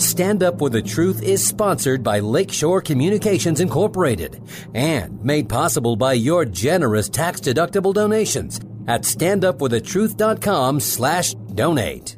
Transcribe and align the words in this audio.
Stand 0.00 0.42
Up 0.42 0.58
for 0.58 0.70
the 0.70 0.80
Truth 0.80 1.22
is 1.22 1.46
sponsored 1.46 2.02
by 2.02 2.20
Lakeshore 2.20 2.80
Communications 2.80 3.60
Incorporated 3.60 4.42
and 4.74 5.22
made 5.22 5.48
possible 5.48 5.94
by 5.94 6.14
your 6.14 6.44
generous 6.46 7.08
tax-deductible 7.08 7.92
donations 7.92 8.60
at 8.86 9.02
standupforthetruth.com 9.02 10.80
slash 10.80 11.34
donate. 11.54 12.16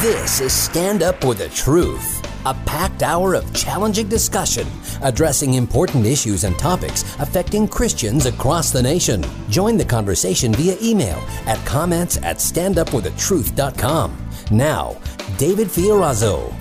This 0.00 0.40
is 0.40 0.52
Stand 0.52 1.02
Up 1.02 1.20
for 1.20 1.34
the 1.34 1.48
Truth, 1.50 2.22
a 2.48 2.54
packed 2.64 3.02
hour 3.02 3.34
of 3.34 3.52
challenging 3.52 4.08
discussion 4.08 4.66
addressing 5.02 5.54
important 5.54 6.06
issues 6.06 6.44
and 6.44 6.58
topics 6.58 7.02
affecting 7.20 7.68
Christians 7.68 8.26
across 8.26 8.70
the 8.70 8.82
nation. 8.82 9.22
Join 9.50 9.76
the 9.76 9.84
conversation 9.84 10.54
via 10.54 10.76
email 10.82 11.22
at 11.46 11.64
comments 11.66 12.16
at 12.18 12.36
standupwiththetruth.com. 12.36 14.16
Now, 14.50 14.96
David 15.36 15.68
Fiorazo. 15.68 16.54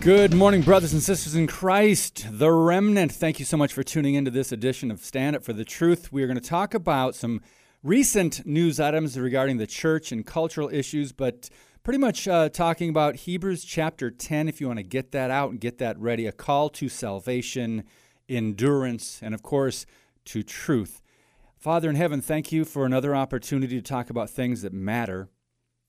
Good 0.00 0.32
morning, 0.32 0.62
brothers 0.62 0.92
and 0.92 1.02
sisters 1.02 1.34
in 1.34 1.46
Christ, 1.46 2.26
the 2.30 2.50
remnant. 2.50 3.12
Thank 3.12 3.38
you 3.38 3.44
so 3.44 3.56
much 3.56 3.72
for 3.72 3.82
tuning 3.82 4.14
into 4.14 4.30
this 4.30 4.52
edition 4.52 4.90
of 4.90 5.00
Stand 5.00 5.36
Up 5.36 5.44
for 5.44 5.52
the 5.52 5.64
Truth. 5.64 6.12
We 6.12 6.22
are 6.22 6.26
going 6.26 6.40
to 6.40 6.48
talk 6.48 6.72
about 6.72 7.14
some 7.14 7.42
recent 7.82 8.46
news 8.46 8.80
items 8.80 9.18
regarding 9.18 9.58
the 9.58 9.66
church 9.66 10.12
and 10.12 10.24
cultural 10.24 10.70
issues, 10.72 11.12
but 11.12 11.50
pretty 11.88 11.98
much 11.98 12.28
uh, 12.28 12.50
talking 12.50 12.90
about 12.90 13.16
Hebrews 13.16 13.64
chapter 13.64 14.10
10, 14.10 14.46
if 14.46 14.60
you 14.60 14.66
want 14.66 14.78
to 14.78 14.82
get 14.82 15.12
that 15.12 15.30
out 15.30 15.52
and 15.52 15.58
get 15.58 15.78
that 15.78 15.98
ready, 15.98 16.26
a 16.26 16.32
call 16.32 16.68
to 16.68 16.86
salvation, 16.86 17.82
endurance, 18.28 19.20
and 19.22 19.34
of 19.34 19.42
course, 19.42 19.86
to 20.26 20.42
truth. 20.42 21.00
Father 21.56 21.88
in 21.88 21.96
heaven, 21.96 22.20
thank 22.20 22.52
you 22.52 22.66
for 22.66 22.84
another 22.84 23.16
opportunity 23.16 23.74
to 23.74 23.80
talk 23.80 24.10
about 24.10 24.28
things 24.28 24.60
that 24.60 24.74
matter. 24.74 25.30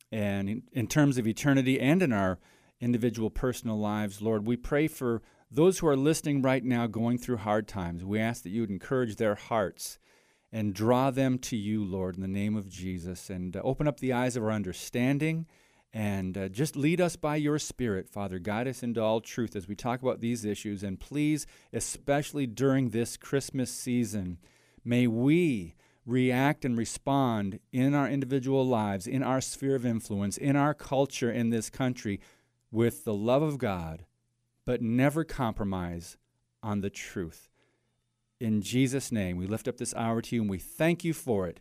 And 0.10 0.50
in, 0.50 0.64
in 0.72 0.88
terms 0.88 1.18
of 1.18 1.28
eternity 1.28 1.82
and 1.82 2.02
in 2.02 2.14
our 2.14 2.40
individual 2.80 3.30
personal 3.30 3.78
lives, 3.78 4.22
Lord, 4.22 4.48
we 4.48 4.56
pray 4.56 4.88
for 4.88 5.22
those 5.52 5.80
who 5.80 5.88
are 5.88 5.98
listening 5.98 6.42
right 6.42 6.64
now 6.64 6.88
going 6.88 7.18
through 7.18 7.40
hard 7.40 7.68
times. 7.68 8.06
We 8.06 8.22
ask 8.22 8.44
that 8.44 8.52
you 8.52 8.62
would 8.62 8.70
encourage 8.70 9.18
their 9.18 9.36
hearts 9.36 10.00
and 10.50 10.74
draw 10.74 11.12
them 11.12 11.40
to 11.40 11.58
you, 11.58 11.84
Lord, 11.84 12.16
in 12.16 12.22
the 12.22 12.30
name 12.30 12.56
of 12.56 12.70
Jesus, 12.70 13.30
and 13.30 13.58
uh, 13.58 13.62
open 13.66 13.86
up 13.86 14.00
the 14.00 14.14
eyes 14.14 14.38
of 14.38 14.44
our 14.44 14.52
understanding 14.52 15.46
and 15.94 16.38
uh, 16.38 16.50
just 16.50 16.76
lead 16.76 17.02
us 17.02 17.16
by 17.16 17.36
your 17.36 17.58
Spirit, 17.58 18.10
Father. 18.10 18.38
Guide 18.38 18.68
us 18.68 18.84
into 18.84 19.02
all 19.02 19.22
truth 19.22 19.56
as 19.56 19.68
we 19.68 19.76
talk 19.76 20.02
about 20.02 20.20
these 20.20 20.46
issues. 20.46 20.84
And 20.84 21.00
please, 21.00 21.48
especially 21.74 22.46
during 22.46 22.90
this 22.90 23.18
Christmas 23.18 23.72
season, 23.72 24.38
may 24.84 25.08
we 25.08 25.76
react 26.06 26.64
and 26.64 26.78
respond 26.78 27.60
in 27.72 27.94
our 27.94 28.08
individual 28.08 28.66
lives, 28.68 29.08
in 29.08 29.24
our 29.24 29.42
sphere 29.42 29.76
of 29.76 29.86
influence, 29.86 30.38
in 30.38 30.56
our 30.56 30.74
culture 30.74 31.32
in 31.32 31.50
this 31.50 31.70
country 31.70 32.20
with 32.72 33.04
the 33.04 33.14
love 33.14 33.42
of 33.42 33.58
God, 33.58 34.06
but 34.66 34.82
never 34.82 35.24
compromise 35.24 36.18
on 36.62 36.82
the 36.82 36.90
truth. 36.90 37.50
In 38.40 38.62
Jesus' 38.62 39.12
name, 39.12 39.38
we 39.38 39.48
lift 39.48 39.68
up 39.68 39.78
this 39.78 39.94
hour 39.96 40.22
to 40.22 40.36
you 40.36 40.42
and 40.42 40.50
we 40.50 40.60
thank 40.60 41.04
you 41.04 41.14
for 41.14 41.48
it. 41.48 41.60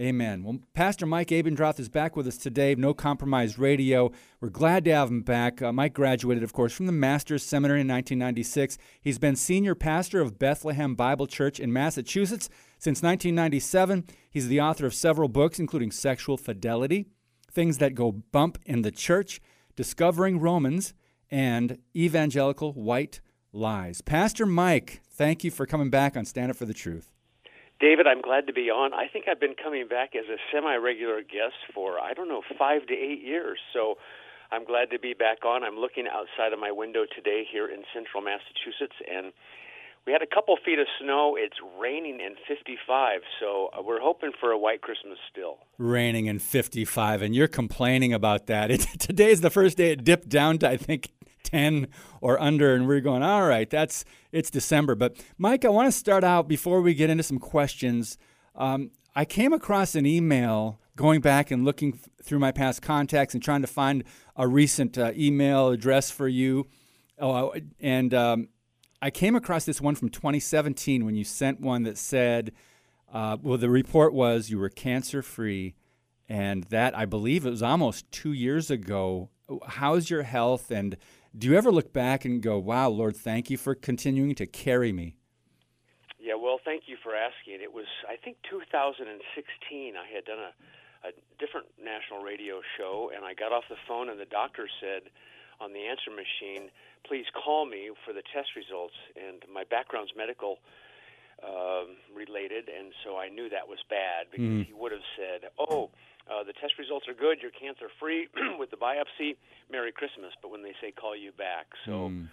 Amen. 0.00 0.42
Well, 0.42 0.60
Pastor 0.72 1.04
Mike 1.04 1.28
Abendroth 1.28 1.78
is 1.78 1.90
back 1.90 2.16
with 2.16 2.26
us 2.26 2.38
today, 2.38 2.74
No 2.74 2.94
Compromise 2.94 3.58
Radio. 3.58 4.10
We're 4.40 4.48
glad 4.48 4.86
to 4.86 4.94
have 4.94 5.10
him 5.10 5.20
back. 5.20 5.60
Uh, 5.60 5.70
Mike 5.70 5.92
graduated, 5.92 6.42
of 6.42 6.54
course, 6.54 6.72
from 6.72 6.86
the 6.86 6.92
Master's 6.92 7.42
Seminary 7.42 7.82
in 7.82 7.88
1996. 7.88 8.78
He's 9.02 9.18
been 9.18 9.36
senior 9.36 9.74
pastor 9.74 10.22
of 10.22 10.38
Bethlehem 10.38 10.94
Bible 10.94 11.26
Church 11.26 11.60
in 11.60 11.74
Massachusetts 11.74 12.48
since 12.78 13.02
1997. 13.02 14.06
He's 14.30 14.48
the 14.48 14.62
author 14.62 14.86
of 14.86 14.94
several 14.94 15.28
books, 15.28 15.58
including 15.58 15.90
Sexual 15.90 16.38
Fidelity, 16.38 17.04
Things 17.50 17.76
That 17.76 17.94
Go 17.94 18.12
Bump 18.12 18.56
in 18.64 18.80
the 18.80 18.90
Church, 18.90 19.42
Discovering 19.76 20.40
Romans, 20.40 20.94
and 21.30 21.76
Evangelical 21.94 22.72
White 22.72 23.20
Lies. 23.52 24.00
Pastor 24.00 24.46
Mike, 24.46 25.02
thank 25.10 25.44
you 25.44 25.50
for 25.50 25.66
coming 25.66 25.90
back 25.90 26.16
on 26.16 26.24
Stand 26.24 26.50
Up 26.50 26.56
for 26.56 26.64
the 26.64 26.72
Truth. 26.72 27.11
David, 27.82 28.06
I'm 28.06 28.22
glad 28.22 28.46
to 28.46 28.52
be 28.52 28.70
on. 28.70 28.94
I 28.94 29.08
think 29.08 29.26
I've 29.26 29.40
been 29.40 29.56
coming 29.58 29.88
back 29.88 30.14
as 30.14 30.30
a 30.30 30.38
semi 30.54 30.76
regular 30.76 31.20
guest 31.20 31.58
for, 31.74 31.98
I 31.98 32.14
don't 32.14 32.28
know, 32.28 32.42
five 32.56 32.86
to 32.86 32.94
eight 32.94 33.20
years. 33.20 33.58
So 33.72 33.96
I'm 34.52 34.64
glad 34.64 34.90
to 34.90 35.00
be 35.00 35.14
back 35.14 35.44
on. 35.44 35.64
I'm 35.64 35.74
looking 35.74 36.06
outside 36.06 36.52
of 36.52 36.60
my 36.60 36.70
window 36.70 37.06
today 37.12 37.42
here 37.50 37.66
in 37.66 37.82
central 37.92 38.22
Massachusetts, 38.22 38.94
and 39.10 39.32
we 40.06 40.12
had 40.12 40.22
a 40.22 40.26
couple 40.32 40.56
feet 40.64 40.78
of 40.78 40.86
snow. 41.02 41.34
It's 41.36 41.56
raining 41.80 42.20
in 42.20 42.36
55, 42.46 43.20
so 43.40 43.70
uh, 43.76 43.82
we're 43.82 44.00
hoping 44.00 44.30
for 44.38 44.52
a 44.52 44.58
white 44.58 44.80
Christmas 44.80 45.18
still. 45.28 45.58
Raining 45.76 46.26
in 46.26 46.38
55, 46.38 47.22
and 47.22 47.34
you're 47.34 47.48
complaining 47.48 48.12
about 48.12 48.46
that. 48.46 48.70
It, 48.70 48.86
today 49.00 49.32
is 49.32 49.40
the 49.40 49.50
first 49.50 49.76
day 49.76 49.90
it 49.90 50.04
dipped 50.04 50.28
down 50.28 50.58
to, 50.58 50.68
I 50.68 50.76
think, 50.76 51.10
10 51.42 51.88
or 52.20 52.40
under, 52.40 52.74
and 52.74 52.86
we're 52.86 53.00
going, 53.00 53.22
all 53.22 53.46
right, 53.46 53.68
that's 53.68 54.04
it's 54.30 54.50
December. 54.50 54.94
But 54.94 55.16
Mike, 55.38 55.64
I 55.64 55.68
want 55.68 55.88
to 55.88 55.92
start 55.92 56.24
out 56.24 56.48
before 56.48 56.80
we 56.80 56.94
get 56.94 57.10
into 57.10 57.22
some 57.22 57.38
questions. 57.38 58.18
Um, 58.54 58.90
I 59.14 59.24
came 59.24 59.52
across 59.52 59.94
an 59.94 60.06
email 60.06 60.80
going 60.96 61.20
back 61.20 61.50
and 61.50 61.64
looking 61.64 61.94
f- 61.94 62.08
through 62.24 62.38
my 62.38 62.52
past 62.52 62.82
contacts 62.82 63.34
and 63.34 63.42
trying 63.42 63.62
to 63.62 63.66
find 63.66 64.04
a 64.36 64.46
recent 64.46 64.96
uh, 64.98 65.12
email 65.16 65.68
address 65.68 66.10
for 66.10 66.28
you. 66.28 66.66
Oh, 67.18 67.54
and 67.80 68.14
um, 68.14 68.48
I 69.00 69.10
came 69.10 69.34
across 69.34 69.64
this 69.64 69.80
one 69.80 69.94
from 69.94 70.08
2017 70.08 71.04
when 71.04 71.14
you 71.14 71.24
sent 71.24 71.60
one 71.60 71.82
that 71.84 71.98
said, 71.98 72.52
uh, 73.12 73.36
well, 73.42 73.58
the 73.58 73.68
report 73.70 74.14
was 74.14 74.50
you 74.50 74.58
were 74.58 74.70
cancer 74.70 75.22
free. 75.22 75.74
And 76.28 76.64
that, 76.64 76.96
I 76.96 77.04
believe, 77.04 77.44
it 77.44 77.50
was 77.50 77.62
almost 77.62 78.10
two 78.10 78.32
years 78.32 78.70
ago. 78.70 79.28
How's 79.66 80.08
your 80.08 80.22
health? 80.22 80.70
And 80.70 80.96
do 81.36 81.48
you 81.48 81.56
ever 81.56 81.72
look 81.72 81.92
back 81.92 82.24
and 82.24 82.42
go, 82.42 82.58
wow, 82.58 82.88
Lord, 82.88 83.16
thank 83.16 83.48
you 83.48 83.56
for 83.56 83.74
continuing 83.74 84.34
to 84.36 84.46
carry 84.46 84.92
me? 84.92 85.16
Yeah, 86.20 86.34
well, 86.34 86.60
thank 86.64 86.84
you 86.86 86.96
for 87.02 87.16
asking. 87.16 87.60
It 87.62 87.72
was, 87.72 87.86
I 88.08 88.16
think, 88.16 88.36
2016. 88.48 89.08
I 89.96 90.14
had 90.14 90.24
done 90.24 90.38
a, 90.38 90.52
a 91.08 91.10
different 91.40 91.66
national 91.82 92.22
radio 92.22 92.60
show, 92.76 93.10
and 93.14 93.24
I 93.24 93.34
got 93.34 93.50
off 93.50 93.64
the 93.68 93.80
phone, 93.88 94.08
and 94.08 94.20
the 94.20 94.28
doctor 94.28 94.68
said 94.80 95.08
on 95.60 95.72
the 95.72 95.88
answer 95.88 96.10
machine, 96.10 96.70
please 97.08 97.24
call 97.32 97.66
me 97.66 97.90
for 98.04 98.12
the 98.12 98.22
test 98.34 98.54
results. 98.54 98.94
And 99.16 99.42
my 99.48 99.64
background's 99.64 100.12
medical 100.16 100.58
um, 101.40 101.96
related, 102.14 102.68
and 102.68 102.92
so 103.04 103.16
I 103.16 103.28
knew 103.28 103.48
that 103.48 103.66
was 103.66 103.78
bad 103.88 104.30
because 104.30 104.62
mm. 104.62 104.66
he 104.66 104.72
would 104.72 104.92
have 104.92 105.06
said, 105.16 105.50
oh, 105.58 105.90
uh, 106.30 106.44
the 106.44 106.52
test 106.52 106.78
results 106.78 107.08
are 107.08 107.18
good. 107.18 107.42
You're 107.42 107.50
cancer 107.50 107.90
free 107.98 108.28
with 108.58 108.70
the 108.70 108.78
biopsy. 108.78 109.34
Merry 109.70 109.90
Christmas. 109.90 110.30
But 110.40 110.50
when 110.50 110.62
they 110.62 110.74
say 110.80 110.92
call 110.92 111.16
you 111.16 111.32
back, 111.32 111.66
so 111.84 112.12
mm. 112.12 112.28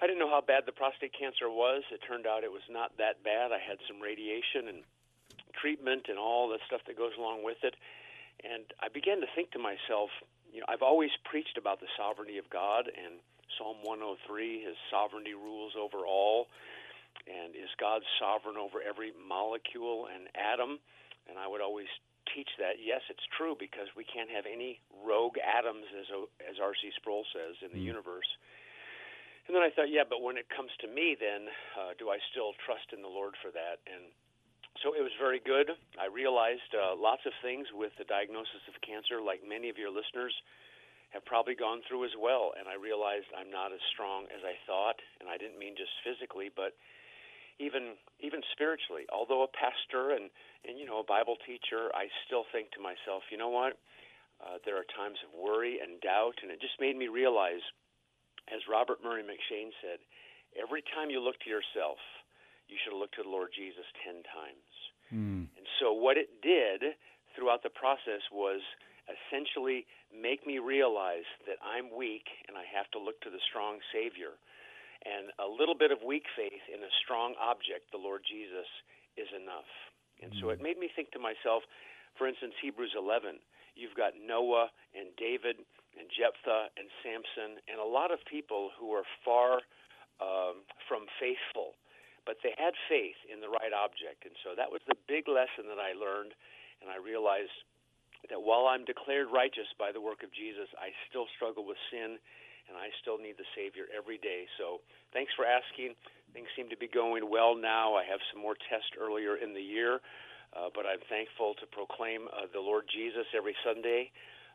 I 0.00 0.06
didn't 0.06 0.18
know 0.18 0.30
how 0.30 0.40
bad 0.40 0.64
the 0.64 0.72
prostate 0.72 1.12
cancer 1.12 1.50
was. 1.50 1.82
It 1.92 2.00
turned 2.06 2.26
out 2.26 2.44
it 2.44 2.52
was 2.52 2.64
not 2.70 2.96
that 2.98 3.22
bad. 3.22 3.52
I 3.52 3.60
had 3.60 3.78
some 3.86 4.00
radiation 4.00 4.68
and 4.68 4.80
treatment 5.60 6.06
and 6.08 6.18
all 6.18 6.48
the 6.48 6.58
stuff 6.66 6.80
that 6.86 6.96
goes 6.96 7.12
along 7.18 7.44
with 7.44 7.60
it. 7.62 7.74
And 8.42 8.64
I 8.80 8.88
began 8.88 9.20
to 9.20 9.28
think 9.34 9.52
to 9.52 9.60
myself, 9.60 10.10
you 10.52 10.60
know, 10.60 10.66
I've 10.68 10.82
always 10.82 11.10
preached 11.24 11.56
about 11.58 11.80
the 11.80 11.90
sovereignty 11.96 12.38
of 12.38 12.48
God 12.50 12.88
and 12.88 13.20
Psalm 13.58 13.78
103, 13.82 14.64
His 14.64 14.76
sovereignty 14.90 15.34
rules 15.34 15.72
over 15.78 16.06
all, 16.06 16.48
and 17.26 17.56
is 17.56 17.70
God 17.80 18.02
sovereign 18.20 18.56
over 18.56 18.84
every 18.84 19.12
molecule 19.16 20.08
and 20.12 20.28
atom? 20.36 20.78
And 21.28 21.40
I 21.40 21.48
would 21.48 21.64
always 21.64 21.88
teach 22.32 22.48
that. 22.60 22.80
Yes, 22.80 23.00
it's 23.08 23.24
true 23.36 23.56
because 23.56 23.88
we 23.96 24.04
can't 24.04 24.28
have 24.28 24.44
any 24.44 24.80
rogue 25.04 25.36
atoms, 25.40 25.84
as 25.96 26.08
as 26.44 26.56
R.C. 26.60 26.92
Sproul 26.96 27.24
says, 27.32 27.56
in 27.64 27.72
the 27.72 27.80
mm. 27.80 27.92
universe. 27.96 28.28
And 29.46 29.52
then 29.52 29.60
I 29.60 29.68
thought, 29.68 29.92
yeah, 29.92 30.08
but 30.08 30.24
when 30.24 30.40
it 30.40 30.48
comes 30.48 30.72
to 30.80 30.88
me, 30.88 31.16
then 31.20 31.52
uh, 31.76 31.92
do 32.00 32.08
I 32.08 32.16
still 32.32 32.56
trust 32.64 32.96
in 32.96 33.04
the 33.04 33.12
Lord 33.12 33.36
for 33.44 33.52
that? 33.52 33.84
And 33.84 34.08
so 34.80 34.96
it 34.96 35.04
was 35.04 35.12
very 35.20 35.36
good. 35.36 35.68
I 36.00 36.08
realized 36.08 36.72
uh, 36.72 36.96
lots 36.96 37.28
of 37.28 37.36
things 37.44 37.68
with 37.76 37.92
the 38.00 38.08
diagnosis 38.08 38.64
of 38.72 38.80
cancer, 38.80 39.20
like 39.20 39.44
many 39.44 39.68
of 39.68 39.76
your 39.76 39.92
listeners 39.92 40.32
have 41.12 41.28
probably 41.28 41.54
gone 41.54 41.84
through 41.84 42.08
as 42.08 42.16
well. 42.16 42.56
And 42.56 42.66
I 42.66 42.80
realized 42.80 43.28
I'm 43.36 43.52
not 43.52 43.70
as 43.70 43.84
strong 43.92 44.26
as 44.32 44.40
I 44.42 44.56
thought, 44.64 44.96
and 45.20 45.28
I 45.28 45.36
didn't 45.36 45.60
mean 45.60 45.76
just 45.76 45.92
physically, 46.02 46.48
but 46.48 46.72
even 47.58 47.94
even 48.20 48.40
spiritually. 48.52 49.06
Although 49.12 49.42
a 49.44 49.50
pastor 49.50 50.10
and 50.14 50.30
and 50.66 50.78
you 50.78 50.86
know 50.86 51.00
a 51.00 51.06
Bible 51.06 51.36
teacher, 51.46 51.90
I 51.94 52.08
still 52.26 52.44
think 52.50 52.70
to 52.72 52.80
myself, 52.80 53.22
you 53.30 53.38
know 53.38 53.50
what? 53.50 53.78
Uh, 54.42 54.58
there 54.66 54.76
are 54.76 54.86
times 54.96 55.18
of 55.22 55.30
worry 55.32 55.78
and 55.78 56.00
doubt, 56.02 56.42
and 56.42 56.50
it 56.50 56.60
just 56.60 56.76
made 56.82 56.98
me 56.98 57.06
realize, 57.06 57.62
as 58.50 58.66
Robert 58.66 58.98
Murray 58.98 59.22
M'Cheyne 59.22 59.70
said, 59.78 60.02
every 60.58 60.82
time 60.90 61.08
you 61.08 61.22
look 61.22 61.38
to 61.46 61.50
yourself, 61.50 62.02
you 62.66 62.76
should 62.82 62.98
look 62.98 63.14
to 63.14 63.22
the 63.22 63.30
Lord 63.30 63.54
Jesus 63.54 63.86
ten 64.02 64.26
times. 64.26 64.70
Mm. 65.14 65.46
And 65.54 65.66
so 65.78 65.94
what 65.94 66.18
it 66.18 66.42
did 66.42 66.98
throughout 67.36 67.62
the 67.62 67.70
process 67.70 68.26
was 68.32 68.60
essentially 69.06 69.86
make 70.10 70.46
me 70.46 70.58
realize 70.58 71.28
that 71.46 71.60
I'm 71.60 71.92
weak 71.92 72.24
and 72.48 72.56
I 72.56 72.64
have 72.72 72.88
to 72.96 72.98
look 72.98 73.20
to 73.22 73.30
the 73.30 73.42
strong 73.44 73.78
Savior 73.92 74.40
and 75.04 75.30
a 75.36 75.48
little 75.48 75.76
bit 75.76 75.92
of 75.92 76.00
weak 76.00 76.24
faith 76.32 76.64
in 76.72 76.80
a 76.80 76.92
strong 77.04 77.36
object, 77.36 77.92
the 77.92 78.00
Lord 78.00 78.24
Jesus, 78.24 78.68
is 79.16 79.28
enough. 79.36 79.68
And 80.24 80.32
so 80.40 80.48
it 80.50 80.60
mm. 80.60 80.64
made 80.64 80.78
me 80.80 80.88
think 80.88 81.12
to 81.12 81.20
myself, 81.20 81.62
for 82.16 82.26
instance, 82.26 82.54
Hebrews 82.62 82.96
11, 82.96 83.38
you've 83.76 83.94
got 83.98 84.16
Noah 84.16 84.70
and 84.94 85.12
David 85.18 85.60
and 85.98 86.06
Jephthah 86.08 86.70
and 86.78 86.88
Samson 87.02 87.60
and 87.68 87.78
a 87.78 87.86
lot 87.86 88.10
of 88.10 88.22
people 88.24 88.70
who 88.78 88.94
are 88.94 89.06
far 89.22 89.60
um, 90.22 90.62
from 90.86 91.10
faithful, 91.18 91.74
but 92.24 92.38
they 92.40 92.54
had 92.56 92.74
faith 92.88 93.18
in 93.26 93.42
the 93.42 93.50
right 93.50 93.74
object. 93.74 94.24
And 94.24 94.34
so 94.40 94.54
that 94.54 94.70
was 94.70 94.80
the 94.86 94.98
big 95.10 95.26
lesson 95.26 95.66
that 95.68 95.82
I 95.82 95.92
learned, 95.92 96.32
and 96.80 96.88
I 96.88 96.96
realized 97.02 97.54
that 98.30 98.40
while 98.40 98.70
I'm 98.70 98.86
declared 98.88 99.28
righteous 99.28 99.68
by 99.76 99.92
the 99.92 100.00
work 100.00 100.22
of 100.24 100.32
Jesus, 100.32 100.70
I 100.80 100.94
still 101.10 101.28
struggle 101.36 101.66
with 101.66 101.76
sin 101.92 102.16
and 102.68 102.76
I 102.76 102.88
still 103.00 103.18
need 103.18 103.36
the 103.38 103.48
Savior 103.54 103.84
every 103.90 104.18
day. 104.18 104.46
So 104.58 104.80
thanks 105.12 105.32
for 105.36 105.44
asking. 105.44 105.94
Things 106.32 106.48
seem 106.56 106.68
to 106.70 106.76
be 106.76 106.88
going 106.88 107.30
well 107.30 107.54
now. 107.54 107.94
I 107.94 108.04
have 108.04 108.20
some 108.32 108.42
more 108.42 108.56
tests 108.56 108.90
earlier 108.98 109.36
in 109.36 109.54
the 109.54 109.62
year, 109.62 110.00
uh, 110.56 110.68
but 110.74 110.84
I'm 110.86 111.02
thankful 111.08 111.54
to 111.60 111.66
proclaim 111.66 112.26
uh, 112.28 112.46
the 112.52 112.60
Lord 112.60 112.84
Jesus 112.90 113.26
every 113.36 113.54
Sunday. 113.64 114.10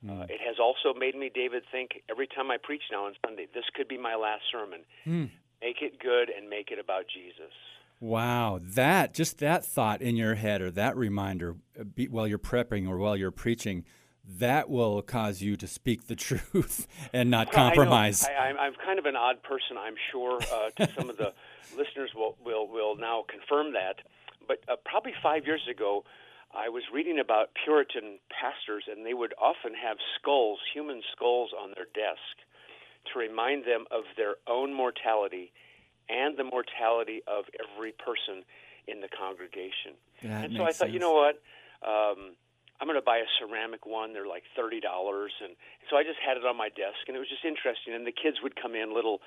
Uh, 0.08 0.24
it 0.30 0.40
has 0.40 0.56
also 0.60 0.98
made 0.98 1.16
me, 1.16 1.30
David, 1.34 1.64
think 1.72 2.04
every 2.10 2.28
time 2.28 2.52
I 2.52 2.58
preach 2.62 2.84
now 2.92 3.06
on 3.06 3.14
Sunday, 3.26 3.48
this 3.54 3.66
could 3.76 3.88
be 3.88 3.98
my 3.98 4.16
last 4.16 4.44
sermon. 4.50 4.82
Mm. 5.06 5.30
Make 5.62 5.82
it 5.82 6.00
good 6.00 6.30
and 6.30 6.50
make 6.50 6.72
it 6.72 6.80
about 6.80 7.04
Jesus. 7.14 7.52
Wow, 8.00 8.60
that 8.62 9.14
just 9.14 9.40
that 9.40 9.66
thought 9.66 10.02
in 10.02 10.16
your 10.16 10.36
head 10.36 10.62
or 10.62 10.72
that 10.72 10.96
reminder 10.96 11.58
uh, 11.78 11.84
be, 11.84 12.08
while 12.08 12.28
you're 12.28 12.40
prepping 12.40 12.88
or 12.88 12.98
while 12.98 13.18
you're 13.18 13.30
preaching, 13.30 13.84
that 14.38 14.70
will 14.70 15.02
cause 15.02 15.42
you 15.42 15.56
to 15.58 15.68
speak 15.68 16.08
the 16.08 16.16
truth 16.28 16.88
and 17.14 17.30
not 17.30 17.52
compromise. 17.52 18.26
I 18.26 18.50
am 18.50 18.74
kind 18.86 19.00
of 19.00 19.06
an 19.06 19.16
odd 19.16 19.42
person, 19.44 19.78
I'm 19.78 19.96
sure. 20.12 20.40
Uh, 20.42 20.70
to 20.78 20.94
some 20.98 21.10
of 21.10 21.18
the 21.18 21.34
listeners 21.78 22.12
will, 22.16 22.38
will 22.44 22.68
will 22.68 22.96
now 22.96 23.26
confirm 23.28 23.74
that. 23.74 23.98
But 24.48 24.64
uh, 24.68 24.76
probably 24.86 25.14
five 25.22 25.46
years 25.46 25.62
ago, 25.70 26.04
I 26.54 26.70
was 26.70 26.84
reading 26.94 27.20
about 27.20 27.50
Puritan 27.64 28.20
pastors, 28.30 28.86
and 28.90 29.06
they 29.06 29.14
would 29.14 29.34
often 29.40 29.74
have 29.74 29.98
skulls, 30.20 30.60
human 30.74 31.02
skulls, 31.12 31.52
on 31.60 31.74
their 31.75 31.86
desk 31.94 32.42
to 33.14 33.20
remind 33.20 33.66
them 33.66 33.86
of 33.92 34.04
their 34.18 34.36
own 34.48 34.74
mortality 34.74 35.52
and 36.10 36.38
the 36.38 36.44
mortality 36.44 37.22
of 37.28 37.46
every 37.62 37.92
person 37.92 38.44
in 38.88 39.02
the 39.02 39.08
congregation. 39.08 39.94
That 40.24 40.46
and 40.46 40.58
so 40.58 40.64
I 40.64 40.68
thought, 40.68 40.75
sense. 40.90 40.94
you 40.94 41.00
know 41.00 41.14
what? 41.14 41.42
Um, 41.86 42.36
I'm 42.80 42.88
going 42.88 43.00
to 43.00 43.06
buy 43.06 43.20
a 43.20 43.30
ceramic 43.40 43.86
one. 43.86 44.14
They're 44.14 44.28
like 44.28 44.44
thirty 44.56 44.80
dollars, 44.80 45.31
and 45.44 45.56
so 45.90 45.98
I 45.98 46.04
just 46.04 46.20
had 46.24 46.38
it 46.38 46.46
on 46.46 46.56
my 46.56 46.70
desk, 46.70 47.08
and 47.08 47.16
it 47.16 47.20
was 47.20 47.28
just 47.28 47.44
interesting. 47.44 47.94
And 47.94 48.08
the 48.08 48.16
kids 48.16 48.40
would 48.42 48.56
come 48.56 48.76
in, 48.76 48.96
little 48.96 49.20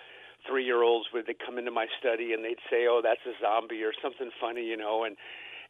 three-year-olds 0.48 1.06
would 1.12 1.26
they 1.26 1.36
come 1.38 1.58
into 1.58 1.70
my 1.70 1.86
study, 2.00 2.32
and 2.32 2.44
they'd 2.44 2.62
say, 2.70 2.88
"Oh, 2.88 3.00
that's 3.02 3.22
a 3.28 3.36
zombie" 3.40 3.84
or 3.84 3.92
something 4.00 4.30
funny, 4.40 4.64
you 4.64 4.76
know, 4.76 5.04
and 5.04 5.16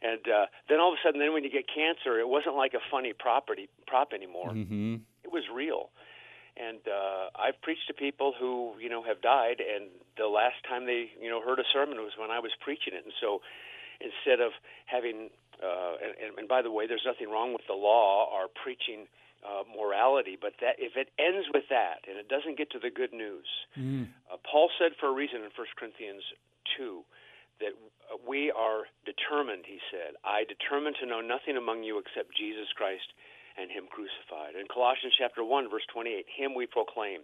and 0.03 0.23
uh, 0.27 0.45
then 0.67 0.79
all 0.79 0.91
of 0.91 0.99
a 0.99 1.01
sudden, 1.03 1.19
then 1.19 1.33
when 1.33 1.43
you 1.43 1.51
get 1.51 1.65
cancer, 1.67 2.19
it 2.19 2.27
wasn't 2.27 2.55
like 2.55 2.73
a 2.73 2.83
funny 2.91 3.13
property 3.13 3.69
prop 3.87 4.11
anymore. 4.11 4.51
Mm-hmm. 4.51 4.95
It 5.23 5.31
was 5.31 5.43
real. 5.53 5.91
And 6.59 6.83
uh, 6.85 7.31
I've 7.39 7.59
preached 7.63 7.87
to 7.87 7.95
people 7.95 8.33
who 8.37 8.73
you 8.79 8.89
know 8.89 9.01
have 9.03 9.21
died, 9.21 9.57
and 9.59 9.89
the 10.17 10.27
last 10.27 10.61
time 10.67 10.85
they 10.85 11.09
you 11.19 11.29
know 11.29 11.41
heard 11.41 11.59
a 11.59 11.67
sermon 11.71 11.97
was 11.97 12.13
when 12.19 12.29
I 12.29 12.39
was 12.39 12.51
preaching 12.59 12.93
it. 12.93 13.03
And 13.03 13.13
so, 13.19 13.41
instead 13.99 14.39
of 14.39 14.51
having 14.85 15.29
uh, 15.61 15.93
and, 16.01 16.37
and 16.39 16.47
by 16.47 16.61
the 16.61 16.71
way, 16.71 16.87
there's 16.87 17.05
nothing 17.05 17.29
wrong 17.29 17.53
with 17.53 17.65
the 17.67 17.75
law 17.77 18.29
or 18.31 18.47
preaching 18.63 19.05
uh, 19.43 19.63
morality, 19.67 20.37
but 20.39 20.53
that 20.63 20.79
if 20.79 20.95
it 20.95 21.11
ends 21.19 21.47
with 21.53 21.67
that 21.69 21.99
and 22.07 22.15
it 22.17 22.29
doesn't 22.31 22.57
get 22.57 22.71
to 22.71 22.79
the 22.79 22.89
good 22.89 23.11
news, 23.11 23.45
Mm. 23.77 24.07
uh, 24.31 24.37
Paul 24.49 24.69
said 24.79 24.95
for 24.99 25.09
a 25.09 25.13
reason 25.13 25.43
in 25.43 25.51
1 25.51 25.67
Corinthians 25.75 26.23
2 26.77 27.03
that 27.59 27.73
uh, 28.09 28.17
we 28.27 28.51
are 28.55 28.87
determined, 29.05 29.65
he 29.67 29.79
said, 29.91 30.15
I 30.23 30.45
determined 30.47 30.95
to 31.01 31.05
know 31.05 31.19
nothing 31.19 31.57
among 31.57 31.83
you 31.83 31.99
except 31.99 32.31
Jesus 32.37 32.71
Christ 32.75 33.11
and 33.59 33.69
him 33.69 33.85
crucified. 33.91 34.55
In 34.55 34.65
Colossians 34.71 35.13
chapter 35.19 35.43
1 35.43 35.69
verse 35.69 35.85
28, 35.91 36.25
him 36.25 36.55
we 36.55 36.65
proclaim. 36.65 37.21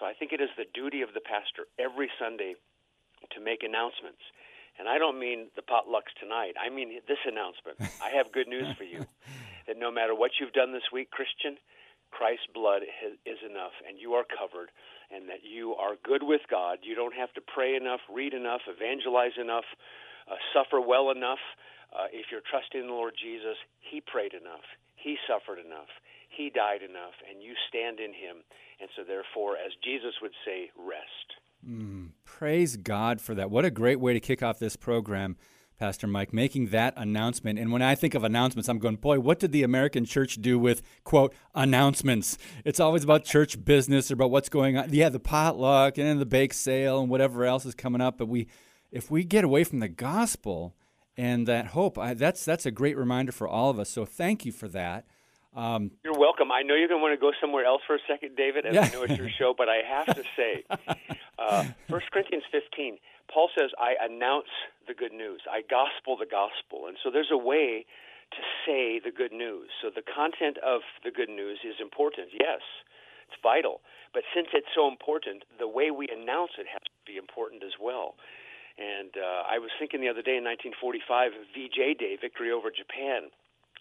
So 0.00 0.06
I 0.06 0.12
think 0.16 0.32
it 0.32 0.40
is 0.40 0.50
the 0.58 0.66
duty 0.74 1.02
of 1.02 1.14
the 1.14 1.20
pastor 1.22 1.68
every 1.78 2.10
Sunday 2.18 2.56
to 3.30 3.38
make 3.40 3.62
announcements. 3.62 4.20
And 4.78 4.88
I 4.88 4.98
don't 4.98 5.18
mean 5.18 5.48
the 5.54 5.62
potlucks 5.62 6.12
tonight. 6.18 6.54
I 6.58 6.68
mean 6.68 7.00
this 7.06 7.22
announcement. 7.26 7.78
I 8.02 8.10
have 8.16 8.32
good 8.32 8.48
news 8.48 8.66
for 8.76 8.84
you 8.84 9.06
that 9.66 9.78
no 9.78 9.90
matter 9.90 10.14
what 10.14 10.32
you've 10.40 10.52
done 10.52 10.72
this 10.72 10.90
week, 10.92 11.10
Christian, 11.10 11.56
Christ's 12.14 12.46
blood 12.54 12.82
is 13.26 13.38
enough, 13.42 13.74
and 13.86 13.98
you 13.98 14.14
are 14.14 14.22
covered, 14.22 14.70
and 15.10 15.28
that 15.28 15.42
you 15.42 15.74
are 15.74 15.98
good 16.02 16.22
with 16.22 16.42
God. 16.48 16.78
You 16.82 16.94
don't 16.94 17.14
have 17.14 17.34
to 17.34 17.42
pray 17.42 17.74
enough, 17.74 18.00
read 18.06 18.34
enough, 18.34 18.62
evangelize 18.70 19.34
enough, 19.34 19.66
uh, 20.30 20.38
suffer 20.54 20.80
well 20.80 21.10
enough. 21.10 21.42
Uh, 21.90 22.06
if 22.14 22.30
you're 22.30 22.46
trusting 22.46 22.80
in 22.80 22.86
the 22.86 22.94
Lord 22.94 23.14
Jesus, 23.18 23.58
He 23.82 24.00
prayed 24.00 24.32
enough, 24.32 24.66
He 24.94 25.18
suffered 25.26 25.58
enough, 25.58 25.90
He 26.30 26.50
died 26.50 26.86
enough, 26.86 27.18
and 27.26 27.42
you 27.42 27.54
stand 27.68 27.98
in 27.98 28.14
Him. 28.14 28.46
And 28.78 28.88
so, 28.94 29.02
therefore, 29.02 29.58
as 29.58 29.74
Jesus 29.82 30.14
would 30.22 30.34
say, 30.46 30.70
rest. 30.78 31.28
Mm, 31.66 32.13
praise 32.38 32.76
God 32.76 33.20
for 33.20 33.32
that. 33.36 33.48
What 33.48 33.64
a 33.64 33.70
great 33.70 34.00
way 34.00 34.12
to 34.12 34.18
kick 34.18 34.42
off 34.42 34.58
this 34.58 34.74
program. 34.74 35.36
Pastor 35.78 36.08
Mike, 36.08 36.32
making 36.32 36.68
that 36.68 36.92
announcement. 36.96 37.60
And 37.60 37.70
when 37.70 37.80
I 37.80 37.94
think 37.94 38.14
of 38.14 38.24
announcements, 38.24 38.68
I'm 38.68 38.80
going, 38.80 38.96
boy, 38.96 39.20
what 39.20 39.38
did 39.38 39.52
the 39.52 39.62
American 39.62 40.04
church 40.04 40.42
do 40.42 40.58
with, 40.58 40.82
quote, 41.04 41.32
announcements? 41.54 42.36
It's 42.64 42.80
always 42.80 43.04
about 43.04 43.24
church 43.24 43.64
business 43.64 44.10
or 44.10 44.14
about 44.14 44.32
what's 44.32 44.48
going 44.48 44.76
on. 44.76 44.92
Yeah, 44.92 45.10
the 45.10 45.20
potluck 45.20 45.96
and 45.96 46.20
the 46.20 46.26
bake 46.26 46.54
sale 46.54 47.00
and 47.00 47.08
whatever 47.08 47.44
else 47.44 47.64
is 47.66 47.74
coming 47.76 48.00
up. 48.00 48.18
But 48.18 48.26
we, 48.26 48.48
if 48.90 49.12
we 49.12 49.22
get 49.22 49.44
away 49.44 49.62
from 49.62 49.78
the 49.78 49.88
gospel 49.88 50.74
and 51.16 51.46
that 51.46 51.68
hope, 51.68 51.98
I, 51.98 52.14
that's, 52.14 52.44
that's 52.44 52.66
a 52.66 52.72
great 52.72 52.96
reminder 52.96 53.30
for 53.30 53.46
all 53.46 53.70
of 53.70 53.78
us. 53.78 53.90
So 53.90 54.04
thank 54.04 54.44
you 54.44 54.50
for 54.50 54.66
that. 54.68 55.06
Um, 55.54 55.92
You're 56.02 56.18
welcome. 56.18 56.50
I 56.50 56.62
know 56.62 56.74
you're 56.74 56.88
going 56.88 56.98
to 56.98 57.02
want 57.02 57.14
to 57.14 57.20
go 57.20 57.30
somewhere 57.40 57.64
else 57.64 57.82
for 57.86 57.94
a 57.94 58.02
second, 58.08 58.36
David, 58.36 58.66
and 58.66 58.74
Yeah. 58.74 58.82
I 58.82 58.88
know 58.90 59.02
it's 59.02 59.16
your 59.16 59.30
show, 59.30 59.54
but 59.56 59.68
I 59.68 59.82
have 59.86 60.06
to 60.16 60.24
say, 60.36 60.64
uh, 61.38 61.64
1 61.88 62.00
Corinthians 62.12 62.42
15, 62.50 62.98
Paul 63.32 63.50
says, 63.56 63.70
I 63.78 63.94
announce 64.02 64.50
the 64.88 64.94
good 64.94 65.12
news. 65.12 65.42
I 65.50 65.62
gospel 65.62 66.16
the 66.16 66.26
gospel. 66.26 66.86
And 66.88 66.96
so 67.02 67.10
there's 67.10 67.30
a 67.30 67.38
way 67.38 67.86
to 68.34 68.42
say 68.66 68.98
the 68.98 69.14
good 69.14 69.32
news. 69.32 69.70
So 69.80 69.90
the 69.94 70.02
content 70.02 70.58
of 70.58 70.82
the 71.04 71.12
good 71.12 71.28
news 71.30 71.60
is 71.62 71.76
important, 71.80 72.28
yes. 72.34 72.60
It's 73.30 73.38
vital. 73.42 73.80
But 74.12 74.24
since 74.34 74.48
it's 74.52 74.70
so 74.74 74.88
important, 74.88 75.44
the 75.58 75.68
way 75.68 75.90
we 75.90 76.08
announce 76.10 76.58
it 76.58 76.66
has 76.66 76.82
to 76.82 77.02
be 77.06 77.16
important 77.16 77.62
as 77.62 77.78
well. 77.80 78.14
And 78.74 79.14
uh, 79.14 79.46
I 79.46 79.58
was 79.62 79.70
thinking 79.78 80.00
the 80.02 80.10
other 80.10 80.22
day 80.22 80.34
in 80.34 80.42
1945 80.42 81.32
of 81.38 81.46
VJ 81.54 81.94
Day, 81.98 82.18
victory 82.20 82.50
over 82.50 82.74
Japan. 82.74 83.30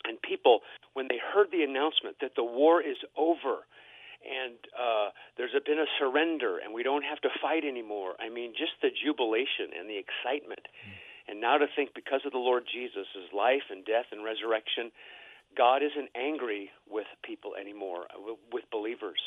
And 0.06 0.22
people, 0.22 0.62
when 0.94 1.08
they 1.08 1.18
heard 1.18 1.52
the 1.52 1.64
announcement 1.64 2.18
that 2.22 2.36
the 2.36 2.44
war 2.44 2.82
is 2.82 2.98
over 3.16 3.66
and 4.24 4.56
uh, 4.78 5.10
there's 5.38 5.52
been 5.66 5.80
a 5.80 5.90
surrender 6.00 6.60
and 6.60 6.74
we 6.74 6.84
don't 6.84 7.04
have 7.04 7.20
to 7.22 7.30
fight 7.42 7.64
anymore, 7.64 8.16
I 8.20 8.30
mean, 8.30 8.54
just 8.58 8.74
the 8.82 8.90
jubilation 8.92 9.72
and 9.78 9.90
the 9.90 9.98
excitement. 9.98 10.68
And 11.28 11.40
now 11.40 11.58
to 11.58 11.68
think 11.76 11.94
because 11.96 12.22
of 12.26 12.32
the 12.32 12.38
Lord 12.38 12.64
Jesus' 12.68 13.08
life 13.32 13.64
and 13.72 13.86
death 13.86 14.08
and 14.12 14.24
resurrection, 14.24 14.92
God 15.56 15.84
isn't 15.84 16.10
angry 16.16 16.72
with 16.90 17.08
people 17.24 17.56
anymore, 17.56 18.08
uh, 18.14 18.20
with- 18.20 18.40
with 18.52 18.70
believers. 18.72 19.22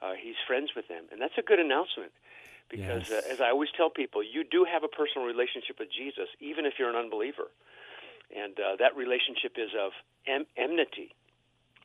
Uh, 0.00 0.14
he's 0.14 0.36
friends 0.46 0.74
with 0.74 0.86
them. 0.88 1.08
And 1.10 1.20
that's 1.20 1.36
a 1.38 1.42
good 1.42 1.58
announcement 1.58 2.12
because, 2.68 3.08
Yes. 3.10 3.24
uh, 3.24 3.32
as 3.32 3.40
I 3.40 3.50
always 3.50 3.70
tell 3.72 3.90
people, 3.90 4.22
you 4.22 4.44
do 4.44 4.64
have 4.64 4.84
a 4.84 4.88
personal 4.88 5.26
relationship 5.26 5.78
with 5.78 5.90
Jesus, 5.90 6.28
even 6.38 6.66
if 6.66 6.78
you're 6.78 6.90
an 6.90 6.96
unbeliever. 6.96 7.50
And 8.34 8.54
uh, 8.58 8.76
that 8.78 8.96
relationship 8.96 9.56
is 9.56 9.70
of 9.74 9.92
em- 10.26 10.46
enmity. 10.56 11.14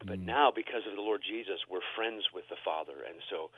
But 0.06 0.20
now, 0.20 0.52
because 0.54 0.84
of 0.90 0.96
the 0.96 1.02
Lord 1.02 1.22
Jesus, 1.28 1.60
we're 1.70 1.86
friends 1.96 2.24
with 2.34 2.46
the 2.50 2.58
Father. 2.64 2.94
And 3.08 3.18
so 3.30 3.50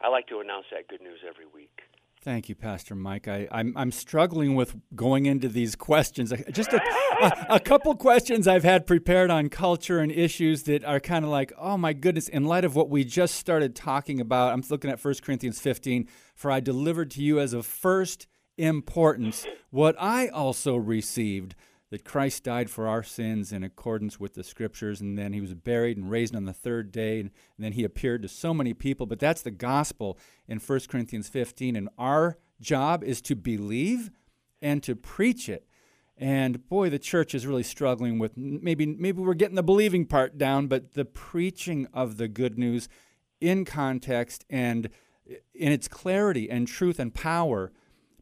I 0.00 0.08
like 0.08 0.28
to 0.28 0.40
announce 0.40 0.66
that 0.70 0.88
good 0.88 1.00
news 1.00 1.20
every 1.26 1.46
week. 1.46 1.82
Thank 2.22 2.48
you, 2.48 2.56
Pastor 2.56 2.96
Mike. 2.96 3.28
I, 3.28 3.46
I'm 3.52 3.72
I'm 3.76 3.92
struggling 3.92 4.56
with 4.56 4.74
going 4.96 5.26
into 5.26 5.48
these 5.48 5.76
questions. 5.76 6.32
Just 6.50 6.72
a, 6.72 6.82
a, 7.20 7.46
a 7.50 7.60
couple 7.60 7.94
questions 7.94 8.48
I've 8.48 8.64
had 8.64 8.84
prepared 8.84 9.30
on 9.30 9.48
culture 9.48 10.00
and 10.00 10.10
issues 10.10 10.64
that 10.64 10.84
are 10.84 10.98
kind 10.98 11.24
of 11.24 11.30
like, 11.30 11.52
oh 11.56 11.76
my 11.76 11.92
goodness, 11.92 12.28
in 12.28 12.44
light 12.44 12.64
of 12.64 12.74
what 12.74 12.90
we 12.90 13.04
just 13.04 13.36
started 13.36 13.76
talking 13.76 14.20
about. 14.20 14.52
I'm 14.52 14.64
looking 14.68 14.90
at 14.90 15.04
1 15.04 15.14
Corinthians 15.22 15.60
15. 15.60 16.08
For 16.34 16.50
I 16.50 16.58
delivered 16.58 17.12
to 17.12 17.22
you 17.22 17.38
as 17.38 17.52
of 17.52 17.64
first 17.64 18.26
importance 18.58 19.46
what 19.70 19.94
I 19.98 20.26
also 20.28 20.74
received 20.76 21.54
that 21.90 22.04
Christ 22.04 22.42
died 22.44 22.68
for 22.68 22.88
our 22.88 23.02
sins 23.02 23.52
in 23.52 23.62
accordance 23.62 24.18
with 24.18 24.34
the 24.34 24.42
scriptures, 24.42 25.00
and 25.00 25.16
then 25.16 25.32
he 25.32 25.40
was 25.40 25.54
buried 25.54 25.96
and 25.96 26.10
raised 26.10 26.34
on 26.34 26.44
the 26.44 26.52
third 26.52 26.90
day, 26.90 27.20
and, 27.20 27.30
then 27.58 27.72
he 27.72 27.84
appeared 27.84 28.22
to 28.22 28.28
so 28.28 28.52
many 28.52 28.74
people. 28.74 29.06
But 29.06 29.20
that's 29.20 29.42
the 29.42 29.50
gospel 29.50 30.18
in 30.48 30.58
1 30.58 30.80
Corinthians 30.88 31.28
15, 31.28 31.76
and 31.76 31.88
our 31.96 32.38
job 32.60 33.04
is 33.04 33.20
to 33.22 33.36
believe 33.36 34.10
and 34.60 34.82
to 34.82 34.96
preach 34.96 35.48
it. 35.48 35.66
And 36.18 36.66
boy, 36.68 36.88
the 36.88 36.98
church 36.98 37.34
is 37.34 37.46
really 37.46 37.62
struggling 37.62 38.18
with 38.18 38.36
maybe 38.36 38.86
maybe 38.86 39.20
we're 39.20 39.34
getting 39.34 39.54
the 39.54 39.62
believing 39.62 40.06
part 40.06 40.38
down, 40.38 40.66
but 40.66 40.94
the 40.94 41.04
preaching 41.04 41.86
of 41.92 42.16
the 42.16 42.26
good 42.26 42.58
news 42.58 42.88
in 43.40 43.66
context 43.66 44.44
and 44.48 44.88
in 45.54 45.72
its 45.72 45.88
clarity 45.88 46.50
and 46.50 46.66
truth 46.66 46.98
and 46.98 47.12
power 47.12 47.70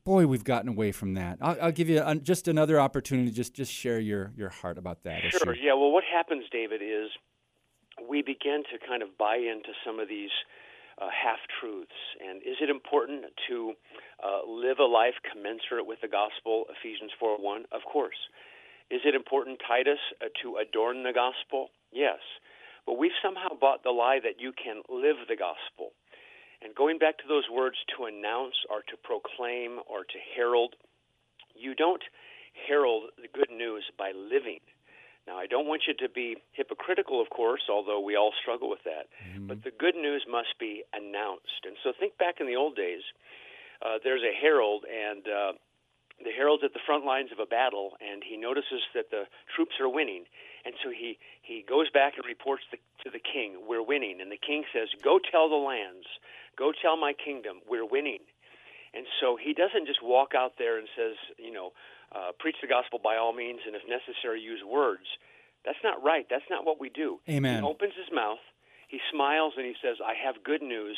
boy, 0.05 0.27
we've 0.27 0.45
gotten 0.45 0.69
away 0.69 0.93
from 0.93 1.15
that. 1.15 1.39
I'll, 1.41 1.57
I'll 1.61 1.73
give 1.73 1.89
you 1.89 2.03
just 2.23 2.49
another 2.49 2.79
opportunity. 2.79 3.31
Just 3.31 3.55
just 3.55 3.73
share 3.73 3.99
your 3.99 4.33
your 4.37 4.51
heart 4.51 4.79
about 4.79 5.03
that 5.05 5.23
Sure. 5.31 5.53
issue. 5.53 5.63
Yeah. 5.63 5.75
Well, 5.75 5.91
what 5.91 6.05
happens, 6.05 6.45
David, 6.53 6.81
is 6.83 7.11
we 8.09 8.23
begin 8.23 8.63
to 8.73 8.87
kind 8.87 9.03
of 9.03 9.17
buy 9.19 9.37
into 9.37 9.71
some 9.85 9.99
of 9.99 10.09
these 10.09 10.31
uh, 11.01 11.09
half 11.11 11.39
truths. 11.61 11.97
And 12.21 12.43
is 12.43 12.57
it 12.61 12.71
important 12.71 13.25
to 13.49 13.73
uh, 14.23 14.47
live 14.47 14.79
a 14.79 14.85
life 14.85 15.15
commensurate 15.33 15.87
with 15.87 16.01
the 16.03 16.09
gospel, 16.09 16.65
Ephesians 16.71 17.11
4 17.19 17.39
1? 17.41 17.65
Of 17.73 17.83
course. 17.91 18.19
Is 18.91 19.01
it 19.05 19.15
important, 19.15 19.61
Titus, 19.67 19.99
uh, 20.21 20.27
to 20.43 20.57
adorn 20.61 21.03
the 21.05 21.13
gospel? 21.15 21.71
Yes. 21.91 22.21
But 22.87 22.99
we've 22.99 23.17
somehow 23.25 23.57
bought 23.59 23.83
the 23.83 23.91
lie 23.91 24.21
that 24.23 24.39
you 24.39 24.53
can 24.53 24.83
live 24.93 25.17
the 25.27 25.37
gospel. 25.41 25.97
And 26.65 26.75
going 26.75 26.99
back 26.99 27.19
to 27.19 27.29
those 27.29 27.45
words, 27.53 27.77
to 27.97 28.07
announce 28.07 28.55
or 28.71 28.81
to 28.89 28.97
proclaim 28.97 29.79
or 29.87 30.05
to 30.05 30.19
herald, 30.35 30.75
you 31.55 31.75
don't 31.75 32.03
herald 32.67 33.11
the 33.21 33.29
good 33.29 33.51
news 33.51 33.85
by 33.99 34.13
living. 34.17 34.61
Now, 35.27 35.39
I 35.39 35.47
don't 35.47 35.67
want 35.67 35.83
you 35.89 35.95
to 35.95 36.09
be 36.09 36.37
hypocritical, 36.53 37.21
of 37.21 37.31
course, 37.31 37.63
although 37.71 38.01
we 38.01 38.17
all 38.17 38.33
struggle 38.41 38.69
with 38.69 38.85
that. 38.85 39.09
Mm-hmm. 39.25 39.47
But 39.47 39.65
the 39.65 39.73
good 39.73 39.97
news 39.97 40.25
must 40.29 40.59
be 40.61 40.85
announced. 40.93 41.65
And 41.65 41.77
so 41.83 41.93
think 41.99 42.19
back 42.19 42.41
in 42.41 42.47
the 42.47 42.57
old 42.57 42.77
days. 42.77 43.03
Uh, 43.85 43.99
there's 44.03 44.23
a 44.23 44.33
herald, 44.33 44.85
and 44.85 45.25
uh, 45.29 45.53
the 46.23 46.31
herald's 46.31 46.63
at 46.63 46.73
the 46.73 46.85
front 46.87 47.05
lines 47.05 47.33
of 47.33 47.39
a 47.39 47.47
battle, 47.47 47.97
and 48.01 48.23
he 48.23 48.37
notices 48.37 48.85
that 48.95 49.11
the 49.11 49.25
troops 49.55 49.81
are 49.81 49.89
winning. 49.89 50.25
And 50.65 50.75
so 50.83 50.91
he, 50.91 51.19
he 51.43 51.65
goes 51.67 51.91
back 51.91 52.15
and 52.17 52.25
reports 52.25 52.63
the, 52.71 52.79
to 53.05 53.11
the 53.11 53.21
king, 53.21 53.65
We're 53.67 53.85
winning. 53.85 54.21
And 54.21 54.31
the 54.31 54.41
king 54.41 54.65
says, 54.73 54.89
Go 55.03 55.19
tell 55.19 55.49
the 55.49 55.61
lands, 55.61 56.07
go 56.57 56.73
tell 56.73 56.97
my 56.97 57.13
kingdom, 57.13 57.61
we're 57.69 57.87
winning. 57.87 58.21
And 58.95 59.07
so 59.21 59.37
he 59.37 59.53
doesn't 59.53 59.87
just 59.87 60.03
walk 60.03 60.35
out 60.37 60.53
there 60.59 60.79
and 60.79 60.87
says, 60.97 61.17
you 61.39 61.53
know, 61.53 61.73
uh, 62.15 62.31
preach 62.39 62.57
the 62.63 62.69
gospel 62.69 63.01
by 63.03 63.17
all 63.17 63.33
means, 63.35 63.61
and 63.67 63.75
if 63.75 63.83
necessary, 63.91 64.41
use 64.41 64.63
words. 64.63 65.07
That's 65.65 65.83
not 65.83 66.03
right. 66.03 66.27
That's 66.31 66.47
not 66.49 66.65
what 66.65 66.79
we 66.79 66.91
do. 66.91 67.19
Amen. 67.29 67.63
He 67.63 67.69
opens 67.69 67.95
his 67.99 68.15
mouth, 68.15 68.43
he 68.87 69.01
smiles, 69.11 69.55
and 69.57 69.67
he 69.67 69.75
says, 69.83 69.97
I 69.99 70.15
have 70.15 70.45
good 70.45 70.63
news. 70.63 70.97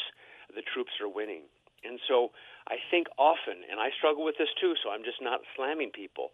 The 0.55 0.63
troops 0.63 0.93
are 1.01 1.09
winning. 1.09 1.49
And 1.85 1.99
so 2.07 2.31
I 2.69 2.77
think 2.91 3.07
often, 3.17 3.65
and 3.71 3.81
I 3.81 3.91
struggle 3.97 4.25
with 4.25 4.37
this 4.39 4.53
too, 4.61 4.75
so 4.83 4.91
I'm 4.91 5.05
just 5.05 5.23
not 5.23 5.41
slamming 5.57 5.91
people. 5.91 6.31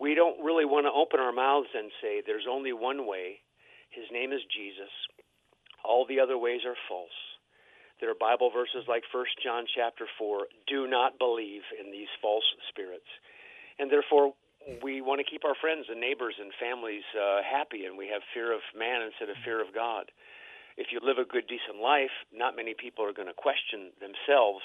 We 0.00 0.14
don't 0.14 0.42
really 0.42 0.64
want 0.64 0.86
to 0.86 0.92
open 0.92 1.20
our 1.20 1.32
mouths 1.32 1.68
and 1.74 1.90
say, 2.02 2.22
there's 2.24 2.46
only 2.50 2.72
one 2.72 3.06
way. 3.06 3.40
His 3.90 4.04
name 4.10 4.32
is 4.32 4.40
Jesus. 4.50 4.92
All 5.84 6.04
the 6.06 6.20
other 6.20 6.36
ways 6.36 6.60
are 6.66 6.76
false. 6.88 7.35
There 8.00 8.10
are 8.10 8.18
Bible 8.18 8.50
verses 8.50 8.84
like 8.88 9.04
1 9.12 9.24
John 9.42 9.64
chapter 9.64 10.04
4 10.18 10.46
do 10.68 10.86
not 10.86 11.18
believe 11.18 11.62
in 11.80 11.90
these 11.90 12.12
false 12.20 12.44
spirits. 12.68 13.08
And 13.78 13.90
therefore, 13.90 14.34
we 14.82 15.00
want 15.00 15.20
to 15.24 15.30
keep 15.30 15.44
our 15.44 15.54
friends 15.54 15.86
and 15.88 16.00
neighbors 16.00 16.34
and 16.40 16.52
families 16.60 17.06
uh, 17.14 17.40
happy, 17.40 17.86
and 17.86 17.96
we 17.96 18.08
have 18.08 18.20
fear 18.34 18.52
of 18.52 18.60
man 18.76 19.00
instead 19.02 19.30
of 19.30 19.36
fear 19.44 19.62
of 19.62 19.72
God. 19.72 20.10
If 20.76 20.92
you 20.92 21.00
live 21.00 21.16
a 21.16 21.24
good, 21.24 21.48
decent 21.48 21.80
life, 21.80 22.12
not 22.34 22.56
many 22.56 22.74
people 22.76 23.04
are 23.04 23.16
going 23.16 23.32
to 23.32 23.36
question 23.36 23.96
themselves, 23.96 24.64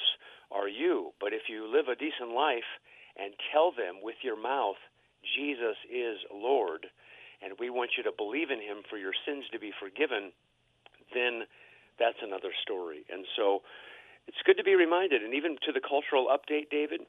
are 0.51 0.67
you? 0.67 1.13
But 1.21 1.31
if 1.31 1.47
you 1.47 1.71
live 1.71 1.87
a 1.87 1.95
decent 1.95 2.35
life 2.35 2.67
and 3.15 3.31
tell 3.53 3.71
them 3.71 4.03
with 4.03 4.19
your 4.23 4.35
mouth, 4.35 4.79
Jesus 5.23 5.77
is 5.87 6.19
Lord, 6.33 6.87
and 7.39 7.55
we 7.59 7.69
want 7.69 7.91
you 7.95 8.03
to 8.03 8.11
believe 8.11 8.51
in 8.51 8.59
him 8.59 8.83
for 8.89 8.97
your 8.97 9.15
sins 9.23 9.45
to 9.53 9.59
be 9.59 9.71
forgiven, 9.79 10.33
then 11.13 11.47
that's 12.01 12.17
another 12.25 12.49
story. 12.65 13.05
And 13.13 13.29
so 13.37 13.61
it's 14.25 14.41
good 14.45 14.57
to 14.57 14.65
be 14.65 14.73
reminded, 14.73 15.21
and 15.21 15.37
even 15.37 15.61
to 15.65 15.71
the 15.71 15.81
cultural 15.81 16.33
update, 16.33 16.73
David, 16.73 17.05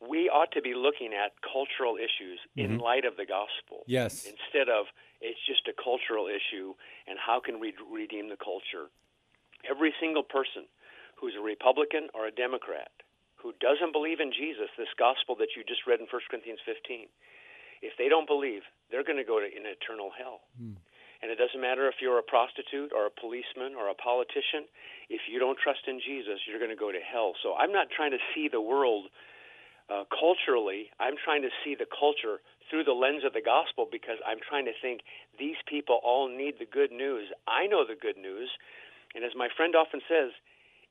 we 0.00 0.28
ought 0.28 0.52
to 0.52 0.60
be 0.60 0.72
looking 0.72 1.12
at 1.12 1.36
cultural 1.40 1.96
issues 2.00 2.40
mm-hmm. 2.56 2.64
in 2.64 2.78
light 2.80 3.04
of 3.04 3.16
the 3.20 3.28
gospel. 3.28 3.84
Yes. 3.84 4.24
Instead 4.24 4.72
of 4.72 4.88
it's 5.20 5.40
just 5.48 5.68
a 5.68 5.76
cultural 5.76 6.28
issue 6.28 6.72
and 7.08 7.16
how 7.20 7.40
can 7.40 7.60
we 7.60 7.72
redeem 7.88 8.28
the 8.28 8.36
culture. 8.36 8.92
Every 9.64 9.92
single 10.00 10.22
person 10.22 10.68
who's 11.16 11.32
a 11.36 11.40
Republican 11.40 12.12
or 12.12 12.28
a 12.28 12.32
Democrat 12.32 12.92
who 13.40 13.56
doesn't 13.60 13.92
believe 13.92 14.20
in 14.20 14.32
Jesus, 14.32 14.68
this 14.76 14.92
gospel 15.00 15.36
that 15.40 15.56
you 15.56 15.64
just 15.64 15.88
read 15.88 16.00
in 16.00 16.08
1 16.08 16.28
Corinthians 16.28 16.60
15, 16.64 17.08
if 17.80 17.96
they 17.96 18.08
don't 18.08 18.28
believe, 18.28 18.64
they're 18.90 19.04
going 19.04 19.20
to 19.20 19.24
go 19.24 19.40
to 19.40 19.48
an 19.48 19.64
eternal 19.64 20.12
hell. 20.12 20.44
Mm. 20.60 20.76
And 21.22 21.30
it 21.32 21.38
doesn't 21.40 21.60
matter 21.60 21.88
if 21.88 21.96
you're 22.00 22.18
a 22.18 22.26
prostitute 22.26 22.92
or 22.92 23.06
a 23.06 23.14
policeman 23.14 23.74
or 23.74 23.88
a 23.88 23.96
politician. 23.96 24.68
If 25.08 25.24
you 25.30 25.38
don't 25.38 25.56
trust 25.56 25.88
in 25.88 26.00
Jesus, 26.00 26.44
you're 26.44 26.60
going 26.60 26.74
to 26.74 26.78
go 26.78 26.92
to 26.92 27.00
hell. 27.00 27.32
So 27.42 27.54
I'm 27.56 27.72
not 27.72 27.88
trying 27.88 28.12
to 28.12 28.22
see 28.34 28.48
the 28.52 28.60
world 28.60 29.08
uh, 29.88 30.04
culturally. 30.12 30.90
I'm 31.00 31.16
trying 31.16 31.42
to 31.42 31.52
see 31.64 31.74
the 31.74 31.88
culture 31.88 32.44
through 32.68 32.84
the 32.84 32.92
lens 32.92 33.24
of 33.24 33.32
the 33.32 33.40
gospel 33.40 33.86
because 33.90 34.18
I'm 34.26 34.42
trying 34.42 34.66
to 34.66 34.76
think 34.82 35.00
these 35.38 35.56
people 35.68 36.00
all 36.04 36.28
need 36.28 36.58
the 36.58 36.66
good 36.66 36.92
news. 36.92 37.30
I 37.46 37.66
know 37.66 37.86
the 37.86 37.96
good 37.96 38.18
news. 38.18 38.50
And 39.14 39.24
as 39.24 39.32
my 39.36 39.48
friend 39.56 39.74
often 39.74 40.00
says, 40.08 40.32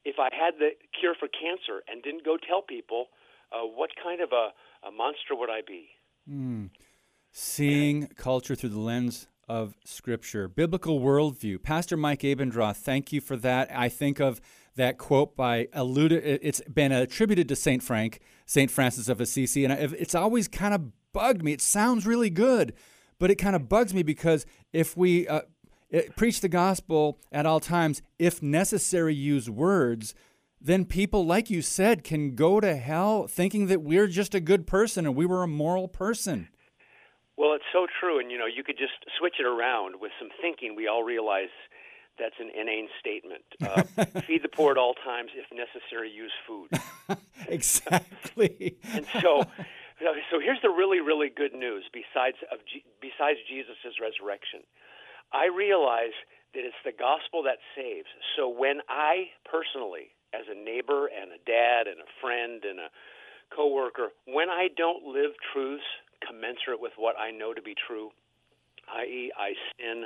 if 0.05 0.15
I 0.19 0.29
had 0.33 0.55
the 0.59 0.77
cure 0.97 1.15
for 1.17 1.27
cancer 1.27 1.83
and 1.87 2.01
didn't 2.01 2.25
go 2.25 2.37
tell 2.37 2.61
people, 2.61 3.07
uh, 3.51 3.65
what 3.65 3.91
kind 4.01 4.21
of 4.21 4.29
a, 4.31 4.53
a 4.87 4.91
monster 4.91 5.35
would 5.35 5.49
I 5.49 5.61
be? 5.65 5.89
Mm. 6.29 6.69
Seeing 7.31 8.07
culture 8.15 8.55
through 8.55 8.69
the 8.69 8.79
lens 8.79 9.27
of 9.47 9.75
Scripture, 9.85 10.47
biblical 10.47 10.99
worldview. 10.99 11.61
Pastor 11.61 11.97
Mike 11.97 12.21
Abendroth, 12.21 12.77
thank 12.77 13.13
you 13.13 13.21
for 13.21 13.35
that. 13.37 13.69
I 13.71 13.89
think 13.89 14.19
of 14.19 14.41
that 14.75 14.97
quote 14.97 15.35
by 15.35 15.67
alluded. 15.73 16.23
It's 16.41 16.61
been 16.61 16.91
attributed 16.91 17.47
to 17.49 17.55
Saint 17.55 17.83
Frank, 17.83 18.19
Saint 18.45 18.71
Francis 18.71 19.07
of 19.07 19.21
Assisi, 19.21 19.63
and 19.65 19.73
it's 19.73 20.15
always 20.15 20.47
kind 20.47 20.73
of 20.73 20.91
bugged 21.13 21.43
me. 21.43 21.53
It 21.53 21.61
sounds 21.61 22.05
really 22.05 22.29
good, 22.29 22.73
but 23.19 23.31
it 23.31 23.35
kind 23.35 23.55
of 23.55 23.69
bugs 23.69 23.93
me 23.93 24.03
because 24.03 24.45
if 24.73 24.97
we 24.97 25.27
uh, 25.27 25.41
preach 26.15 26.41
the 26.41 26.49
gospel 26.49 27.19
at 27.31 27.45
all 27.45 27.59
times, 27.59 28.01
if 28.19 28.41
necessary, 28.41 29.13
use 29.13 29.49
words. 29.49 30.13
Then 30.59 30.85
people, 30.85 31.25
like 31.25 31.51
you 31.51 31.61
said, 31.61 32.03
can 32.03 32.33
go 32.33 32.59
to 32.59 32.75
hell 32.75 33.27
thinking 33.27 33.67
that 33.67 33.83
we're 33.83 34.07
just 34.07 34.33
a 34.33 34.39
good 34.39 34.65
person 34.65 35.05
and 35.05 35.15
we 35.15 35.25
were 35.25 35.43
a 35.43 35.47
moral 35.47 35.87
person. 35.87 36.49
Well, 37.37 37.53
it's 37.53 37.67
so 37.73 37.87
true, 37.99 38.19
and 38.19 38.31
you 38.31 38.37
know, 38.37 38.45
you 38.45 38.63
could 38.63 38.77
just 38.77 38.93
switch 39.19 39.35
it 39.39 39.45
around 39.45 39.99
with 39.99 40.11
some 40.19 40.29
thinking. 40.41 40.75
We 40.75 40.87
all 40.87 41.03
realize 41.03 41.51
that's 42.17 42.39
an 42.39 42.49
inane 42.55 42.87
statement. 42.99 43.43
Uh, 43.59 43.83
feed 44.27 44.43
the 44.43 44.49
poor 44.49 44.71
at 44.71 44.77
all 44.77 44.93
times, 44.93 45.31
if 45.35 45.45
necessary, 45.51 46.09
use 46.09 46.31
food. 46.47 46.69
exactly. 47.47 48.77
and 48.93 49.05
so, 49.21 49.43
so 50.31 50.39
here's 50.39 50.61
the 50.61 50.69
really, 50.69 51.01
really 51.01 51.29
good 51.29 51.53
news. 51.53 51.83
Besides 51.91 52.37
of 52.51 52.59
G- 52.65 52.85
besides 53.01 53.39
Jesus' 53.47 53.99
resurrection, 53.99 54.61
I 55.33 55.47
realize 55.47 56.15
that 56.53 56.63
it's 56.63 56.79
the 56.85 56.95
gospel 56.95 57.43
that 57.43 57.59
saves. 57.75 58.07
So 58.37 58.47
when 58.47 58.79
I 58.87 59.35
personally, 59.43 60.15
as 60.33 60.47
a 60.47 60.55
neighbor 60.55 61.07
and 61.11 61.31
a 61.35 61.41
dad 61.43 61.87
and 61.91 61.99
a 61.99 62.09
friend 62.21 62.63
and 62.63 62.79
a 62.79 62.89
coworker, 63.53 64.15
when 64.25 64.49
I 64.49 64.69
don't 64.71 65.03
live 65.03 65.31
truths 65.51 65.83
commensurate 66.25 66.81
with 66.81 66.93
what 66.97 67.15
I 67.19 67.31
know 67.31 67.53
to 67.53 67.61
be 67.61 67.75
true, 67.75 68.09
i.e., 68.97 69.31
I 69.37 69.53
sin, 69.77 70.05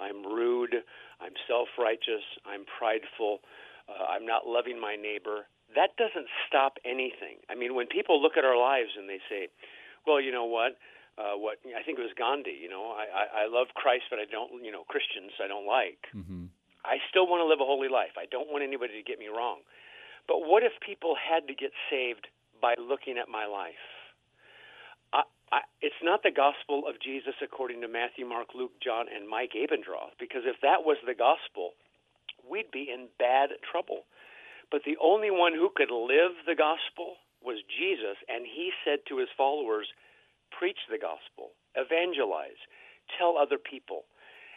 I'm 0.00 0.24
rude, 0.24 0.74
I'm 1.20 1.34
self 1.46 1.68
righteous, 1.78 2.24
I'm 2.44 2.64
prideful, 2.64 3.40
uh, 3.88 4.04
I'm 4.10 4.26
not 4.26 4.46
loving 4.46 4.80
my 4.80 4.96
neighbor. 4.96 5.46
That 5.74 5.94
doesn't 5.96 6.26
stop 6.48 6.78
anything. 6.84 7.38
I 7.48 7.54
mean, 7.54 7.74
when 7.74 7.86
people 7.86 8.20
look 8.20 8.34
at 8.36 8.44
our 8.44 8.58
lives 8.58 8.90
and 8.98 9.08
they 9.08 9.20
say, 9.30 9.48
well, 10.06 10.20
you 10.20 10.32
know 10.32 10.46
what? 10.46 10.74
Uh, 11.18 11.36
what 11.36 11.58
I 11.68 11.82
think 11.84 11.98
it 11.98 12.02
was 12.02 12.16
Gandhi. 12.16 12.56
You 12.56 12.70
know, 12.70 12.96
I, 12.96 13.04
I, 13.12 13.24
I 13.44 13.46
love 13.46 13.68
Christ, 13.74 14.08
but 14.08 14.18
I 14.18 14.24
don't. 14.24 14.64
You 14.64 14.72
know, 14.72 14.88
Christians 14.88 15.36
I 15.42 15.46
don't 15.46 15.66
like. 15.66 16.08
Mm-hmm. 16.16 16.48
I 16.84 16.96
still 17.12 17.28
want 17.28 17.44
to 17.44 17.48
live 17.48 17.60
a 17.60 17.68
holy 17.68 17.92
life. 17.92 18.16
I 18.16 18.24
don't 18.30 18.48
want 18.48 18.64
anybody 18.64 18.96
to 18.96 19.04
get 19.04 19.18
me 19.18 19.28
wrong. 19.28 19.60
But 20.26 20.48
what 20.48 20.62
if 20.62 20.72
people 20.80 21.12
had 21.18 21.46
to 21.48 21.54
get 21.54 21.76
saved 21.90 22.28
by 22.62 22.74
looking 22.80 23.18
at 23.18 23.28
my 23.28 23.44
life? 23.44 23.99
I, 25.52 25.66
it's 25.82 26.02
not 26.02 26.22
the 26.22 26.30
gospel 26.30 26.86
of 26.86 27.02
Jesus 27.02 27.34
according 27.42 27.82
to 27.82 27.88
Matthew, 27.88 28.26
Mark, 28.26 28.54
Luke, 28.54 28.78
John, 28.82 29.06
and 29.10 29.28
Mike 29.28 29.52
Abendroth, 29.58 30.14
because 30.18 30.46
if 30.46 30.56
that 30.62 30.86
was 30.86 30.98
the 31.02 31.18
gospel, 31.18 31.74
we'd 32.46 32.70
be 32.70 32.86
in 32.92 33.10
bad 33.18 33.50
trouble. 33.66 34.06
But 34.70 34.86
the 34.86 34.98
only 35.02 35.30
one 35.30 35.54
who 35.54 35.70
could 35.74 35.90
live 35.90 36.38
the 36.46 36.54
gospel 36.54 37.18
was 37.42 37.66
Jesus, 37.66 38.14
and 38.30 38.46
he 38.46 38.70
said 38.86 39.02
to 39.08 39.18
his 39.18 39.28
followers, 39.36 39.90
Preach 40.54 40.78
the 40.86 41.02
gospel, 41.02 41.50
evangelize, 41.74 42.58
tell 43.18 43.34
other 43.34 43.58
people. 43.58 44.06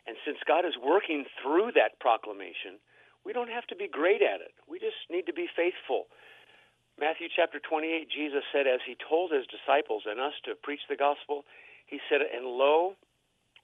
And 0.05 0.17
since 0.25 0.37
God 0.45 0.65
is 0.65 0.77
working 0.77 1.25
through 1.41 1.73
that 1.73 1.97
proclamation, 1.97 2.77
we 3.25 3.33
don't 3.33 3.49
have 3.49 3.65
to 3.71 3.75
be 3.75 3.87
great 3.87 4.21
at 4.21 4.41
it. 4.41 4.53
We 4.67 4.77
just 4.77 4.99
need 5.09 5.25
to 5.25 5.33
be 5.33 5.47
faithful 5.55 6.05
Matthew 6.99 7.27
chapter 7.33 7.59
28, 7.59 8.09
Jesus 8.09 8.45
said, 8.53 8.67
as 8.67 8.81
he 8.85 8.95
told 8.97 9.31
his 9.31 9.49
disciples 9.49 10.03
and 10.05 10.21
us 10.21 10.33
to 10.45 10.53
preach 10.53 10.81
the 10.87 10.95
gospel, 10.95 11.43
he 11.85 11.99
said, 12.09 12.21
And 12.21 12.45
lo, 12.45 12.93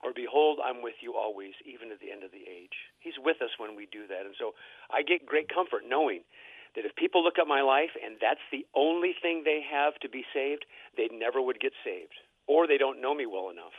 or 0.02 0.12
behold, 0.12 0.58
I'm 0.58 0.82
with 0.82 0.98
you 1.00 1.14
always, 1.14 1.54
even 1.64 1.92
at 1.92 2.00
the 2.00 2.10
end 2.10 2.24
of 2.24 2.32
the 2.34 2.42
age. 2.48 2.74
He's 2.98 3.18
with 3.22 3.38
us 3.42 3.54
when 3.58 3.76
we 3.76 3.86
do 3.92 4.06
that. 4.08 4.26
And 4.26 4.34
so 4.34 4.58
I 4.90 5.02
get 5.02 5.26
great 5.26 5.46
comfort 5.46 5.86
knowing 5.86 6.26
that 6.74 6.84
if 6.86 6.94
people 6.96 7.22
look 7.22 7.38
at 7.38 7.46
my 7.46 7.62
life 7.62 7.94
and 7.98 8.18
that's 8.20 8.42
the 8.50 8.66
only 8.74 9.14
thing 9.14 9.42
they 9.42 9.62
have 9.62 9.94
to 10.02 10.08
be 10.08 10.24
saved, 10.34 10.66
they 10.96 11.08
never 11.12 11.42
would 11.42 11.60
get 11.60 11.72
saved, 11.84 12.14
or 12.46 12.66
they 12.66 12.78
don't 12.78 13.02
know 13.02 13.14
me 13.14 13.26
well 13.26 13.50
enough. 13.50 13.76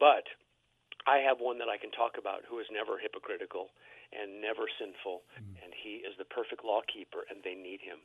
But 0.00 0.28
I 1.06 1.22
have 1.24 1.38
one 1.40 1.58
that 1.58 1.68
I 1.68 1.78
can 1.78 1.92
talk 1.92 2.18
about 2.18 2.44
who 2.48 2.58
is 2.58 2.66
never 2.72 2.98
hypocritical 2.98 3.70
and 4.12 4.40
never 4.40 4.66
sinful, 4.80 5.22
mm. 5.38 5.54
and 5.62 5.72
he 5.72 6.02
is 6.02 6.16
the 6.18 6.28
perfect 6.28 6.64
law 6.64 6.80
keeper, 6.88 7.24
and 7.30 7.42
they 7.44 7.54
need 7.54 7.80
him. 7.80 8.00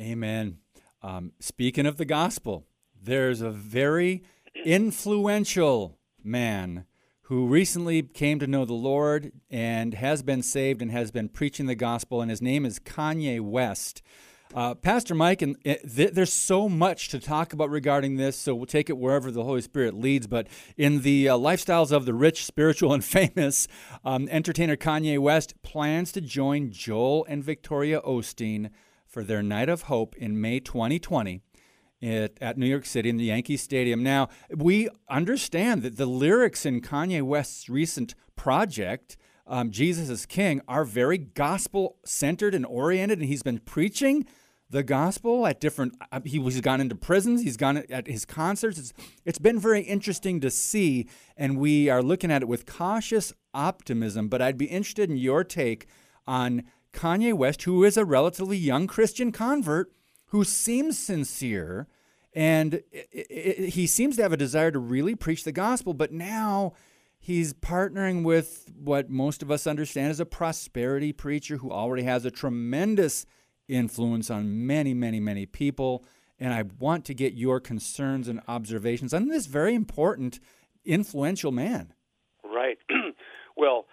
Amen. 0.00 0.58
Um, 1.02 1.32
speaking 1.40 1.86
of 1.86 1.96
the 1.96 2.04
gospel, 2.04 2.66
there's 3.00 3.40
a 3.40 3.50
very 3.50 4.22
influential 4.64 5.98
man 6.22 6.86
who 7.22 7.46
recently 7.46 8.02
came 8.02 8.38
to 8.38 8.46
know 8.46 8.64
the 8.64 8.72
Lord 8.72 9.32
and 9.50 9.94
has 9.94 10.22
been 10.22 10.42
saved 10.42 10.82
and 10.82 10.90
has 10.90 11.10
been 11.10 11.28
preaching 11.28 11.66
the 11.66 11.74
gospel, 11.74 12.20
and 12.20 12.30
his 12.30 12.42
name 12.42 12.64
is 12.64 12.78
Kanye 12.78 13.40
West. 13.40 14.02
Uh, 14.54 14.74
Pastor 14.74 15.14
Mike, 15.14 15.40
and 15.40 15.56
uh, 15.64 15.74
th- 15.96 16.12
there's 16.12 16.32
so 16.32 16.68
much 16.68 17.08
to 17.08 17.18
talk 17.18 17.54
about 17.54 17.70
regarding 17.70 18.16
this, 18.16 18.36
so 18.36 18.54
we'll 18.54 18.66
take 18.66 18.90
it 18.90 18.98
wherever 18.98 19.30
the 19.30 19.44
Holy 19.44 19.62
Spirit 19.62 19.94
leads. 19.94 20.26
But 20.26 20.46
in 20.76 21.00
the 21.00 21.30
uh, 21.30 21.38
lifestyles 21.38 21.90
of 21.90 22.04
the 22.04 22.12
rich, 22.12 22.44
spiritual, 22.44 22.92
and 22.92 23.02
famous, 23.04 23.66
um, 24.04 24.28
entertainer 24.30 24.76
Kanye 24.76 25.18
West 25.18 25.54
plans 25.62 26.12
to 26.12 26.20
join 26.20 26.70
Joel 26.70 27.24
and 27.30 27.42
Victoria 27.42 28.02
Osteen 28.02 28.70
for 29.12 29.22
their 29.22 29.42
Night 29.42 29.68
of 29.68 29.82
Hope 29.82 30.16
in 30.16 30.40
May 30.40 30.58
2020 30.58 31.42
at, 32.02 32.32
at 32.40 32.56
New 32.56 32.66
York 32.66 32.86
City 32.86 33.10
in 33.10 33.18
the 33.18 33.26
Yankee 33.26 33.58
Stadium. 33.58 34.02
Now, 34.02 34.28
we 34.56 34.88
understand 35.08 35.82
that 35.82 35.98
the 35.98 36.06
lyrics 36.06 36.64
in 36.64 36.80
Kanye 36.80 37.22
West's 37.22 37.68
recent 37.68 38.14
project, 38.36 39.18
um, 39.46 39.70
Jesus 39.70 40.08
is 40.08 40.24
King, 40.24 40.62
are 40.66 40.84
very 40.84 41.18
gospel 41.18 41.98
centered 42.06 42.54
and 42.54 42.64
oriented, 42.64 43.18
and 43.18 43.28
he's 43.28 43.42
been 43.42 43.58
preaching 43.58 44.26
the 44.70 44.82
gospel 44.82 45.46
at 45.46 45.60
different 45.60 45.94
uh, 46.10 46.20
he, 46.24 46.40
he's 46.40 46.62
gone 46.62 46.80
into 46.80 46.94
prisons 46.94 47.42
he's 47.42 47.58
gone 47.58 47.76
at 47.90 48.06
his 48.06 48.24
concerts 48.24 48.78
it's, 48.78 48.94
it's 49.26 49.38
been 49.38 49.58
very 49.58 49.82
interesting 49.82 50.40
to 50.40 50.50
see 50.50 51.06
and 51.36 51.58
we 51.58 51.90
are 51.90 52.02
looking 52.02 52.30
at 52.32 52.40
it 52.40 52.48
with 52.48 52.64
cautious 52.64 53.34
optimism 53.52 54.28
but 54.28 54.40
i'd 54.40 54.56
be 54.56 54.64
interested 54.64 55.10
in 55.10 55.18
your 55.18 55.44
take 55.44 55.86
on 56.26 56.62
kanye 56.92 57.32
west 57.34 57.62
who 57.62 57.84
is 57.84 57.96
a 57.96 58.04
relatively 58.04 58.56
young 58.56 58.86
christian 58.86 59.32
convert 59.32 59.92
who 60.26 60.44
seems 60.44 60.98
sincere 60.98 61.86
and 62.34 62.74
it, 62.90 63.08
it, 63.12 63.68
he 63.70 63.86
seems 63.86 64.16
to 64.16 64.22
have 64.22 64.32
a 64.32 64.38
desire 64.38 64.70
to 64.70 64.78
really 64.78 65.14
preach 65.14 65.44
the 65.44 65.52
gospel, 65.52 65.92
but 65.92 66.12
now 66.12 66.72
he's 67.18 67.52
partnering 67.52 68.24
with 68.24 68.70
what 68.74 69.10
most 69.10 69.42
of 69.42 69.50
us 69.50 69.66
understand 69.66 70.10
as 70.10 70.20
a 70.20 70.26
prosperity 70.26 71.12
preacher 71.12 71.58
who 71.58 71.70
already 71.70 72.04
has 72.04 72.24
a 72.24 72.30
tremendous 72.30 73.26
influence 73.68 74.30
on 74.30 74.66
many, 74.66 74.94
many, 74.94 75.20
many 75.20 75.46
people. 75.46 76.04
And 76.40 76.52
I 76.54 76.64
want 76.78 77.04
to 77.06 77.14
get 77.14 77.34
your 77.34 77.60
concerns 77.60 78.28
and 78.28 78.40
observations 78.48 79.12
on 79.12 79.28
this 79.28 79.46
very 79.46 79.74
important, 79.74 80.40
influential 80.84 81.52
man. 81.52 81.92
Right. 82.42 82.78
well, 83.56 83.86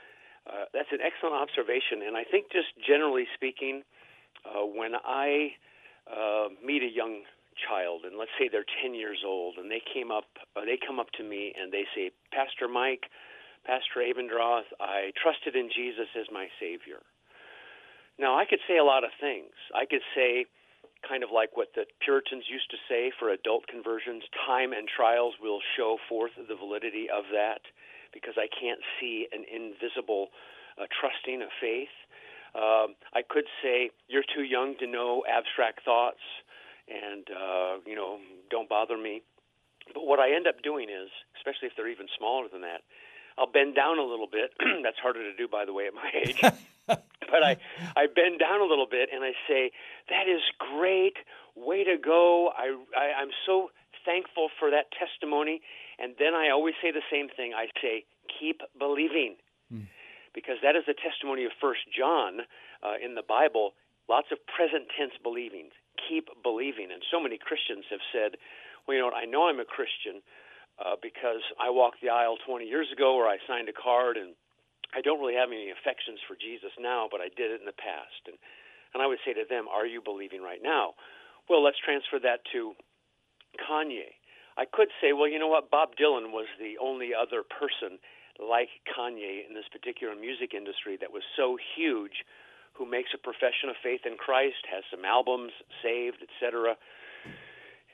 uh, 0.60 0.66
that's 0.74 0.92
an 0.92 1.00
excellent 1.00 1.36
observation. 1.36 2.04
And 2.06 2.18
I 2.18 2.24
think, 2.24 2.52
just 2.52 2.76
generally 2.84 3.26
speaking, 3.36 3.84
uh, 4.44 4.66
when 4.68 4.92
I 4.96 5.56
uh, 6.10 6.52
meet 6.64 6.84
a 6.84 6.92
young 6.92 7.24
child, 7.56 8.04
and 8.04 8.18
let's 8.18 8.32
say 8.40 8.50
they're 8.52 8.68
10 8.84 8.94
years 8.94 9.24
old, 9.26 9.56
and 9.58 9.72
they 9.72 9.82
came 9.82 10.12
up, 10.12 10.28
uh, 10.56 10.66
they 10.66 10.80
come 10.80 11.00
up 11.00 11.12
to 11.20 11.24
me 11.24 11.54
and 11.56 11.72
they 11.72 11.86
say, 11.96 12.12
Pastor 12.32 12.68
Mike, 12.68 13.08
Pastor 13.66 14.04
Abendroth, 14.04 14.68
I 14.80 15.12
trusted 15.16 15.56
in 15.56 15.70
Jesus 15.72 16.08
as 16.20 16.28
my 16.32 16.48
Savior. 16.60 17.04
Now, 18.20 18.38
I 18.38 18.44
could 18.44 18.60
say 18.68 18.78
a 18.78 18.84
lot 18.84 19.04
of 19.04 19.12
things. 19.20 19.56
I 19.76 19.86
could 19.86 20.04
say, 20.16 20.46
kind 21.08 21.24
of 21.24 21.32
like 21.32 21.56
what 21.56 21.72
the 21.76 21.88
Puritans 22.04 22.44
used 22.52 22.68
to 22.72 22.80
say 22.90 23.12
for 23.16 23.32
adult 23.32 23.68
conversions 23.68 24.24
time 24.48 24.74
and 24.74 24.88
trials 24.88 25.36
will 25.40 25.60
show 25.78 25.96
forth 26.08 26.32
the 26.36 26.56
validity 26.56 27.08
of 27.08 27.24
that 27.32 27.64
because 28.14 28.36
I 28.38 28.48
can't 28.48 28.80
see 29.00 29.28
an 29.32 29.46
invisible 29.46 30.30
uh, 30.80 30.86
trusting 31.00 31.42
of 31.42 31.50
faith. 31.60 31.94
Um, 32.56 32.96
I 33.14 33.22
could 33.28 33.46
say, 33.62 33.92
You're 34.08 34.26
too 34.26 34.44
young 34.44 34.76
to 34.80 34.88
know 34.88 35.24
abstract 35.30 35.86
thoughts, 35.86 36.24
and, 36.90 37.28
uh, 37.30 37.78
you 37.86 37.96
know, 37.96 38.18
don't 38.50 38.68
bother 38.68 38.98
me. 38.98 39.22
But 39.94 40.06
what 40.06 40.20
I 40.20 40.34
end 40.34 40.48
up 40.48 40.62
doing 40.64 40.90
is, 40.90 41.10
especially 41.38 41.68
if 41.68 41.74
they're 41.76 41.90
even 41.90 42.08
smaller 42.18 42.48
than 42.52 42.62
that, 42.62 42.82
I'll 43.38 43.52
bend 43.52 43.76
down 43.76 43.98
a 44.00 44.04
little 44.04 44.28
bit. 44.28 44.52
That's 44.84 44.98
harder 45.00 45.24
to 45.24 45.36
do, 45.36 45.48
by 45.48 45.66
the 45.66 45.74
way, 45.74 45.88
at 45.88 45.94
my 45.94 46.10
age. 46.28 46.42
but 46.88 47.44
I, 47.44 47.58
I 47.96 48.08
bend 48.08 48.40
down 48.40 48.62
a 48.62 48.66
little 48.66 48.88
bit 48.90 49.10
and 49.14 49.24
I 49.24 49.32
say, 49.48 49.72
"That 50.10 50.28
is 50.28 50.42
great, 50.58 51.18
way 51.56 51.84
to 51.84 51.98
go! 51.98 52.50
I, 52.58 52.76
I, 52.98 53.22
I'm 53.22 53.32
so 53.46 53.72
thankful 54.06 54.50
for 54.60 54.70
that 54.72 54.92
testimony." 54.92 55.62
And 56.02 56.16
then 56.18 56.34
I 56.34 56.50
always 56.50 56.76
say 56.82 56.92
the 56.92 57.06
same 57.12 57.28
thing. 57.30 57.54
I 57.54 57.68
say, 57.82 58.06
"Keep 58.40 58.62
believing." 58.78 59.36
Mm 59.72 59.88
because 60.34 60.58
that 60.62 60.76
is 60.76 60.86
the 60.86 60.96
testimony 60.96 61.46
of 61.46 61.52
First 61.60 61.90
John 61.90 62.46
uh, 62.84 62.98
in 63.02 63.16
the 63.16 63.26
Bible. 63.26 63.74
Lots 64.08 64.32
of 64.32 64.40
present 64.46 64.90
tense 64.94 65.14
believing. 65.22 65.70
Keep 65.98 66.30
believing. 66.42 66.90
And 66.94 67.02
so 67.10 67.20
many 67.20 67.38
Christians 67.38 67.86
have 67.90 68.04
said, 68.14 68.38
well, 68.86 68.96
you 68.98 69.02
know 69.02 69.10
what, 69.10 69.20
I 69.20 69.26
know 69.26 69.50
I'm 69.50 69.60
a 69.60 69.68
Christian 69.68 70.22
uh, 70.80 70.96
because 71.02 71.44
I 71.60 71.70
walked 71.70 72.02
the 72.02 72.10
aisle 72.10 72.38
20 72.42 72.66
years 72.66 72.90
ago 72.94 73.14
or 73.14 73.28
I 73.28 73.38
signed 73.46 73.70
a 73.70 73.76
card 73.76 74.18
and 74.18 74.34
I 74.96 75.02
don't 75.02 75.20
really 75.22 75.38
have 75.38 75.54
any 75.54 75.70
affections 75.70 76.18
for 76.26 76.34
Jesus 76.34 76.74
now, 76.80 77.06
but 77.12 77.22
I 77.22 77.30
did 77.30 77.54
it 77.54 77.62
in 77.62 77.70
the 77.70 77.78
past. 77.78 78.26
And, 78.26 78.38
and 78.94 79.04
I 79.04 79.06
would 79.06 79.22
say 79.22 79.34
to 79.38 79.46
them, 79.46 79.68
Are 79.70 79.86
you 79.86 80.02
believing 80.02 80.42
right 80.42 80.64
now? 80.64 80.98
Well, 81.46 81.62
let's 81.62 81.78
transfer 81.78 82.18
that 82.24 82.42
to 82.54 82.74
Kanye. 83.62 84.18
I 84.60 84.66
could 84.68 84.92
say, 85.00 85.16
well, 85.16 85.32
you 85.32 85.40
know 85.40 85.48
what? 85.48 85.72
Bob 85.72 85.96
Dylan 85.96 86.36
was 86.36 86.52
the 86.60 86.76
only 86.84 87.16
other 87.16 87.48
person 87.48 87.96
like 88.36 88.68
Kanye 88.84 89.48
in 89.48 89.56
this 89.56 89.72
particular 89.72 90.20
music 90.20 90.52
industry 90.52 91.00
that 91.00 91.16
was 91.16 91.24
so 91.40 91.56
huge, 91.56 92.28
who 92.76 92.84
makes 92.84 93.16
a 93.16 93.18
profession 93.18 93.72
of 93.72 93.80
faith 93.80 94.04
in 94.04 94.20
Christ, 94.20 94.68
has 94.68 94.84
some 94.92 95.06
albums 95.06 95.56
saved, 95.80 96.20
etc. 96.20 96.76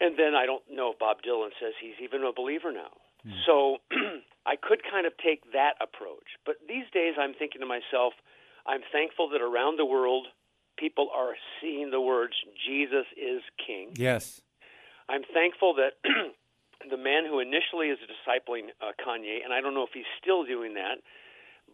And 0.02 0.18
then 0.18 0.34
I 0.34 0.46
don't 0.50 0.66
know 0.66 0.92
if 0.94 1.00
Bob 1.00 1.22
Dylan 1.22 1.54
says 1.62 1.78
he's 1.78 2.02
even 2.02 2.26
a 2.26 2.34
believer 2.34 2.74
now. 2.74 2.98
Mm. 3.22 3.38
So 3.46 3.78
I 4.46 4.58
could 4.58 4.82
kind 4.90 5.06
of 5.06 5.14
take 5.22 5.46
that 5.54 5.78
approach. 5.82 6.34
But 6.46 6.58
these 6.68 6.90
days 6.94 7.14
I'm 7.18 7.34
thinking 7.34 7.62
to 7.62 7.70
myself, 7.70 8.14
I'm 8.66 8.82
thankful 8.92 9.30
that 9.30 9.42
around 9.42 9.78
the 9.78 9.86
world 9.86 10.28
people 10.78 11.10
are 11.14 11.38
seeing 11.62 11.92
the 11.92 12.02
words 12.02 12.34
Jesus 12.66 13.06
is 13.14 13.42
king. 13.66 13.94
Yes. 13.96 14.42
I'm 15.08 15.24
thankful 15.34 15.76
that 15.76 16.02
man 17.06 17.30
who 17.30 17.38
initially 17.38 17.94
is 17.94 18.02
discipling 18.02 18.74
uh, 18.82 18.98
Kanye, 18.98 19.46
and 19.46 19.54
I 19.54 19.62
don't 19.62 19.78
know 19.78 19.86
if 19.86 19.94
he's 19.94 20.10
still 20.18 20.42
doing 20.42 20.74
that, 20.74 21.06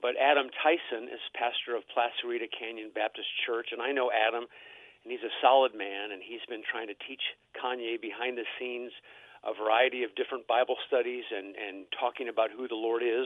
but 0.03 0.19
Adam 0.19 0.51
Tyson 0.59 1.07
is 1.07 1.23
pastor 1.31 1.79
of 1.79 1.87
Placerita 1.87 2.51
Canyon 2.51 2.91
Baptist 2.91 3.31
Church, 3.47 3.71
and 3.71 3.79
I 3.79 3.95
know 3.95 4.11
Adam, 4.11 4.43
and 4.43 5.07
he's 5.07 5.23
a 5.23 5.31
solid 5.39 5.71
man, 5.71 6.11
and 6.11 6.19
he's 6.19 6.43
been 6.51 6.67
trying 6.67 6.91
to 6.91 6.97
teach 7.07 7.23
Kanye 7.55 7.95
behind 7.95 8.35
the 8.35 8.43
scenes 8.59 8.91
a 9.47 9.55
variety 9.55 10.03
of 10.03 10.11
different 10.19 10.45
Bible 10.51 10.75
studies 10.85 11.23
and, 11.31 11.55
and 11.55 11.87
talking 11.95 12.27
about 12.27 12.51
who 12.51 12.67
the 12.67 12.77
Lord 12.77 13.01
is, 13.01 13.25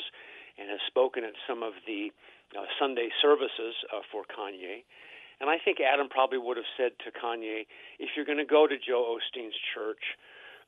and 0.61 0.69
has 0.69 0.79
spoken 0.87 1.25
at 1.25 1.33
some 1.49 1.65
of 1.65 1.73
the 1.89 2.13
uh, 2.55 2.69
Sunday 2.79 3.09
services 3.19 3.75
uh, 3.91 4.05
for 4.13 4.23
Kanye. 4.29 4.85
And 5.41 5.49
I 5.49 5.57
think 5.59 5.83
Adam 5.83 6.07
probably 6.07 6.39
would 6.39 6.55
have 6.55 6.69
said 6.79 6.95
to 7.03 7.11
Kanye, 7.11 7.67
if 7.99 8.15
you're 8.15 8.29
going 8.29 8.39
to 8.39 8.47
go 8.47 8.67
to 8.67 8.77
Joel 8.79 9.19
Osteen's 9.19 9.57
church, 9.75 9.99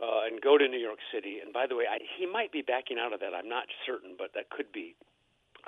uh, 0.01 0.29
and 0.29 0.41
go 0.41 0.57
to 0.57 0.67
New 0.67 0.79
York 0.79 0.99
City. 1.13 1.39
And 1.43 1.53
by 1.53 1.65
the 1.67 1.75
way, 1.75 1.85
I, 1.89 1.97
he 2.17 2.25
might 2.25 2.51
be 2.51 2.61
backing 2.61 2.97
out 2.99 3.13
of 3.13 3.19
that. 3.21 3.33
I'm 3.33 3.49
not 3.49 3.65
certain, 3.85 4.15
but 4.17 4.33
that 4.35 4.49
could 4.49 4.71
be. 4.71 4.95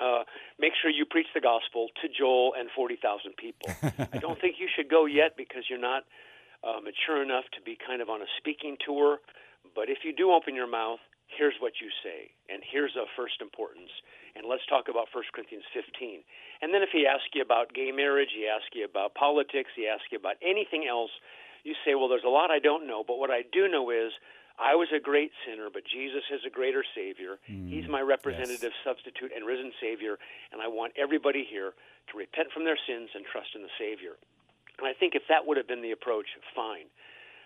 Uh, 0.00 0.24
make 0.58 0.72
sure 0.80 0.90
you 0.90 1.04
preach 1.04 1.28
the 1.34 1.44
gospel 1.44 1.88
to 2.00 2.08
Joel 2.08 2.54
and 2.56 2.70
40,000 2.74 3.36
people. 3.36 3.68
I 4.12 4.18
don't 4.18 4.40
think 4.40 4.56
you 4.58 4.68
should 4.70 4.88
go 4.88 5.04
yet 5.04 5.36
because 5.36 5.68
you're 5.68 5.82
not 5.82 6.04
uh, 6.64 6.80
mature 6.80 7.22
enough 7.22 7.44
to 7.52 7.60
be 7.60 7.76
kind 7.76 8.00
of 8.00 8.08
on 8.08 8.22
a 8.22 8.30
speaking 8.38 8.76
tour. 8.80 9.18
But 9.74 9.90
if 9.90 10.00
you 10.04 10.16
do 10.16 10.32
open 10.32 10.54
your 10.54 10.70
mouth, 10.70 11.00
here's 11.28 11.54
what 11.60 11.78
you 11.80 11.88
say, 12.02 12.32
and 12.48 12.62
here's 12.64 12.96
of 12.96 13.06
first 13.14 13.40
importance. 13.40 13.90
And 14.34 14.46
let's 14.48 14.64
talk 14.66 14.88
about 14.88 15.12
1 15.12 15.24
Corinthians 15.34 15.66
15. 15.74 16.22
And 16.62 16.72
then 16.72 16.82
if 16.82 16.90
he 16.92 17.06
asks 17.06 17.30
you 17.34 17.42
about 17.42 17.74
gay 17.74 17.92
marriage, 17.92 18.32
he 18.34 18.48
asks 18.48 18.72
you 18.74 18.84
about 18.84 19.14
politics, 19.14 19.70
he 19.76 19.86
asks 19.86 20.08
you 20.10 20.18
about 20.18 20.36
anything 20.42 20.86
else, 20.88 21.10
you 21.64 21.74
say, 21.84 21.94
well, 21.94 22.08
there's 22.08 22.26
a 22.26 22.32
lot 22.32 22.50
I 22.50 22.58
don't 22.58 22.86
know, 22.86 23.04
but 23.06 23.18
what 23.18 23.30
I 23.30 23.42
do 23.52 23.68
know 23.68 23.90
is 23.90 24.12
I 24.58 24.74
was 24.74 24.88
a 24.94 25.00
great 25.00 25.32
sinner, 25.46 25.68
but 25.72 25.82
Jesus 25.88 26.24
is 26.28 26.40
a 26.46 26.50
greater 26.50 26.84
Savior. 26.94 27.40
Mm, 27.48 27.72
He's 27.72 27.88
my 27.88 28.00
representative, 28.00 28.76
yes. 28.76 28.84
substitute, 28.84 29.32
and 29.34 29.46
risen 29.46 29.72
Savior, 29.80 30.18
and 30.52 30.60
I 30.60 30.68
want 30.68 30.92
everybody 31.00 31.46
here 31.48 31.72
to 32.12 32.18
repent 32.18 32.52
from 32.52 32.64
their 32.64 32.76
sins 32.76 33.08
and 33.14 33.24
trust 33.24 33.56
in 33.56 33.62
the 33.62 33.72
Savior. 33.80 34.20
And 34.78 34.88
I 34.88 34.92
think 34.92 35.14
if 35.14 35.22
that 35.28 35.46
would 35.46 35.56
have 35.56 35.68
been 35.68 35.82
the 35.82 35.92
approach, 35.92 36.28
fine. 36.54 36.92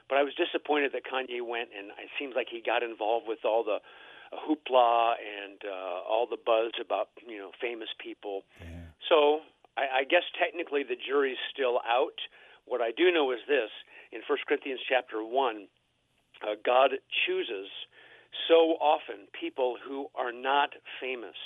But 0.08 0.18
I 0.18 0.22
was 0.22 0.34
disappointed 0.34 0.92
that 0.92 1.02
Kanye 1.06 1.40
went, 1.40 1.70
and 1.76 1.88
it 2.02 2.10
seems 2.18 2.34
like 2.36 2.48
he 2.50 2.60
got 2.60 2.82
involved 2.82 3.26
with 3.26 3.44
all 3.44 3.64
the 3.64 3.78
hoopla 4.34 5.14
and 5.22 5.58
uh, 5.64 6.02
all 6.02 6.26
the 6.28 6.36
buzz 6.36 6.72
about 6.80 7.08
you 7.26 7.38
know 7.38 7.50
famous 7.60 7.88
people. 8.02 8.42
Yeah. 8.60 8.90
So 9.08 9.40
I, 9.76 10.00
I 10.00 10.04
guess 10.04 10.22
technically 10.38 10.82
the 10.82 10.96
jury's 10.96 11.40
still 11.52 11.80
out. 11.86 12.18
What 12.66 12.80
I 12.80 12.90
do 12.90 13.10
know 13.10 13.30
is 13.32 13.40
this: 13.48 13.70
in 14.14 14.22
1 14.22 14.38
Corinthians 14.46 14.80
chapter 14.88 15.22
1, 15.22 15.66
uh, 16.42 16.54
God 16.64 16.90
chooses 17.26 17.68
So 18.48 18.78
often, 18.82 19.26
people 19.38 19.76
who 19.78 20.06
are 20.14 20.32
not 20.32 20.70
famous, 21.00 21.38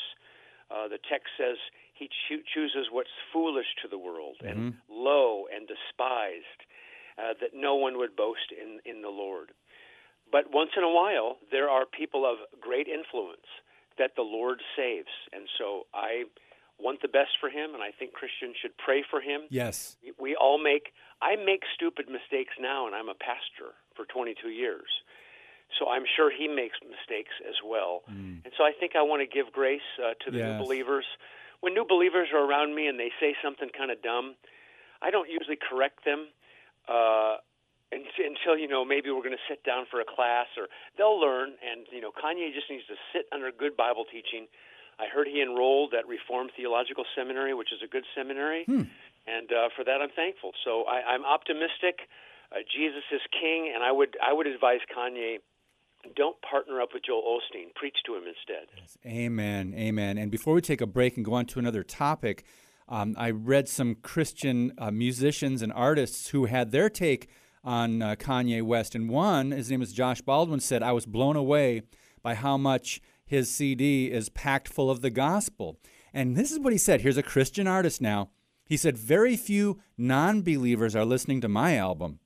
uh, 0.71 0.89
the 0.89 0.99
text 1.09 1.29
says 1.37 1.57
he 1.95 2.09
cho- 2.29 2.45
chooses 2.55 2.89
what's 2.91 3.13
foolish 3.33 3.67
to 3.83 3.89
the 3.89 3.99
world 3.99 4.37
mm-hmm. 4.41 4.49
and 4.49 4.75
low 4.89 5.45
and 5.53 5.69
despised, 5.69 6.61
uh, 7.19 7.35
that 7.41 7.51
no 7.53 7.75
one 7.75 7.99
would 7.99 8.17
boast 8.17 8.53
in, 8.53 8.81
in 8.85 9.03
the 9.03 9.09
Lord. 9.09 9.51
But 10.31 10.53
once 10.53 10.71
in 10.77 10.85
a 10.85 10.93
while, 10.93 11.39
there 11.51 11.69
are 11.69 11.85
people 11.87 12.25
of 12.25 12.39
great 12.61 12.87
influence 12.87 13.49
that 13.99 14.13
the 14.17 14.23
Lord 14.23 14.61
saves. 14.77 15.13
And 15.33 15.49
so 15.59 15.87
I 15.95 16.25
want 16.79 17.03
the 17.03 17.09
best 17.09 17.35
for 17.41 17.51
him, 17.51 17.75
and 17.75 17.83
I 17.83 17.91
think 17.91 18.13
Christians 18.13 18.57
should 18.61 18.77
pray 18.79 19.03
for 19.03 19.21
him. 19.21 19.43
Yes. 19.51 19.97
We 20.19 20.37
all 20.37 20.63
make, 20.63 20.95
I 21.21 21.37
make 21.37 21.63
stupid 21.75 22.07
mistakes 22.07 22.55
now, 22.61 22.87
and 22.87 22.95
I'm 22.95 23.09
a 23.09 23.19
pastor 23.19 23.75
for 23.97 24.07
22 24.07 24.49
years. 24.49 24.87
So 25.79 25.91
I'm 25.91 26.05
sure 26.17 26.31
he 26.31 26.49
makes 26.49 26.79
mistakes 26.81 27.35
as 27.47 27.57
well. 27.67 28.03
Mm. 28.09 28.41
And 28.45 28.53
so 28.57 28.65
I 28.65 28.73
think 28.73 28.97
I 28.97 29.03
want 29.03 29.21
to 29.21 29.29
give 29.29 29.53
grace 29.53 29.85
uh, 29.99 30.15
to 30.25 30.31
the 30.31 30.39
yes. 30.39 30.47
new 30.49 30.65
believers. 30.65 31.05
When 31.61 31.75
new 31.75 31.85
believers 31.85 32.29
are 32.33 32.41
around 32.41 32.75
me 32.75 32.87
and 32.87 32.99
they 32.99 33.11
say 33.21 33.35
something 33.43 33.69
kind 33.77 33.91
of 33.91 34.01
dumb, 34.01 34.37
I 35.03 35.11
don't 35.11 35.29
usually 35.29 35.59
correct 35.59 36.05
them. 36.05 36.29
Uh, 36.89 37.37
until 37.93 38.57
you 38.57 38.69
know 38.69 38.85
maybe 38.85 39.11
we're 39.11 39.25
going 39.25 39.37
to 39.37 39.49
sit 39.49 39.65
down 39.65 39.87
for 39.91 40.01
a 40.01 40.05
class 40.05 40.47
or 40.57 40.69
they'll 40.97 41.19
learn 41.19 41.57
and 41.65 41.89
you 41.91 42.01
know 42.01 42.13
Kanye 42.13 42.53
just 42.53 42.69
needs 42.69 42.85
to 42.85 42.97
sit 43.13 43.25
under 43.33 43.51
good 43.51 43.77
Bible 43.77 44.05
teaching 44.05 44.47
I 44.99 45.07
heard 45.07 45.29
he 45.29 45.41
enrolled 45.41 45.95
at 45.95 46.07
Reformed 46.09 46.51
Theological 46.57 47.05
Seminary, 47.17 47.55
which 47.55 47.73
is 47.73 47.81
a 47.85 47.89
good 47.89 48.05
seminary, 48.17 48.65
hmm. 48.65 48.83
and 49.27 49.49
uh, 49.53 49.69
for 49.77 49.85
that 49.85 50.03
I'm 50.03 50.11
thankful. 50.15 50.53
So 50.65 50.85
I, 50.85 51.15
I'm 51.15 51.25
optimistic. 51.25 52.07
Uh, 52.51 52.67
Jesus 52.75 53.05
is 53.13 53.21
King, 53.31 53.71
and 53.75 53.85
I 53.85 53.93
would 53.93 54.17
I 54.19 54.33
would 54.33 54.47
advise 54.47 54.81
Kanye 54.91 55.39
don't 56.17 56.37
partner 56.43 56.81
up 56.81 56.91
with 56.95 57.05
Joel 57.05 57.23
Osteen. 57.23 57.75
Preach 57.75 57.97
to 58.07 58.15
him 58.15 58.23
instead. 58.27 58.69
Yes. 58.77 58.97
Amen. 59.05 59.75
Amen. 59.77 60.19
And 60.19 60.31
before 60.31 60.55
we 60.55 60.61
take 60.61 60.81
a 60.81 60.87
break 60.87 61.17
and 61.17 61.25
go 61.25 61.35
on 61.35 61.47
to 61.47 61.59
another 61.59 61.83
topic, 61.83 62.45
um, 62.89 63.15
I 63.19 63.31
read 63.31 63.69
some 63.69 63.97
Christian 63.97 64.73
uh, 64.79 64.91
musicians 64.91 65.61
and 65.63 65.73
artists 65.73 66.29
who 66.29 66.47
had 66.47 66.71
their 66.71 66.89
take 66.89 67.29
on 67.65 68.01
uh, 68.01 68.15
Kanye 68.15 68.63
West. 68.63 68.95
And 68.95 69.11
one, 69.11 69.51
his 69.51 69.71
name 69.71 69.83
is 69.83 69.93
Josh 69.93 70.23
Baldwin, 70.23 70.61
said, 70.61 70.83
I 70.83 70.93
was 70.93 71.05
blown 71.05 71.37
away 71.37 71.83
by 72.23 72.35
how 72.35 72.57
much 72.57 73.01
his 73.29 73.51
CD 73.51 74.11
is 74.11 74.31
packed 74.31 74.69
full 74.69 74.91
of 74.91 75.03
the 75.03 75.11
gospel. 75.11 75.79
And 76.13 76.35
this 76.37 76.51
is 76.51 76.59
what 76.59 76.73
he 76.73 76.79
said. 76.79 77.03
Here's 77.03 77.19
a 77.19 77.23
Christian 77.23 77.67
artist 77.67 78.01
now. 78.01 78.31
He 78.67 78.77
said, 78.77 78.99
Very 78.99 79.37
few 79.37 79.79
non 79.97 80.43
believers 80.43 80.97
are 80.97 81.05
listening 81.05 81.41
to 81.43 81.49
my 81.49 81.77
album, 81.77 82.21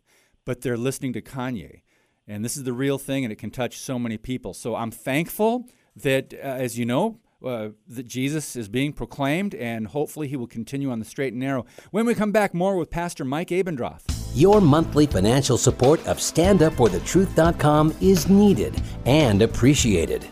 but 0.44 0.60
they're 0.60 0.76
listening 0.76 1.12
to 1.14 1.20
Kanye. 1.20 1.82
And 2.26 2.44
this 2.44 2.56
is 2.56 2.64
the 2.64 2.72
real 2.72 2.98
thing, 2.98 3.24
and 3.24 3.32
it 3.32 3.36
can 3.36 3.50
touch 3.50 3.78
so 3.78 3.98
many 3.98 4.16
people. 4.16 4.54
So 4.54 4.76
I'm 4.76 4.92
thankful 4.92 5.68
that, 5.96 6.32
uh, 6.34 6.36
as 6.36 6.78
you 6.78 6.86
know, 6.86 7.18
uh, 7.44 7.70
that 7.88 8.06
Jesus 8.06 8.54
is 8.54 8.68
being 8.68 8.92
proclaimed, 8.92 9.54
and 9.56 9.88
hopefully 9.88 10.28
he 10.28 10.36
will 10.36 10.46
continue 10.46 10.90
on 10.90 11.00
the 11.00 11.04
straight 11.04 11.32
and 11.32 11.40
narrow. 11.40 11.66
When 11.90 12.06
we 12.06 12.14
come 12.14 12.30
back, 12.30 12.54
more 12.54 12.76
with 12.76 12.90
Pastor 12.90 13.24
Mike 13.24 13.48
Abendroth. 13.48 14.04
Your 14.34 14.60
monthly 14.60 15.06
financial 15.06 15.58
support 15.58 16.06
of 16.06 16.18
StandUpForTheTruth.com 16.18 17.96
is 18.00 18.28
needed 18.28 18.80
and 19.04 19.42
appreciated. 19.42 20.26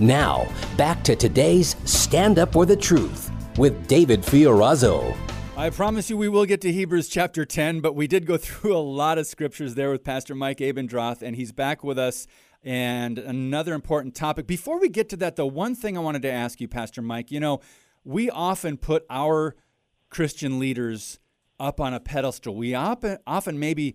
Now, 0.00 0.48
back 0.76 1.04
to 1.04 1.14
today's 1.14 1.76
Stand 1.84 2.40
Up 2.40 2.52
for 2.52 2.66
the 2.66 2.74
Truth 2.74 3.30
with 3.56 3.86
David 3.86 4.22
Fiorazo. 4.22 5.16
I 5.56 5.70
promise 5.70 6.10
you 6.10 6.16
we 6.16 6.28
will 6.28 6.46
get 6.46 6.60
to 6.62 6.72
Hebrews 6.72 7.08
chapter 7.08 7.44
10, 7.44 7.78
but 7.78 7.94
we 7.94 8.08
did 8.08 8.26
go 8.26 8.36
through 8.38 8.76
a 8.76 8.78
lot 8.78 9.18
of 9.18 9.26
scriptures 9.28 9.76
there 9.76 9.92
with 9.92 10.02
Pastor 10.02 10.34
Mike 10.34 10.58
Abendroth, 10.58 11.22
and 11.22 11.36
he's 11.36 11.52
back 11.52 11.84
with 11.84 11.96
us. 11.96 12.26
And 12.64 13.20
another 13.20 13.72
important 13.72 14.16
topic. 14.16 14.48
Before 14.48 14.80
we 14.80 14.88
get 14.88 15.08
to 15.10 15.16
that, 15.18 15.36
the 15.36 15.46
one 15.46 15.76
thing 15.76 15.96
I 15.96 16.00
wanted 16.00 16.22
to 16.22 16.32
ask 16.32 16.60
you, 16.60 16.66
Pastor 16.66 17.00
Mike, 17.00 17.30
you 17.30 17.38
know, 17.38 17.60
we 18.02 18.28
often 18.28 18.76
put 18.78 19.06
our 19.08 19.54
Christian 20.10 20.58
leaders 20.58 21.20
up 21.60 21.78
on 21.78 21.94
a 21.94 22.00
pedestal. 22.00 22.56
We 22.56 22.74
often, 22.74 23.18
often 23.28 23.60
maybe 23.60 23.94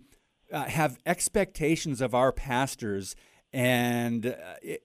uh, 0.54 0.64
have 0.64 0.98
expectations 1.06 2.00
of 2.00 2.16
our 2.16 2.32
pastors 2.32 3.18
and 3.52 4.28
uh, 4.28 4.34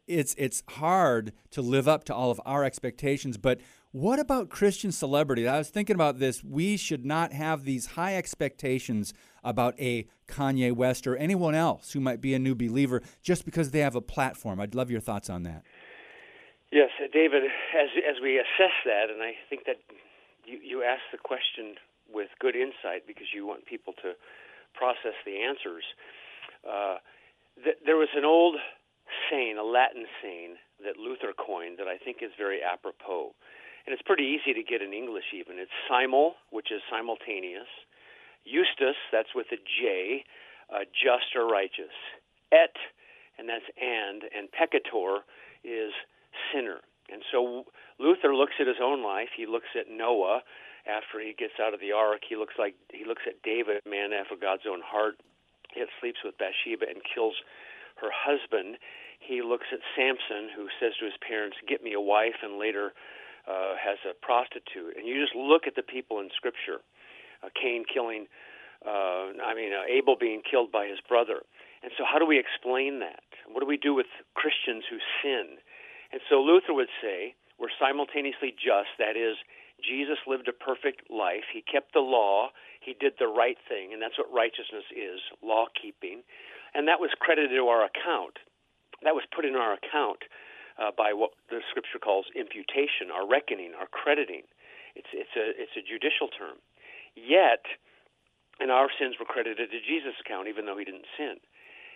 it's 0.06 0.34
it's 0.38 0.62
hard 0.68 1.32
to 1.50 1.62
live 1.62 1.86
up 1.86 2.04
to 2.04 2.14
all 2.14 2.30
of 2.30 2.40
our 2.44 2.64
expectations 2.64 3.36
but 3.36 3.60
what 3.92 4.18
about 4.18 4.48
christian 4.48 4.90
celebrity? 4.90 5.46
I 5.46 5.58
was 5.58 5.70
thinking 5.70 5.94
about 5.94 6.18
this. 6.18 6.42
We 6.42 6.76
should 6.76 7.06
not 7.06 7.32
have 7.32 7.64
these 7.64 7.86
high 7.86 8.16
expectations 8.16 9.14
about 9.44 9.78
a 9.78 10.08
kanye 10.26 10.72
west 10.72 11.06
or 11.06 11.14
anyone 11.16 11.54
else 11.54 11.92
who 11.92 12.00
might 12.00 12.20
be 12.20 12.34
a 12.34 12.40
new 12.40 12.56
believer 12.56 13.02
just 13.22 13.44
because 13.44 13.70
they 13.70 13.80
have 13.80 13.94
a 13.94 14.00
platform. 14.00 14.58
I'd 14.58 14.74
love 14.74 14.90
your 14.90 15.00
thoughts 15.00 15.30
on 15.30 15.44
that. 15.44 15.62
Yes 16.72 16.90
david 17.14 17.46
as 17.46 17.88
as 18.02 18.18
we 18.20 18.36
assess 18.36 18.74
that 18.84 19.06
and 19.08 19.22
i 19.22 19.32
think 19.48 19.64
that 19.64 19.78
you 20.44 20.58
you 20.58 20.82
ask 20.82 21.00
the 21.14 21.18
question 21.18 21.78
with 22.10 22.28
good 22.42 22.56
insight 22.58 23.06
because 23.06 23.30
you 23.32 23.46
want 23.46 23.64
people 23.64 23.94
to 24.02 24.12
process 24.74 25.14
the 25.24 25.38
answers 25.40 25.86
uh, 26.66 26.98
th- 27.62 27.80
there 27.84 27.96
was 27.96 28.10
an 28.16 28.24
old 28.24 28.56
saying, 29.30 29.58
a 29.58 29.62
Latin 29.62 30.06
saying 30.22 30.56
that 30.84 30.96
Luther 30.96 31.32
coined 31.34 31.78
that 31.78 31.88
I 31.88 31.98
think 31.98 32.18
is 32.22 32.30
very 32.36 32.60
apropos. 32.62 33.34
And 33.86 33.92
it's 33.92 34.02
pretty 34.02 34.24
easy 34.24 34.54
to 34.54 34.62
get 34.64 34.80
in 34.80 34.92
English 34.92 35.32
even. 35.36 35.58
It's 35.58 35.74
simul, 35.88 36.34
which 36.50 36.72
is 36.72 36.80
simultaneous. 36.90 37.68
Justus, 38.44 38.96
that's 39.12 39.34
with 39.34 39.46
a 39.52 39.60
J, 39.60 40.24
uh, 40.72 40.88
just 40.92 41.36
or 41.36 41.46
righteous. 41.46 41.92
Et, 42.52 42.74
and 43.38 43.48
that's 43.48 43.64
and, 43.80 44.24
and 44.32 44.48
peccator 44.52 45.24
is 45.64 45.92
sinner. 46.52 46.80
And 47.12 47.22
so 47.30 47.64
Luther 47.98 48.34
looks 48.34 48.54
at 48.60 48.66
his 48.66 48.80
own 48.82 49.04
life. 49.04 49.28
He 49.36 49.44
looks 49.44 49.68
at 49.78 49.92
Noah 49.92 50.40
after 50.88 51.20
he 51.20 51.34
gets 51.36 51.60
out 51.60 51.74
of 51.74 51.80
the 51.80 51.92
ark. 51.92 52.20
He 52.28 52.36
looks 52.36 52.54
like 52.58 52.74
he 52.92 53.04
looks 53.04 53.22
at 53.26 53.42
David, 53.42 53.84
man 53.84 54.12
after 54.12 54.36
God's 54.40 54.64
own 54.68 54.80
heart 54.84 55.16
yet 55.76 55.88
sleeps 56.00 56.20
with 56.24 56.38
Bathsheba 56.38 56.86
and 56.88 57.02
kills 57.02 57.34
her 58.00 58.10
husband. 58.10 58.78
He 59.20 59.42
looks 59.42 59.66
at 59.72 59.80
Samson, 59.96 60.50
who 60.54 60.68
says 60.80 60.92
to 61.00 61.04
his 61.06 61.16
parents, 61.20 61.56
"Get 61.66 61.82
me 61.82 61.92
a 61.92 62.00
wife," 62.00 62.42
and 62.42 62.58
later 62.58 62.92
uh, 63.46 63.76
has 63.76 63.98
a 64.08 64.14
prostitute. 64.14 64.96
And 64.96 65.06
you 65.06 65.20
just 65.20 65.34
look 65.34 65.66
at 65.66 65.76
the 65.76 65.82
people 65.82 66.20
in 66.20 66.30
Scripture: 66.36 66.80
uh, 67.42 67.48
Cain 67.54 67.84
killing, 67.84 68.26
uh, 68.84 69.32
I 69.40 69.54
mean, 69.54 69.72
uh, 69.72 69.88
Abel 69.88 70.16
being 70.16 70.42
killed 70.44 70.70
by 70.70 70.86
his 70.86 71.00
brother. 71.00 71.40
And 71.82 71.92
so, 71.96 72.04
how 72.04 72.18
do 72.18 72.26
we 72.26 72.38
explain 72.38 73.00
that? 73.00 73.24
What 73.48 73.60
do 73.60 73.66
we 73.66 73.76
do 73.76 73.94
with 73.94 74.06
Christians 74.34 74.84
who 74.88 74.98
sin? 75.22 75.60
And 76.12 76.20
so, 76.28 76.40
Luther 76.40 76.72
would 76.72 76.92
say 77.00 77.34
we're 77.58 77.72
simultaneously 77.78 78.52
just. 78.52 78.96
That 78.98 79.16
is, 79.16 79.36
Jesus 79.80 80.18
lived 80.26 80.48
a 80.48 80.52
perfect 80.52 81.10
life. 81.10 81.44
He 81.52 81.60
kept 81.60 81.92
the 81.92 82.00
law. 82.04 82.50
He 82.84 82.92
did 82.92 83.16
the 83.18 83.32
right 83.32 83.56
thing, 83.68 83.92
and 83.92 84.02
that's 84.02 84.20
what 84.20 84.28
righteousness 84.28 84.84
is 84.92 85.24
law 85.40 85.66
keeping. 85.72 86.20
And 86.76 86.86
that 86.86 87.00
was 87.00 87.10
credited 87.16 87.56
to 87.56 87.66
our 87.72 87.88
account. 87.88 88.36
That 89.02 89.16
was 89.16 89.24
put 89.34 89.44
in 89.44 89.56
our 89.56 89.72
account 89.72 90.28
uh, 90.76 90.92
by 90.92 91.16
what 91.16 91.32
the 91.48 91.64
scripture 91.70 91.98
calls 91.98 92.26
imputation, 92.36 93.08
our 93.08 93.24
reckoning, 93.24 93.72
our 93.78 93.88
crediting. 93.88 94.44
It's, 94.94 95.08
it's, 95.12 95.32
a, 95.34 95.56
it's 95.56 95.76
a 95.80 95.84
judicial 95.84 96.28
term. 96.28 96.60
Yet, 97.16 97.64
and 98.60 98.70
our 98.70 98.90
sins 98.92 99.16
were 99.18 99.26
credited 99.26 99.70
to 99.70 99.80
Jesus' 99.80 100.18
account, 100.20 100.48
even 100.48 100.66
though 100.66 100.78
he 100.78 100.84
didn't 100.84 101.08
sin. 101.16 101.40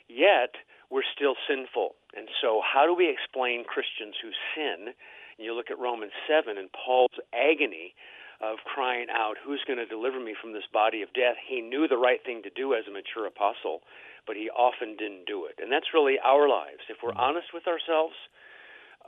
Yet, 0.08 0.56
we're 0.90 1.06
still 1.06 1.36
sinful. 1.44 1.94
And 2.16 2.32
so, 2.40 2.62
how 2.64 2.86
do 2.86 2.94
we 2.94 3.12
explain 3.12 3.68
Christians 3.68 4.16
who 4.22 4.32
sin? 4.56 4.94
And 4.94 5.42
you 5.44 5.54
look 5.54 5.70
at 5.70 5.78
Romans 5.78 6.16
7 6.26 6.56
and 6.56 6.70
Paul's 6.72 7.18
agony 7.34 7.94
of 8.40 8.58
crying 8.64 9.06
out, 9.10 9.36
Who's 9.44 9.62
going 9.66 9.78
to 9.78 9.86
deliver 9.86 10.20
me 10.20 10.34
from 10.40 10.52
this 10.52 10.66
body 10.72 11.02
of 11.02 11.12
death? 11.12 11.36
He 11.46 11.60
knew 11.60 11.88
the 11.88 11.98
right 11.98 12.20
thing 12.24 12.42
to 12.42 12.50
do 12.50 12.74
as 12.74 12.84
a 12.88 12.92
mature 12.92 13.26
apostle, 13.26 13.82
but 14.26 14.36
he 14.36 14.50
often 14.50 14.96
didn't 14.96 15.26
do 15.26 15.46
it. 15.46 15.58
And 15.62 15.72
that's 15.72 15.94
really 15.94 16.16
our 16.22 16.48
lives. 16.48 16.86
If 16.88 16.98
we're 17.02 17.10
mm-hmm. 17.10 17.34
honest 17.34 17.48
with 17.52 17.66
ourselves, 17.66 18.14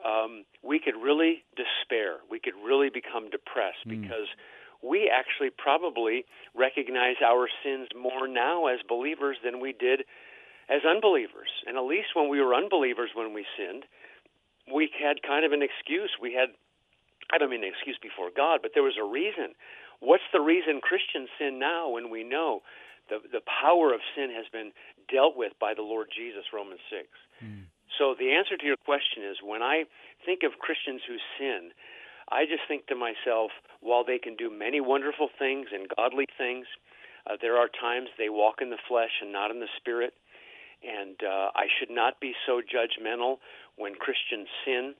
um, 0.05 0.45
we 0.62 0.81
could 0.81 0.97
really 0.97 1.45
despair. 1.57 2.19
We 2.31 2.40
could 2.40 2.55
really 2.64 2.90
become 2.90 3.31
depressed 3.31 3.85
mm. 3.87 4.01
because 4.01 4.29
we 4.83 5.12
actually 5.12 5.51
probably 5.51 6.25
recognize 6.55 7.21
our 7.25 7.49
sins 7.62 7.88
more 7.95 8.27
now 8.27 8.66
as 8.66 8.81
believers 8.88 9.37
than 9.45 9.61
we 9.61 9.73
did 9.73 10.09
as 10.71 10.81
unbelievers. 10.88 11.51
And 11.66 11.77
at 11.77 11.85
least 11.85 12.14
when 12.14 12.29
we 12.29 12.40
were 12.40 12.55
unbelievers 12.55 13.11
when 13.14 13.35
we 13.35 13.45
sinned, 13.59 13.85
we 14.73 14.88
had 14.97 15.21
kind 15.27 15.45
of 15.45 15.53
an 15.53 15.62
excuse. 15.62 16.11
We 16.21 16.33
had 16.33 16.57
I 17.33 17.38
don't 17.38 17.51
mean 17.51 17.64
an 17.64 17.71
excuse 17.71 17.99
before 18.03 18.31
God, 18.35 18.61
but 18.62 18.73
there 18.75 18.83
was 18.83 18.99
a 19.01 19.05
reason. 19.05 19.55
What's 20.01 20.29
the 20.33 20.40
reason 20.40 20.81
Christians 20.81 21.29
sin 21.38 21.59
now 21.59 21.90
when 21.90 22.11
we 22.11 22.25
know 22.25 22.62
the 23.09 23.19
the 23.31 23.43
power 23.45 23.93
of 23.93 24.01
sin 24.14 24.31
has 24.31 24.47
been 24.53 24.73
dealt 25.12 25.37
with 25.37 25.53
by 25.61 25.75
the 25.75 25.83
Lord 25.83 26.09
Jesus, 26.14 26.45
Romans 26.53 26.81
six. 26.88 27.09
Mm. 27.45 27.64
So 27.99 28.14
the 28.19 28.33
answer 28.33 28.57
to 28.57 28.66
your 28.66 28.81
question 28.85 29.25
is 29.29 29.38
when 29.43 29.62
I 29.62 29.85
think 30.25 30.40
of 30.43 30.59
Christians 30.59 31.03
who 31.07 31.16
sin, 31.38 31.71
I 32.31 32.47
just 32.47 32.64
think 32.69 32.87
to 32.87 32.95
myself, 32.95 33.51
while 33.81 34.05
they 34.05 34.19
can 34.19 34.37
do 34.37 34.49
many 34.49 34.81
wonderful 34.81 35.29
things 35.38 35.69
and 35.75 35.90
godly 35.97 36.27
things, 36.38 36.66
uh, 37.27 37.37
there 37.43 37.57
are 37.59 37.69
times 37.69 38.09
they 38.16 38.31
walk 38.31 38.62
in 38.62 38.71
the 38.71 38.79
flesh 38.88 39.21
and 39.21 39.33
not 39.33 39.51
in 39.51 39.59
the 39.61 39.69
spirit. 39.77 40.14
and 40.83 41.16
uh, 41.23 41.51
I 41.55 41.66
should 41.79 41.90
not 41.90 42.21
be 42.21 42.33
so 42.47 42.61
judgmental 42.61 43.37
when 43.77 43.95
Christians 43.95 44.49
sin. 44.64 44.95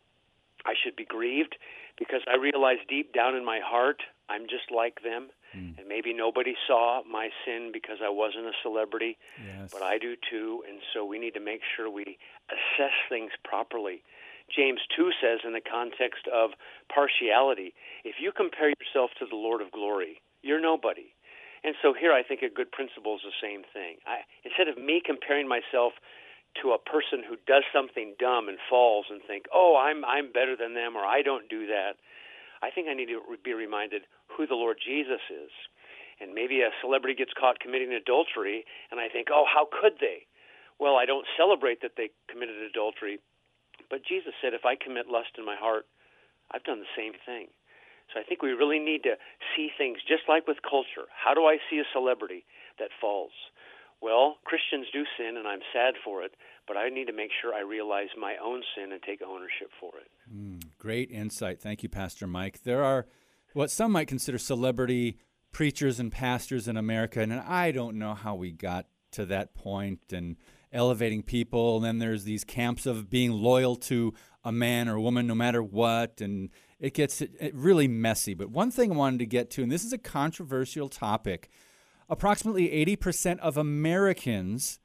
I 0.67 0.75
should 0.83 0.97
be 0.97 1.05
grieved 1.05 1.57
because 2.01 2.23
I 2.27 2.37
realize 2.37 2.79
deep 2.89 3.13
down 3.13 3.37
in 3.37 3.45
my 3.45 3.61
heart 3.63 4.03
I'm 4.31 4.47
just 4.47 4.71
like 4.71 5.03
them. 5.03 5.29
Mm. 5.51 5.77
And 5.77 5.89
maybe 5.89 6.15
nobody 6.15 6.55
saw 6.67 7.03
my 7.03 7.29
sin 7.45 7.71
because 7.75 7.99
I 7.99 8.09
wasn't 8.09 8.47
a 8.47 8.55
celebrity, 8.63 9.19
yes. 9.43 9.71
but 9.73 9.83
I 9.83 9.99
do 9.99 10.15
too. 10.15 10.63
And 10.71 10.79
so 10.95 11.05
we 11.05 11.19
need 11.19 11.35
to 11.35 11.43
make 11.43 11.61
sure 11.75 11.91
we 11.91 12.17
assess 12.47 12.95
things 13.11 13.33
properly. 13.43 14.03
James 14.47 14.79
2 14.97 15.11
says, 15.21 15.41
in 15.45 15.53
the 15.53 15.61
context 15.61 16.31
of 16.33 16.51
partiality, 16.87 17.75
if 18.05 18.23
you 18.23 18.31
compare 18.31 18.71
yourself 18.71 19.11
to 19.19 19.27
the 19.27 19.37
Lord 19.37 19.61
of 19.61 19.71
glory, 19.73 20.23
you're 20.43 20.63
nobody. 20.63 21.15
And 21.63 21.75
so 21.83 21.93
here 21.93 22.13
I 22.13 22.23
think 22.23 22.43
a 22.43 22.49
good 22.49 22.71
principle 22.71 23.17
is 23.17 23.23
the 23.27 23.37
same 23.43 23.63
thing. 23.75 23.99
I, 24.07 24.23
instead 24.47 24.69
of 24.71 24.79
me 24.79 25.03
comparing 25.05 25.47
myself 25.47 25.99
to 26.63 26.73
a 26.73 26.79
person 26.79 27.23
who 27.23 27.37
does 27.47 27.65
something 27.73 28.15
dumb 28.19 28.49
and 28.49 28.59
falls 28.69 29.07
and 29.11 29.23
think, 29.23 29.47
"Oh, 29.53 29.77
I'm 29.77 30.05
I'm 30.05 30.33
better 30.33 30.57
than 30.57 30.75
them," 30.75 30.97
or 30.97 31.05
"I 31.05 31.23
don't 31.23 31.49
do 31.49 31.67
that." 31.67 31.97
I 32.63 32.71
think 32.71 32.89
I 32.89 32.95
need 32.95 33.09
to 33.09 33.23
be 33.43 33.55
reminded 33.55 34.07
who 34.29 34.47
the 34.47 34.55
Lord 34.55 34.79
Jesus 34.85 35.21
is. 35.31 35.51
And 36.21 36.35
maybe 36.35 36.61
a 36.61 36.71
celebrity 36.81 37.15
gets 37.15 37.33
caught 37.33 37.61
committing 37.61 37.95
adultery, 37.95 38.67
and 38.91 39.01
I 39.01 39.09
think, 39.09 39.29
"Oh, 39.31 39.45
how 39.45 39.67
could 39.67 39.99
they?" 39.99 40.27
Well, 40.79 40.97
I 40.97 41.07
don't 41.07 41.27
celebrate 41.37 41.81
that 41.81 41.97
they 41.97 42.11
committed 42.29 42.57
adultery, 42.63 43.21
but 43.89 44.03
Jesus 44.03 44.35
said, 44.41 44.55
"If 44.55 44.67
I 44.67 44.77
commit 44.77 45.09
lust 45.09 45.39
in 45.39 45.45
my 45.45 45.57
heart, 45.57 45.87
I've 46.51 46.65
done 46.65 46.81
the 46.81 46.97
same 46.97 47.15
thing." 47.15 47.51
So 48.13 48.19
I 48.19 48.25
think 48.25 48.43
we 48.43 48.53
really 48.53 48.79
need 48.79 49.05
to 49.05 49.17
see 49.55 49.71
things 49.71 50.03
just 50.03 50.29
like 50.29 50.47
with 50.47 50.63
culture. 50.63 51.07
How 51.15 51.33
do 51.33 51.47
I 51.47 51.59
see 51.71 51.79
a 51.79 51.85
celebrity 51.93 52.45
that 52.79 52.91
falls? 53.01 53.33
Well, 54.03 54.37
Christians 54.45 54.87
do 54.93 55.05
sin, 55.19 55.37
and 55.37 55.47
I'm 55.47 55.61
sad 55.73 55.95
for 56.03 56.23
it, 56.23 56.33
but 56.67 56.77
I 56.77 56.89
need 56.89 57.07
to 57.07 57.13
make 57.13 57.31
sure 57.41 57.55
I 57.55 57.61
realize 57.61 58.09
my 58.19 58.37
own 58.43 58.63
sin 58.75 58.93
and 58.93 59.03
take 59.03 59.21
ownership 59.23 59.71
for 59.79 59.93
it. 59.99 60.11
Mm, 60.35 60.63
great 60.79 61.11
insight. 61.11 61.61
Thank 61.61 61.83
you, 61.83 61.89
Pastor 61.89 62.27
Mike. 62.27 62.63
There 62.63 62.83
are 62.83 63.07
what 63.53 63.71
some 63.71 63.93
might 63.93 64.09
consider 64.09 64.39
celebrity 64.39 65.19
preachers 65.53 66.01
and 66.01 66.11
pastors 66.11 66.67
in 66.69 66.77
America, 66.77 67.21
and 67.21 67.33
I 67.33 67.73
don't 67.73 67.99
know 67.99 68.15
how 68.15 68.35
we 68.35 68.53
got 68.53 68.87
to 69.13 69.27
that 69.27 69.55
point 69.55 70.13
and 70.13 70.37
elevating 70.73 71.23
people. 71.23 71.77
And 71.77 71.85
then 71.85 71.99
there's 71.99 72.25
these 72.25 72.45
camps 72.45 72.87
of 72.87 73.11
being 73.11 73.33
loyal 73.33 73.77
to 73.77 74.15
a 74.45 74.53
man 74.53 74.89
or 74.89 74.97
a 74.97 75.03
woman 75.03 75.27
no 75.27 75.35
matter 75.35 75.63
what, 75.63 76.21
and 76.21 76.51
it 76.79 76.95
gets 76.95 77.23
really 77.53 77.89
messy. 77.89 78.35
But 78.35 78.51
one 78.51 78.71
thing 78.71 78.93
I 78.93 78.97
wanted 78.97 79.19
to 79.19 79.27
get 79.27 79.51
to, 79.51 79.63
and 79.63 79.71
this 79.71 79.85
is 79.85 79.93
a 79.93 79.99
controversial 79.99 80.89
topic 80.89 81.51
approximately 82.11 82.69
80% 82.69 83.39
of 83.39 83.57
Americans 83.57 84.81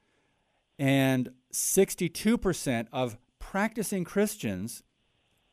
and 0.78 1.30
62% 1.52 2.86
of 2.92 3.18
practicing 3.40 4.04
Christians 4.04 4.84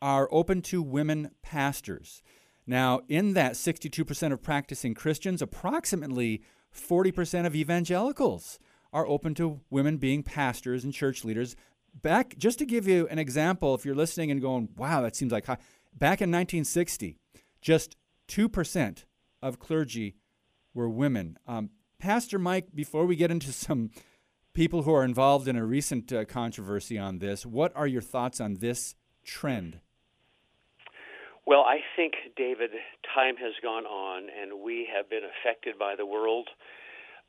are 0.02 0.30
open 0.32 0.62
to 0.62 0.82
women 0.82 1.32
pastors. 1.42 2.22
Now, 2.68 3.02
in 3.10 3.34
that 3.34 3.54
62% 3.54 4.32
of 4.32 4.44
practicing 4.44 4.94
Christians, 4.94 5.42
approximately 5.42 6.44
40% 6.74 7.46
of 7.46 7.56
evangelicals 7.56 8.60
are 8.94 9.08
open 9.08 9.34
to 9.36 9.62
women 9.70 9.98
being 9.98 10.22
pastors 10.24 10.84
and 10.84 10.94
church 10.94 11.26
leaders. 11.26 11.56
Back, 12.00 12.38
just 12.38 12.60
to 12.60 12.66
give 12.66 12.88
you 12.88 13.08
an 13.08 13.20
example, 13.20 13.74
if 13.74 13.86
you're 13.86 13.96
listening 13.96 14.30
and 14.30 14.42
going, 14.42 14.70
wow, 14.78 15.02
that 15.02 15.16
seems 15.16 15.32
like 15.32 15.46
high. 15.46 15.58
Back 15.94 16.22
in 16.22 16.30
1960, 16.30 17.18
just 17.62 17.96
2% 18.28 19.06
of 19.42 19.60
clergy 19.60 20.16
were 20.74 20.90
women. 20.90 21.38
Um, 21.48 21.70
Pastor 22.00 22.38
Mike, 22.38 22.68
before 22.76 23.06
we 23.06 23.16
get 23.16 23.32
into 23.32 23.52
some 23.52 23.92
people 24.54 24.84
who 24.84 24.94
are 24.94 25.04
involved 25.04 25.48
in 25.48 25.56
a 25.56 25.66
recent 25.66 26.12
uh, 26.12 26.26
controversy 26.26 26.98
on 26.98 27.20
this, 27.20 27.46
what 27.46 27.72
are 27.76 27.88
your 27.88 28.02
thoughts 28.02 28.40
on 28.40 28.56
this 28.56 28.96
trend? 29.24 29.80
Well, 31.46 31.62
I 31.62 31.80
think, 31.96 32.14
David, 32.38 32.72
time 33.14 33.36
has 33.38 33.54
gone 33.62 33.86
on 33.86 34.24
and 34.30 34.62
we 34.64 34.88
have 34.96 35.10
been 35.10 35.24
affected 35.24 35.78
by 35.78 35.96
the 35.98 36.06
world. 36.06 36.48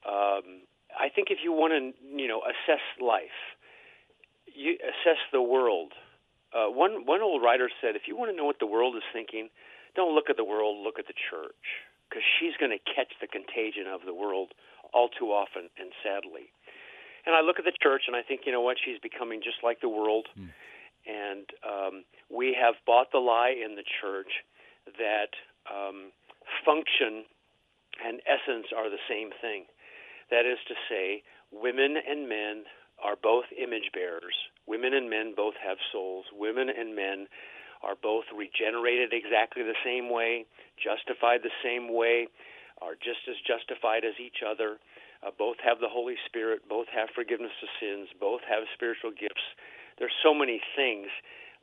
Um, 0.06 0.62
I 0.96 1.08
think 1.12 1.28
if 1.30 1.38
you 1.42 1.52
want 1.52 1.72
to, 1.72 2.16
you 2.16 2.28
know, 2.28 2.42
assess 2.42 2.82
life, 3.00 3.38
you 4.54 4.74
assess 4.74 5.18
the 5.32 5.42
world. 5.42 5.92
Uh, 6.54 6.70
one 6.70 7.04
one 7.04 7.20
old 7.20 7.42
writer 7.42 7.68
said, 7.80 7.96
if 7.96 8.02
you 8.06 8.16
want 8.16 8.30
to 8.30 8.36
know 8.36 8.44
what 8.44 8.60
the 8.60 8.66
world 8.66 8.94
is 8.94 9.02
thinking, 9.12 9.48
don't 9.96 10.14
look 10.14 10.30
at 10.30 10.36
the 10.36 10.44
world, 10.44 10.78
look 10.84 11.00
at 11.00 11.06
the 11.08 11.14
church 11.30 11.66
because 12.08 12.22
she's 12.38 12.56
going 12.58 12.72
to 12.72 12.82
catch 12.82 13.12
the 13.20 13.26
contagion 13.26 13.86
of 13.86 14.02
the 14.06 14.14
world 14.14 14.52
all 14.92 15.08
too 15.08 15.32
often 15.32 15.68
and 15.78 15.90
sadly. 16.02 16.52
And 17.26 17.34
I 17.34 17.40
look 17.40 17.58
at 17.58 17.64
the 17.64 17.72
church 17.82 18.04
and 18.06 18.14
I 18.14 18.22
think, 18.22 18.42
you 18.44 18.52
know 18.52 18.60
what, 18.60 18.76
she's 18.78 19.00
becoming 19.00 19.40
just 19.42 19.64
like 19.64 19.80
the 19.80 19.88
world. 19.88 20.28
Mm. 20.38 20.52
And 21.04 21.46
um, 21.64 21.94
we 22.30 22.56
have 22.60 22.74
bought 22.86 23.12
the 23.12 23.18
lie 23.18 23.52
in 23.52 23.76
the 23.76 23.84
church 24.00 24.44
that 24.98 25.32
um, 25.68 26.12
function 26.64 27.24
and 28.04 28.20
essence 28.26 28.68
are 28.76 28.88
the 28.90 29.02
same 29.08 29.30
thing. 29.40 29.64
That 30.30 30.46
is 30.46 30.58
to 30.68 30.74
say, 30.88 31.22
women 31.52 31.96
and 31.96 32.28
men 32.28 32.64
are 33.02 33.16
both 33.20 33.44
image 33.56 33.90
bearers. 33.92 34.34
Women 34.66 34.94
and 34.94 35.10
men 35.10 35.34
both 35.36 35.54
have 35.62 35.78
souls. 35.92 36.24
Women 36.32 36.68
and 36.68 36.96
men 36.96 37.26
are 37.84 37.96
both 38.00 38.24
regenerated 38.32 39.12
exactly 39.12 39.62
the 39.62 39.78
same 39.84 40.08
way, 40.08 40.46
justified 40.80 41.44
the 41.44 41.54
same 41.62 41.92
way, 41.92 42.26
are 42.80 42.96
just 42.96 43.28
as 43.28 43.36
justified 43.46 44.04
as 44.04 44.16
each 44.18 44.40
other. 44.40 44.80
Uh, 45.22 45.30
both 45.36 45.56
have 45.62 45.80
the 45.80 45.88
Holy 45.88 46.16
Spirit, 46.26 46.68
both 46.68 46.88
have 46.88 47.08
forgiveness 47.14 47.54
of 47.62 47.68
sins, 47.80 48.08
both 48.20 48.40
have 48.48 48.64
spiritual 48.74 49.12
gifts. 49.12 49.44
There's 49.98 50.16
so 50.22 50.34
many 50.34 50.60
things, 50.76 51.08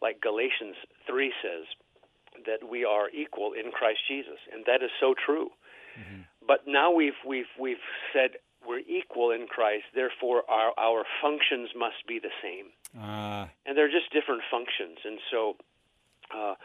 like 0.01 0.21
Galatians 0.21 0.77
3 1.05 1.33
says, 1.41 1.65
that 2.45 2.67
we 2.67 2.85
are 2.85 3.09
equal 3.09 3.53
in 3.53 3.71
Christ 3.71 3.99
Jesus, 4.07 4.39
and 4.53 4.63
that 4.65 4.81
is 4.81 4.89
so 4.99 5.13
true. 5.13 5.49
Mm-hmm. 5.99 6.21
But 6.47 6.63
now 6.65 6.91
we've 6.91 7.19
we've 7.27 7.51
we've 7.59 7.83
said 8.13 8.39
we're 8.65 8.79
equal 8.79 9.31
in 9.31 9.47
Christ, 9.47 9.83
therefore 9.93 10.43
our 10.49 10.71
our 10.77 11.03
functions 11.21 11.69
must 11.75 12.07
be 12.07 12.19
the 12.19 12.31
same, 12.41 12.71
uh. 12.95 13.47
and 13.65 13.77
they're 13.77 13.91
just 13.91 14.11
different 14.13 14.41
functions. 14.49 14.97
And 15.03 15.19
so 15.29 15.55
uh, 16.35 16.55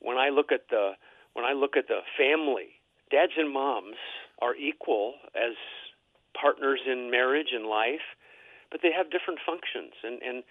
when 0.00 0.16
I 0.16 0.28
look 0.30 0.52
at 0.52 0.68
the 0.70 0.92
when 1.34 1.44
I 1.44 1.52
look 1.52 1.76
at 1.76 1.88
the 1.88 2.00
family, 2.16 2.80
dads 3.10 3.32
and 3.36 3.52
moms 3.52 3.96
are 4.40 4.56
equal 4.56 5.14
as 5.36 5.52
partners 6.32 6.80
in 6.86 7.10
marriage 7.10 7.52
and 7.52 7.66
life, 7.66 8.16
but 8.70 8.80
they 8.82 8.92
have 8.92 9.10
different 9.10 9.40
functions, 9.44 9.92
and 10.02 10.22
and 10.22 10.42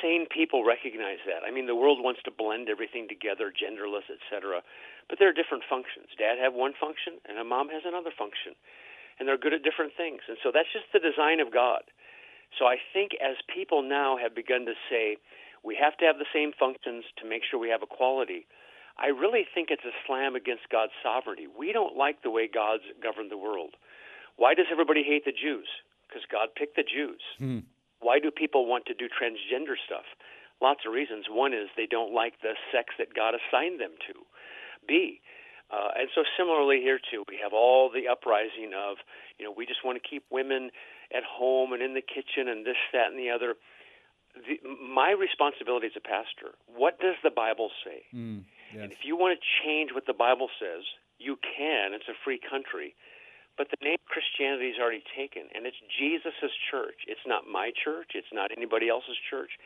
sane 0.00 0.26
people 0.30 0.64
recognize 0.64 1.18
that. 1.26 1.42
I 1.46 1.50
mean, 1.50 1.66
the 1.66 1.78
world 1.78 1.98
wants 2.00 2.22
to 2.24 2.30
blend 2.30 2.68
everything 2.68 3.08
together, 3.08 3.50
genderless, 3.50 4.06
etc. 4.06 4.62
But 5.08 5.18
there 5.18 5.28
are 5.28 5.34
different 5.34 5.64
functions. 5.68 6.14
Dad 6.18 6.38
have 6.38 6.54
one 6.54 6.74
function, 6.78 7.18
and 7.26 7.38
a 7.38 7.44
mom 7.44 7.68
has 7.70 7.82
another 7.84 8.14
function, 8.14 8.54
and 9.18 9.26
they're 9.26 9.40
good 9.40 9.54
at 9.54 9.66
different 9.66 9.92
things. 9.96 10.22
And 10.28 10.38
so 10.42 10.50
that's 10.54 10.70
just 10.72 10.86
the 10.92 11.02
design 11.02 11.40
of 11.40 11.50
God. 11.52 11.82
So 12.58 12.66
I 12.66 12.76
think 12.92 13.16
as 13.18 13.36
people 13.48 13.82
now 13.82 14.16
have 14.20 14.34
begun 14.36 14.66
to 14.66 14.76
say, 14.90 15.16
we 15.64 15.78
have 15.80 15.96
to 15.98 16.04
have 16.04 16.18
the 16.18 16.30
same 16.32 16.52
functions 16.58 17.04
to 17.18 17.28
make 17.28 17.42
sure 17.48 17.58
we 17.58 17.70
have 17.70 17.82
equality. 17.82 18.46
I 18.98 19.08
really 19.08 19.46
think 19.54 19.70
it's 19.70 19.84
a 19.84 19.94
slam 20.06 20.34
against 20.34 20.68
God's 20.70 20.92
sovereignty. 21.02 21.46
We 21.46 21.72
don't 21.72 21.96
like 21.96 22.22
the 22.22 22.30
way 22.30 22.48
God's 22.52 22.84
governed 23.02 23.30
the 23.30 23.38
world. 23.38 23.74
Why 24.36 24.54
does 24.54 24.66
everybody 24.70 25.02
hate 25.02 25.24
the 25.24 25.32
Jews? 25.32 25.68
Because 26.08 26.22
God 26.30 26.48
picked 26.56 26.76
the 26.76 26.84
Jews. 26.84 27.22
Hmm. 27.38 27.64
Why 28.00 28.18
do 28.18 28.30
people 28.30 28.66
want 28.66 28.86
to 28.86 28.94
do 28.94 29.06
transgender 29.06 29.78
stuff? 29.78 30.04
Lots 30.60 30.82
of 30.86 30.92
reasons. 30.92 31.26
One 31.30 31.54
is 31.54 31.70
they 31.76 31.86
don't 31.86 32.12
like 32.12 32.42
the 32.42 32.54
sex 32.70 32.94
that 32.98 33.14
God 33.14 33.34
assigned 33.34 33.80
them 33.80 33.94
to. 34.10 34.14
B, 34.86 35.20
uh, 35.72 35.88
and 35.96 36.08
so 36.14 36.22
similarly 36.36 36.80
here 36.84 37.00
too, 37.00 37.24
we 37.28 37.38
have 37.42 37.54
all 37.54 37.88
the 37.88 38.06
uprising 38.06 38.76
of, 38.76 38.98
you 39.38 39.44
know, 39.44 39.54
we 39.56 39.64
just 39.64 39.84
want 39.84 39.96
to 39.96 40.04
keep 40.04 40.22
women 40.30 40.70
at 41.16 41.24
home 41.24 41.72
and 41.72 41.80
in 41.80 41.94
the 41.94 42.04
kitchen 42.04 42.46
and 42.46 42.66
this, 42.66 42.76
that, 42.92 43.08
and 43.08 43.18
the 43.18 43.30
other 43.30 43.54
the, 44.34 44.56
my 44.68 45.12
responsibility 45.12 45.86
as 45.86 45.96
a 45.96 46.04
pastor, 46.04 46.56
what 46.66 46.98
does 47.00 47.16
the 47.22 47.30
Bible 47.30 47.70
say? 47.84 48.04
Mm, 48.14 48.44
yes. 48.72 48.82
And 48.82 48.92
if 48.92 49.04
you 49.04 49.16
want 49.16 49.38
to 49.38 49.42
change 49.64 49.92
what 49.92 50.06
the 50.06 50.16
Bible 50.16 50.48
says, 50.58 50.84
you 51.18 51.36
can. 51.36 51.92
It's 51.94 52.08
a 52.08 52.16
free 52.24 52.40
country. 52.40 52.94
But 53.56 53.68
the 53.68 53.76
name 53.84 54.00
Christianity 54.08 54.72
is 54.72 54.80
already 54.80 55.04
taken, 55.12 55.52
and 55.52 55.68
it's 55.68 55.76
Jesus' 56.00 56.56
church. 56.72 57.04
It's 57.06 57.28
not 57.28 57.44
my 57.44 57.70
church. 57.76 58.16
It's 58.16 58.32
not 58.32 58.50
anybody 58.50 58.88
else's 58.88 59.20
church. 59.28 59.60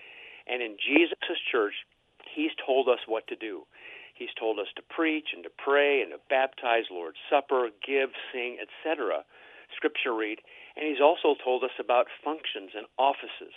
And 0.46 0.60
in 0.60 0.76
Jesus' 0.76 1.38
church, 1.50 1.74
He's 2.26 2.50
told 2.58 2.88
us 2.88 2.98
what 3.06 3.26
to 3.28 3.36
do. 3.36 3.62
He's 4.14 4.34
told 4.38 4.58
us 4.58 4.66
to 4.74 4.82
preach 4.82 5.30
and 5.32 5.44
to 5.44 5.50
pray 5.50 6.02
and 6.02 6.10
to 6.10 6.18
baptize, 6.28 6.90
Lord's 6.90 7.22
Supper, 7.30 7.70
give, 7.86 8.10
sing, 8.32 8.58
etc. 8.58 9.22
Scripture 9.76 10.14
read. 10.14 10.42
And 10.74 10.82
He's 10.84 11.00
also 11.00 11.38
told 11.38 11.62
us 11.62 11.78
about 11.78 12.10
functions 12.24 12.74
and 12.74 12.90
offices 12.98 13.54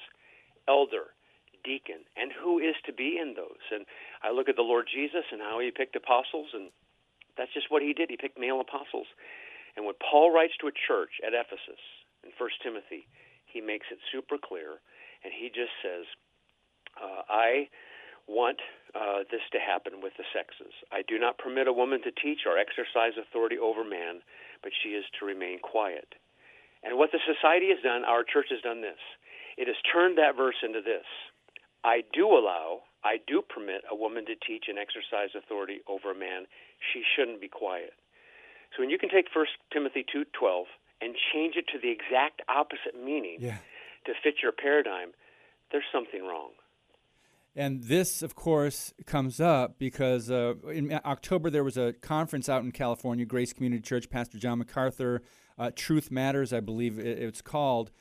elder, 0.69 1.17
deacon, 1.65 2.05
and 2.13 2.29
who 2.29 2.61
is 2.61 2.77
to 2.85 2.93
be 2.93 3.17
in 3.17 3.33
those. 3.33 3.65
And 3.73 3.89
I 4.21 4.29
look 4.29 4.47
at 4.47 4.55
the 4.55 4.61
Lord 4.61 4.85
Jesus 4.85 5.25
and 5.33 5.41
how 5.41 5.57
he 5.59 5.73
picked 5.73 5.97
apostles, 5.97 6.53
and 6.53 6.69
that's 7.33 7.53
just 7.53 7.73
what 7.73 7.81
he 7.81 7.93
did. 7.93 8.13
He 8.13 8.17
picked 8.17 8.37
male 8.37 8.61
apostles. 8.61 9.07
And 9.75 9.85
when 9.85 9.95
Paul 9.97 10.29
writes 10.29 10.53
to 10.61 10.69
a 10.69 10.75
church 10.75 11.17
at 11.25 11.33
Ephesus 11.33 11.81
in 12.23 12.29
1 12.37 12.49
Timothy, 12.61 13.09
he 13.49 13.61
makes 13.61 13.89
it 13.89 13.97
super 14.13 14.37
clear, 14.37 14.77
and 15.25 15.33
he 15.33 15.49
just 15.49 15.73
says, 15.81 16.05
uh, 17.01 17.25
I 17.25 17.67
want 18.29 18.61
uh, 18.93 19.25
this 19.33 19.41
to 19.51 19.59
happen 19.59 20.05
with 20.05 20.13
the 20.17 20.27
sexes. 20.29 20.73
I 20.93 21.01
do 21.01 21.17
not 21.17 21.41
permit 21.41 21.67
a 21.67 21.73
woman 21.73 22.01
to 22.05 22.13
teach 22.13 22.45
or 22.45 22.61
exercise 22.61 23.17
authority 23.17 23.57
over 23.57 23.81
man, 23.81 24.21
but 24.61 24.71
she 24.71 24.93
is 24.93 25.05
to 25.17 25.25
remain 25.25 25.57
quiet. 25.59 26.13
And 26.85 26.97
what 26.97 27.11
the 27.11 27.19
society 27.25 27.73
has 27.73 27.81
done, 27.81 28.05
our 28.05 28.23
church 28.23 28.53
has 28.53 28.61
done 28.61 28.81
this. 28.81 29.01
It 29.59 29.67
has 29.67 29.75
turned 29.91 30.17
that 30.17 30.39
verse 30.39 30.55
into 30.63 30.79
this 30.79 31.03
I 31.83 32.03
do 32.13 32.27
allow, 32.27 32.87
I 33.03 33.17
do 33.27 33.41
permit 33.43 33.83
a 33.91 33.95
woman 33.95 34.25
to 34.25 34.35
teach 34.35 34.65
and 34.67 34.79
exercise 34.79 35.35
authority 35.35 35.79
over 35.87 36.11
a 36.11 36.15
man. 36.15 36.47
She 36.93 37.03
shouldn't 37.03 37.41
be 37.41 37.49
quiet. 37.49 37.91
So 38.75 38.83
when 38.83 38.89
you 38.89 38.97
can 38.97 39.09
take 39.09 39.27
1 39.33 39.45
Timothy 39.71 40.05
2:12 40.07 40.65
and 41.01 41.15
change 41.33 41.55
it 41.55 41.67
to 41.73 41.79
the 41.79 41.89
exact 41.91 42.41
opposite 42.47 42.95
meaning 42.95 43.37
Yeah. 43.39 43.57
to 44.05 44.13
fit 44.23 44.41
your 44.41 44.51
paradigm, 44.51 45.13
there's 45.71 45.87
something 45.91 46.23
wrong. 46.23 46.51
And 47.55 47.83
this, 47.83 48.21
of 48.21 48.35
course, 48.35 48.93
comes 49.05 49.41
up 49.41 49.79
because 49.79 50.29
uh, 50.31 50.53
in 50.71 50.93
October 51.03 51.49
there 51.49 51.63
was 51.63 51.77
a 51.77 51.93
conference 51.93 52.47
out 52.47 52.63
in 52.63 52.71
California, 52.71 53.25
Grace 53.25 53.51
Community 53.51 53.81
Church. 53.81 54.09
Pastor 54.09 54.37
John 54.37 54.59
MacArthur, 54.59 55.21
uh, 55.57 55.71
Truth 55.75 56.11
Matters, 56.11 56.53
I 56.53 56.59
believe 56.59 56.99
it's 56.99 57.41
called, 57.41 57.91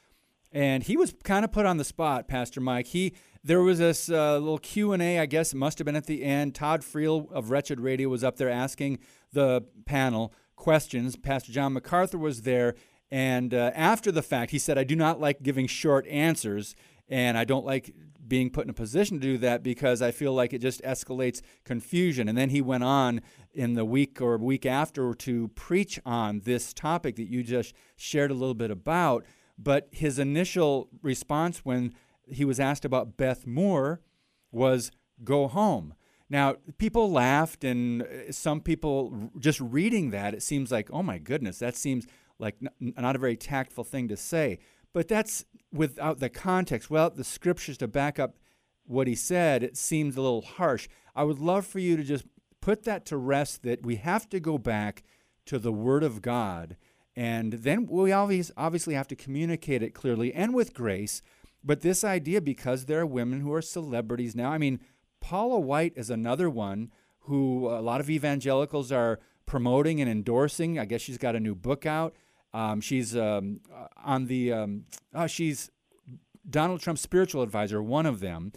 and 0.52 0.82
he 0.82 0.96
was 0.96 1.14
kind 1.24 1.44
of 1.44 1.52
put 1.52 1.66
on 1.66 1.76
the 1.76 1.84
spot. 1.84 2.28
Pastor 2.28 2.60
Mike, 2.60 2.88
he 2.88 3.14
there 3.44 3.62
was 3.62 3.78
this 3.78 4.10
uh, 4.10 4.38
little 4.38 4.58
Q 4.58 4.92
and 4.92 5.02
A. 5.02 5.18
I 5.18 5.26
guess 5.26 5.52
it 5.52 5.56
must 5.56 5.78
have 5.78 5.84
been 5.84 5.96
at 5.96 6.06
the 6.06 6.24
end. 6.24 6.54
Todd 6.54 6.82
Friel 6.82 7.30
of 7.32 7.50
Wretched 7.50 7.80
Radio 7.80 8.08
was 8.08 8.24
up 8.24 8.36
there 8.36 8.50
asking 8.50 8.98
the 9.32 9.64
panel 9.86 10.32
questions. 10.56 11.16
Pastor 11.16 11.52
John 11.52 11.72
MacArthur 11.72 12.18
was 12.18 12.42
there, 12.42 12.74
and 13.10 13.54
uh, 13.54 13.70
after 13.74 14.10
the 14.10 14.22
fact, 14.22 14.50
he 14.50 14.58
said, 14.58 14.78
"I 14.78 14.84
do 14.84 14.96
not 14.96 15.20
like 15.20 15.42
giving 15.42 15.66
short 15.66 16.06
answers." 16.08 16.74
And 17.10 17.38
I 17.38 17.44
don't 17.44 17.64
like 17.64 17.94
being 18.28 18.50
put 18.50 18.64
in 18.64 18.70
a 18.70 18.74
position 18.74 19.18
to 19.18 19.22
do 19.22 19.38
that 19.38 19.62
because 19.62 20.02
I 20.02 20.10
feel 20.10 20.34
like 20.34 20.52
it 20.52 20.58
just 20.58 20.82
escalates 20.82 21.40
confusion. 21.64 22.28
And 22.28 22.36
then 22.36 22.50
he 22.50 22.60
went 22.60 22.84
on 22.84 23.22
in 23.54 23.74
the 23.74 23.84
week 23.84 24.20
or 24.20 24.36
week 24.36 24.66
after 24.66 25.14
to 25.14 25.48
preach 25.48 25.98
on 26.04 26.40
this 26.40 26.74
topic 26.74 27.16
that 27.16 27.28
you 27.28 27.42
just 27.42 27.74
shared 27.96 28.30
a 28.30 28.34
little 28.34 28.54
bit 28.54 28.70
about. 28.70 29.24
But 29.58 29.88
his 29.90 30.18
initial 30.18 30.88
response 31.02 31.58
when 31.64 31.94
he 32.26 32.44
was 32.44 32.60
asked 32.60 32.84
about 32.84 33.16
Beth 33.16 33.46
Moore 33.46 34.00
was 34.52 34.90
go 35.24 35.48
home. 35.48 35.94
Now, 36.30 36.56
people 36.76 37.10
laughed, 37.10 37.64
and 37.64 38.02
uh, 38.02 38.32
some 38.32 38.60
people 38.60 39.30
just 39.38 39.60
reading 39.60 40.10
that, 40.10 40.34
it 40.34 40.42
seems 40.42 40.70
like, 40.70 40.90
oh 40.92 41.02
my 41.02 41.18
goodness, 41.18 41.58
that 41.58 41.76
seems 41.76 42.06
like 42.38 42.56
n- 42.62 42.92
not 42.96 43.16
a 43.16 43.18
very 43.18 43.36
tactful 43.36 43.84
thing 43.84 44.08
to 44.08 44.16
say. 44.16 44.58
But 44.92 45.08
that's 45.08 45.44
without 45.72 46.18
the 46.18 46.28
context, 46.28 46.90
without 46.90 47.16
the 47.16 47.24
scriptures 47.24 47.78
to 47.78 47.88
back 47.88 48.18
up 48.18 48.36
what 48.84 49.06
he 49.06 49.14
said, 49.14 49.62
it 49.62 49.76
seems 49.76 50.16
a 50.16 50.22
little 50.22 50.42
harsh. 50.42 50.88
I 51.14 51.24
would 51.24 51.38
love 51.38 51.66
for 51.66 51.78
you 51.78 51.96
to 51.96 52.02
just 52.02 52.24
put 52.60 52.84
that 52.84 53.04
to 53.06 53.16
rest 53.16 53.62
that 53.62 53.84
we 53.84 53.96
have 53.96 54.28
to 54.30 54.40
go 54.40 54.58
back 54.58 55.02
to 55.46 55.58
the 55.58 55.72
Word 55.72 56.02
of 56.02 56.20
God. 56.22 56.76
And 57.18 57.54
then 57.54 57.86
we 57.86 58.12
always 58.12 58.52
obviously 58.56 58.94
have 58.94 59.08
to 59.08 59.16
communicate 59.16 59.82
it 59.82 59.92
clearly 59.92 60.32
and 60.32 60.54
with 60.54 60.72
grace. 60.72 61.20
But 61.64 61.80
this 61.80 62.04
idea, 62.04 62.40
because 62.40 62.84
there 62.84 63.00
are 63.00 63.06
women 63.06 63.40
who 63.40 63.52
are 63.52 63.60
celebrities 63.60 64.36
now, 64.36 64.52
I 64.52 64.58
mean, 64.58 64.78
Paula 65.20 65.58
White 65.58 65.94
is 65.96 66.10
another 66.10 66.48
one 66.48 66.92
who 67.22 67.70
a 67.70 67.82
lot 67.82 68.00
of 68.00 68.08
evangelicals 68.08 68.92
are 68.92 69.18
promoting 69.46 70.00
and 70.00 70.08
endorsing. 70.08 70.78
I 70.78 70.84
guess 70.84 71.00
she's 71.00 71.18
got 71.18 71.34
a 71.34 71.40
new 71.40 71.56
book 71.56 71.86
out. 71.86 72.14
Um, 72.54 72.80
she's 72.80 73.16
um, 73.16 73.62
on 74.04 74.26
the 74.26 74.52
um, 74.52 74.84
oh, 75.12 75.26
she's 75.26 75.72
Donald 76.48 76.80
Trump's 76.82 77.00
spiritual 77.02 77.42
advisor, 77.42 77.82
one 77.82 78.06
of 78.06 78.20
them, 78.20 78.52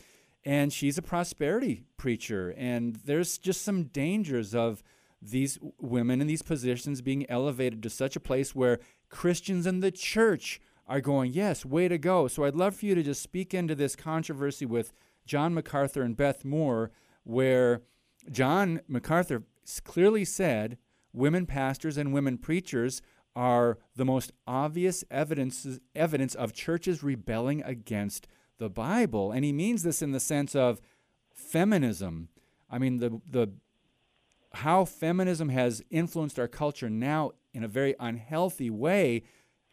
and 0.45 0.71
she's 0.71 0.99
a 0.99 1.01
prosperity 1.01 1.81
preacher. 1.97 2.53
And 2.55 2.97
there's 3.05 3.39
just 3.39 3.63
some 3.63 3.85
dangers 3.85 4.53
of 4.53 4.83
these 5.21 5.59
women 5.79 6.21
in 6.21 6.27
these 6.27 6.41
positions 6.41 7.01
being 7.01 7.29
elevated 7.29 7.83
to 7.83 7.89
such 7.89 8.15
a 8.15 8.21
place 8.21 8.55
where 8.55 8.79
Christians 9.09 9.67
in 9.67 9.79
the 9.81 9.91
church 9.91 10.59
are 10.87 11.01
going, 11.01 11.31
yes, 11.31 11.65
way 11.65 11.87
to 11.87 11.97
go. 11.97 12.27
So 12.27 12.43
I'd 12.43 12.55
love 12.55 12.75
for 12.75 12.85
you 12.85 12.95
to 12.95 13.03
just 13.03 13.21
speak 13.21 13.53
into 13.53 13.75
this 13.75 13.95
controversy 13.95 14.65
with 14.65 14.93
John 15.25 15.53
MacArthur 15.53 16.01
and 16.01 16.17
Beth 16.17 16.43
Moore, 16.43 16.91
where 17.23 17.81
John 18.29 18.81
MacArthur 18.87 19.43
clearly 19.83 20.25
said 20.25 20.77
women 21.13 21.45
pastors 21.45 21.97
and 21.97 22.13
women 22.13 22.37
preachers 22.37 23.01
are 23.35 23.77
the 23.95 24.05
most 24.05 24.31
obvious 24.45 25.03
evidence 25.09 25.79
evidence 25.95 26.35
of 26.35 26.53
churches 26.53 27.01
rebelling 27.01 27.63
against 27.63 28.27
the 28.57 28.69
Bible. 28.69 29.31
And 29.31 29.45
he 29.45 29.53
means 29.53 29.83
this 29.83 30.01
in 30.01 30.11
the 30.11 30.19
sense 30.19 30.55
of 30.55 30.81
feminism. 31.33 32.29
I 32.69 32.77
mean 32.77 32.97
the 32.97 33.21
the 33.29 33.53
how 34.53 34.85
feminism 34.85 35.49
has 35.49 35.81
influenced 35.89 36.37
our 36.39 36.47
culture 36.47 36.89
now 36.89 37.31
in 37.53 37.63
a 37.63 37.67
very 37.67 37.95
unhealthy 37.99 38.69
way 38.69 39.23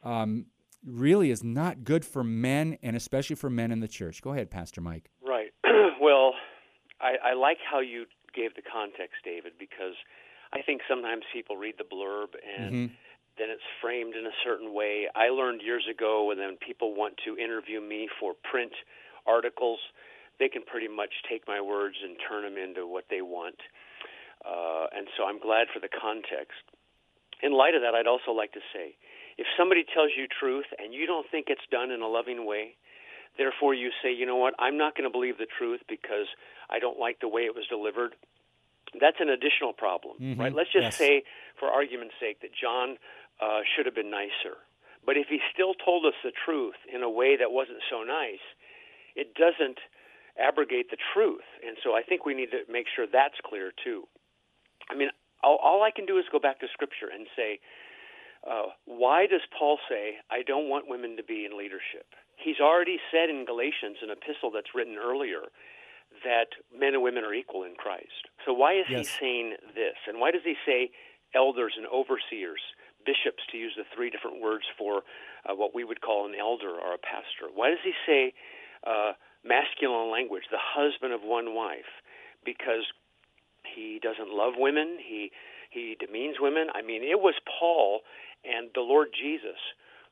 um, 0.02 0.46
really 0.84 1.30
is 1.30 1.42
not 1.42 1.84
good 1.84 2.04
for 2.04 2.22
men 2.22 2.78
and 2.82 2.96
especially 2.96 3.36
for 3.36 3.50
men 3.50 3.70
in 3.72 3.80
the 3.80 3.88
church. 3.88 4.22
Go 4.22 4.32
ahead, 4.32 4.50
Pastor 4.50 4.80
Mike. 4.80 5.10
Right. 5.26 5.50
well, 6.00 6.34
I, 7.00 7.30
I 7.30 7.34
like 7.34 7.58
how 7.68 7.80
you 7.80 8.06
gave 8.34 8.54
the 8.54 8.62
context, 8.62 9.16
David, 9.24 9.52
because 9.58 9.94
I 10.52 10.62
think 10.62 10.82
sometimes 10.88 11.22
people 11.32 11.56
read 11.56 11.74
the 11.78 11.84
blurb 11.84 12.34
and 12.58 12.74
Mm-hmm. 12.74 12.94
then 13.38 13.50
it's 13.50 13.62
framed 13.80 14.14
in 14.14 14.26
a 14.26 14.34
certain 14.44 14.72
way. 14.74 15.06
I 15.14 15.28
learned 15.28 15.60
years 15.62 15.86
ago 15.90 16.24
when 16.26 16.38
then 16.38 16.56
people 16.64 16.94
want 16.94 17.14
to 17.24 17.36
interview 17.36 17.80
me 17.80 18.08
for 18.20 18.34
print 18.50 18.72
articles, 19.26 19.78
they 20.38 20.48
can 20.48 20.62
pretty 20.62 20.88
much 20.88 21.10
take 21.28 21.42
my 21.48 21.60
words 21.60 21.96
and 22.02 22.16
turn 22.28 22.42
them 22.44 22.56
into 22.62 22.86
what 22.86 23.04
they 23.10 23.22
want. 23.22 23.56
Uh, 24.44 24.87
and 24.94 25.09
so 25.16 25.24
I'm 25.24 25.38
glad 25.38 25.66
for 25.72 25.81
the 25.81 25.88
context. 25.88 26.62
In 27.42 27.53
light 27.53 27.74
of 27.74 27.83
that, 27.83 27.94
I'd 27.94 28.07
also 28.07 28.33
like 28.33 28.53
to 28.53 28.61
say 28.72 28.96
if 29.38 29.46
somebody 29.57 29.85
tells 29.94 30.11
you 30.16 30.27
truth 30.27 30.66
and 30.79 30.92
you 30.92 31.07
don't 31.07 31.27
think 31.31 31.46
it's 31.48 31.66
done 31.70 31.90
in 31.90 32.03
a 32.03 32.09
loving 32.09 32.44
way, 32.44 32.74
therefore 33.38 33.72
you 33.74 33.90
say, 34.03 34.12
you 34.12 34.27
know 34.27 34.37
what, 34.37 34.55
I'm 34.59 34.77
not 34.77 34.96
going 34.96 35.09
to 35.09 35.12
believe 35.14 35.38
the 35.38 35.46
truth 35.46 35.81
because 35.88 36.27
I 36.68 36.79
don't 36.81 36.98
like 36.98 37.20
the 37.20 37.29
way 37.29 37.42
it 37.42 37.55
was 37.55 37.64
delivered, 37.70 38.16
that's 38.98 39.20
an 39.20 39.29
additional 39.29 39.72
problem, 39.72 40.16
Mhm. 40.18 40.38
right? 40.38 40.53
Let's 40.53 40.72
just 40.72 40.87
Yes. 40.87 40.96
say, 40.96 41.22
for 41.57 41.68
argument's 41.70 42.16
sake, 42.18 42.40
that 42.40 42.53
John 42.53 42.98
uh, 43.40 43.62
should 43.62 43.87
have 43.87 43.94
been 43.94 44.11
nicer. 44.11 44.59
But 45.05 45.16
if 45.16 45.29
he 45.29 45.40
still 45.53 45.74
told 45.74 46.05
us 46.05 46.14
the 46.24 46.33
truth 46.33 46.74
in 46.88 47.05
a 47.05 47.09
way 47.09 47.37
that 47.37 47.53
wasn't 47.53 47.83
so 47.88 48.03
nice, 48.03 48.42
it 49.14 49.35
doesn't 49.35 49.79
abrogate 50.37 50.90
the 50.90 50.96
truth. 51.12 51.44
And 51.62 51.79
so 51.85 51.94
I 51.94 52.03
think 52.03 52.27
we 52.27 52.35
need 52.35 52.51
to 52.51 52.64
make 52.68 52.88
sure 52.88 53.07
that's 53.07 53.40
clear 53.42 53.72
too. 53.85 54.09
I 54.90 54.94
mean, 54.94 55.09
all, 55.42 55.59
all 55.62 55.83
I 55.83 55.90
can 55.90 56.07
do 56.07 56.18
is 56.18 56.24
go 56.31 56.38
back 56.38 56.61
to 56.61 56.66
Scripture 56.72 57.09
and 57.12 57.27
say, 57.37 57.61
uh, 58.48 58.70
why 58.87 59.27
does 59.27 59.42
Paul 59.57 59.79
say, 59.88 60.16
I 60.31 60.42
don't 60.42 60.68
want 60.68 60.88
women 60.88 61.16
to 61.16 61.24
be 61.24 61.44
in 61.44 61.59
leadership? 61.59 62.07
He's 62.37 62.61
already 62.61 62.98
said 63.11 63.31
in 63.31 63.44
Galatians, 63.44 63.98
an 64.03 64.11
epistle 64.11 64.51
that's 64.55 64.74
written 64.74 64.96
earlier, 64.96 65.51
that 66.24 66.55
men 66.72 66.94
and 66.94 67.03
women 67.03 67.24
are 67.24 67.35
equal 67.35 67.64
in 67.64 67.74
Christ. 67.74 68.31
So 68.46 68.53
why 68.53 68.74
is 68.74 68.87
Yes. 68.88 69.09
he 69.09 69.18
saying 69.20 69.57
this? 69.74 69.96
And 70.07 70.20
why 70.20 70.31
does 70.31 70.42
he 70.44 70.55
say 70.64 70.90
elders 71.35 71.74
and 71.77 71.87
overseers, 71.88 72.62
bishops, 73.05 73.42
to 73.51 73.59
use 73.59 73.74
the 73.77 73.85
three 73.94 74.09
different 74.09 74.40
words 74.40 74.64
for 74.79 75.03
uh, 75.44 75.55
what 75.55 75.74
we 75.74 75.85
would 75.85 76.01
call 76.01 76.27
an 76.27 76.35
elder 76.35 76.70
or 76.70 76.94
a 76.94 76.98
pastor? 76.98 77.51
Why 77.53 77.70
does 77.70 77.83
he 77.85 77.92
say 78.07 78.33
uh, 78.87 79.12
masculine 79.44 80.11
language, 80.11 80.44
the 80.51 80.62
husband 80.62 81.12
of 81.12 81.22
one 81.22 81.55
wife? 81.55 81.90
Because 82.44 82.87
he 83.78 84.00
doesn't 84.02 84.34
love 84.34 84.54
women. 84.56 84.98
He 84.98 85.30
he 85.70 85.96
demeans 86.00 86.36
women. 86.40 86.68
I 86.74 86.82
mean, 86.82 87.02
it 87.02 87.20
was 87.20 87.34
Paul 87.46 88.00
and 88.44 88.70
the 88.74 88.80
Lord 88.80 89.08
Jesus 89.14 89.60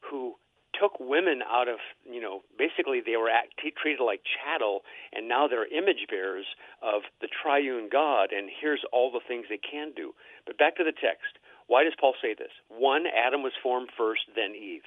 who 0.00 0.34
took 0.78 1.00
women 1.00 1.40
out 1.42 1.68
of 1.68 1.80
you 2.04 2.20
know 2.20 2.42
basically 2.58 3.00
they 3.00 3.16
were 3.16 3.30
act, 3.30 3.58
treated 3.58 4.02
like 4.02 4.20
chattel, 4.22 4.82
and 5.12 5.28
now 5.28 5.48
they're 5.48 5.66
image 5.66 6.06
bearers 6.08 6.46
of 6.82 7.02
the 7.20 7.28
triune 7.28 7.88
God. 7.90 8.30
And 8.30 8.48
here's 8.48 8.84
all 8.92 9.10
the 9.10 9.24
things 9.26 9.46
they 9.48 9.60
can 9.60 9.92
do. 9.96 10.12
But 10.46 10.58
back 10.58 10.76
to 10.76 10.84
the 10.84 10.94
text. 10.94 11.42
Why 11.66 11.82
does 11.82 11.98
Paul 11.98 12.14
say 12.22 12.32
this? 12.38 12.54
One, 12.68 13.06
Adam 13.10 13.42
was 13.42 13.50
formed 13.60 13.90
first, 13.98 14.22
then 14.36 14.54
Eve. 14.54 14.86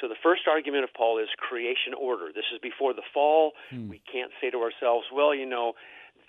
So 0.00 0.08
the 0.08 0.18
first 0.22 0.42
argument 0.50 0.84
of 0.84 0.90
Paul 0.94 1.18
is 1.18 1.28
creation 1.38 1.94
order. 1.94 2.30
This 2.34 2.46
is 2.54 2.58
before 2.60 2.94
the 2.94 3.06
fall. 3.12 3.52
Hmm. 3.70 3.88
We 3.88 4.02
can't 4.10 4.30
say 4.40 4.50
to 4.50 4.58
ourselves, 4.58 5.06
well, 5.12 5.34
you 5.34 5.46
know, 5.46 5.74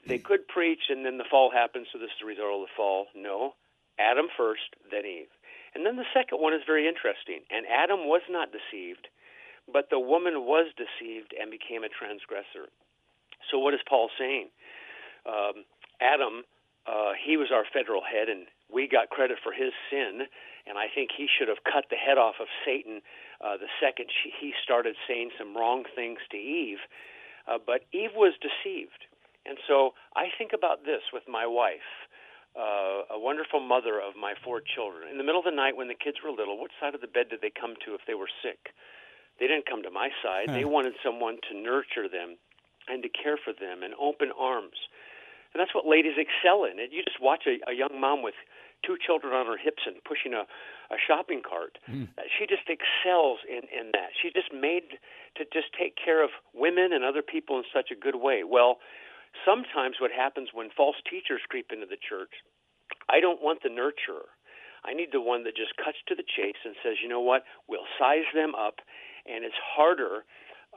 they 0.07 0.17
could 0.17 0.47
preach 0.47 0.89
and 0.89 1.05
then 1.05 1.17
the 1.17 1.29
fall 1.29 1.51
happens, 1.51 1.87
so 1.91 1.99
this 1.99 2.13
is 2.13 2.21
the 2.21 2.27
result 2.27 2.61
of 2.61 2.67
the 2.67 2.75
fall. 2.77 3.07
No. 3.15 3.53
Adam 3.97 4.27
first, 4.37 4.75
then 4.91 5.05
Eve. 5.05 5.31
And 5.73 5.85
then 5.85 5.97
the 5.97 6.07
second 6.13 6.39
one 6.39 6.53
is 6.53 6.61
very 6.65 6.87
interesting. 6.87 7.41
And 7.51 7.65
Adam 7.67 8.07
was 8.07 8.21
not 8.29 8.49
deceived, 8.51 9.07
but 9.71 9.89
the 9.89 9.99
woman 9.99 10.45
was 10.45 10.71
deceived 10.77 11.33
and 11.35 11.51
became 11.51 11.83
a 11.83 11.89
transgressor. 11.89 12.71
So 13.51 13.59
what 13.59 13.73
is 13.73 13.81
Paul 13.87 14.09
saying? 14.17 14.49
Um, 15.25 15.65
Adam, 15.99 16.43
uh, 16.87 17.13
he 17.17 17.35
was 17.35 17.49
our 17.51 17.65
federal 17.73 18.01
head, 18.01 18.29
and 18.29 18.47
we 18.71 18.87
got 18.87 19.09
credit 19.09 19.37
for 19.43 19.51
his 19.51 19.73
sin. 19.89 20.27
And 20.67 20.77
I 20.77 20.87
think 20.93 21.11
he 21.15 21.27
should 21.27 21.47
have 21.47 21.63
cut 21.63 21.85
the 21.89 21.97
head 21.99 22.17
off 22.17 22.35
of 22.39 22.47
Satan 22.65 23.01
uh, 23.43 23.57
the 23.57 23.69
second 23.81 24.07
she, 24.09 24.31
he 24.39 24.53
started 24.63 24.95
saying 25.07 25.31
some 25.37 25.55
wrong 25.55 25.83
things 25.95 26.19
to 26.31 26.37
Eve. 26.37 26.79
Uh, 27.47 27.57
but 27.59 27.85
Eve 27.91 28.15
was 28.15 28.33
deceived. 28.41 29.05
And 29.45 29.57
so 29.67 29.93
I 30.15 30.27
think 30.37 30.51
about 30.53 30.85
this 30.85 31.01
with 31.13 31.23
my 31.29 31.45
wife, 31.45 31.85
uh, 32.57 33.13
a 33.13 33.19
wonderful 33.19 33.59
mother 33.59 34.01
of 34.01 34.15
my 34.17 34.33
four 34.43 34.61
children. 34.61 35.09
In 35.11 35.17
the 35.17 35.23
middle 35.23 35.39
of 35.39 35.45
the 35.45 35.55
night 35.55 35.77
when 35.77 35.87
the 35.87 35.95
kids 35.95 36.17
were 36.23 36.31
little, 36.31 36.57
what 36.57 36.71
side 36.79 36.95
of 36.95 37.01
the 37.01 37.07
bed 37.11 37.29
did 37.29 37.41
they 37.41 37.51
come 37.51 37.75
to 37.85 37.93
if 37.93 38.01
they 38.07 38.15
were 38.15 38.31
sick? 38.41 38.73
They 39.39 39.47
didn't 39.47 39.67
come 39.67 39.83
to 39.83 39.91
my 39.91 40.09
side. 40.23 40.47
They 40.47 40.63
wanted 40.63 40.93
someone 41.03 41.37
to 41.51 41.57
nurture 41.57 42.07
them 42.07 42.37
and 42.87 43.03
to 43.03 43.09
care 43.09 43.37
for 43.37 43.51
them 43.51 43.83
and 43.83 43.93
open 43.99 44.31
arms. 44.31 44.79
And 45.53 45.59
that's 45.59 45.75
what 45.75 45.85
ladies 45.85 46.15
excel 46.15 46.63
in. 46.63 46.79
And 46.79 46.91
you 46.91 47.03
just 47.03 47.19
watch 47.19 47.43
a, 47.47 47.59
a 47.69 47.73
young 47.73 47.99
mom 47.99 48.23
with 48.23 48.35
two 48.83 48.95
children 48.99 49.33
on 49.33 49.45
her 49.45 49.57
hips 49.57 49.83
and 49.85 49.95
pushing 50.03 50.33
a, 50.33 50.43
a 50.93 50.97
shopping 50.99 51.41
cart. 51.43 51.77
Mm. 51.89 52.07
She 52.37 52.45
just 52.45 52.69
excels 52.69 53.39
in, 53.47 53.67
in 53.71 53.91
that. 53.91 54.15
She's 54.15 54.31
just 54.31 54.53
made 54.53 54.99
to 55.35 55.43
just 55.51 55.73
take 55.77 55.95
care 55.95 56.23
of 56.23 56.29
women 56.53 56.93
and 56.93 57.03
other 57.03 57.21
people 57.21 57.57
in 57.57 57.63
such 57.73 57.91
a 57.91 57.95
good 57.95 58.15
way. 58.15 58.43
Well, 58.43 58.77
sometimes 59.43 59.97
what 59.99 60.11
happens 60.11 60.49
when 60.53 60.69
false 60.75 60.95
teachers 61.09 61.41
creep 61.49 61.71
into 61.71 61.85
the 61.85 61.99
church, 61.99 62.31
I 63.09 63.19
don't 63.19 63.41
want 63.41 63.63
the 63.63 63.69
nurturer. 63.69 64.29
I 64.85 64.93
need 64.93 65.09
the 65.11 65.21
one 65.21 65.43
that 65.43 65.57
just 65.57 65.75
cuts 65.77 65.97
to 66.07 66.15
the 66.15 66.23
chase 66.23 66.61
and 66.63 66.75
says, 66.83 67.01
you 67.01 67.09
know 67.09 67.21
what, 67.21 67.43
we'll 67.67 67.89
size 67.97 68.29
them 68.33 68.53
up, 68.53 68.79
and 69.25 69.43
it's 69.43 69.57
harder 69.57 70.23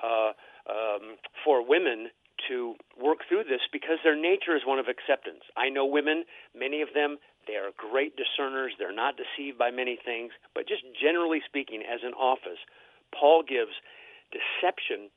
uh, 0.00 0.32
um, 0.64 1.20
for 1.44 1.60
women 1.60 2.08
to 2.48 2.74
work 2.96 3.26
through 3.28 3.44
this 3.44 3.60
because 3.72 3.98
their 4.02 4.16
nature 4.16 4.56
is 4.56 4.62
one 4.64 4.78
of 4.78 4.86
acceptance. 4.88 5.42
I 5.56 5.68
know 5.68 5.84
women, 5.84 6.24
many 6.54 6.80
of 6.80 6.88
them, 6.94 7.18
they 7.46 7.56
are 7.56 7.74
great 7.76 8.14
discerners. 8.16 8.72
They're 8.78 8.94
not 8.94 9.16
deceived 9.18 9.58
by 9.58 9.70
many 9.70 9.98
things. 9.98 10.32
But 10.54 10.68
just 10.68 10.84
generally 11.00 11.40
speaking, 11.44 11.82
as 11.82 12.00
an 12.04 12.14
office, 12.14 12.60
Paul 13.12 13.42
gives 13.42 13.72
deception 14.30 15.10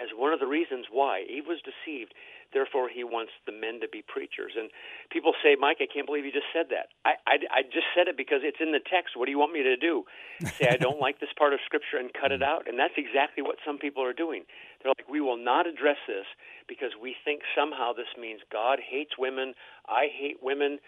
as 0.00 0.08
one 0.16 0.32
of 0.32 0.40
the 0.40 0.46
reasons 0.46 0.86
why 0.90 1.26
Eve 1.28 1.46
was 1.46 1.60
deceived. 1.60 2.14
Therefore, 2.52 2.88
he 2.88 3.04
wants 3.04 3.32
the 3.46 3.52
men 3.52 3.80
to 3.80 3.88
be 3.88 4.02
preachers. 4.02 4.52
And 4.56 4.70
people 5.10 5.32
say, 5.42 5.56
Mike, 5.58 5.78
I 5.80 5.88
can't 5.88 6.06
believe 6.06 6.24
you 6.24 6.32
just 6.32 6.52
said 6.52 6.68
that. 6.70 6.92
I, 7.04 7.16
I, 7.26 7.34
I 7.50 7.62
just 7.62 7.88
said 7.96 8.08
it 8.08 8.16
because 8.16 8.44
it's 8.44 8.60
in 8.60 8.72
the 8.72 8.80
text. 8.80 9.16
What 9.16 9.26
do 9.26 9.32
you 9.32 9.38
want 9.38 9.52
me 9.52 9.62
to 9.62 9.76
do? 9.76 10.04
Say, 10.60 10.68
I 10.68 10.76
don't 10.76 11.00
like 11.06 11.20
this 11.20 11.32
part 11.36 11.52
of 11.52 11.60
Scripture 11.64 11.96
and 11.96 12.12
cut 12.12 12.32
it 12.32 12.42
out? 12.42 12.68
And 12.68 12.78
that's 12.78 12.96
exactly 12.96 13.42
what 13.42 13.56
some 13.64 13.78
people 13.78 14.04
are 14.04 14.12
doing. 14.12 14.44
They're 14.80 14.92
like, 14.92 15.08
we 15.08 15.20
will 15.20 15.40
not 15.40 15.66
address 15.66 15.98
this 16.06 16.26
because 16.68 16.92
we 17.00 17.16
think 17.24 17.42
somehow 17.56 17.92
this 17.92 18.12
means 18.20 18.40
God 18.52 18.78
hates 18.78 19.16
women, 19.18 19.54
I 19.88 20.08
hate 20.12 20.42
women. 20.42 20.78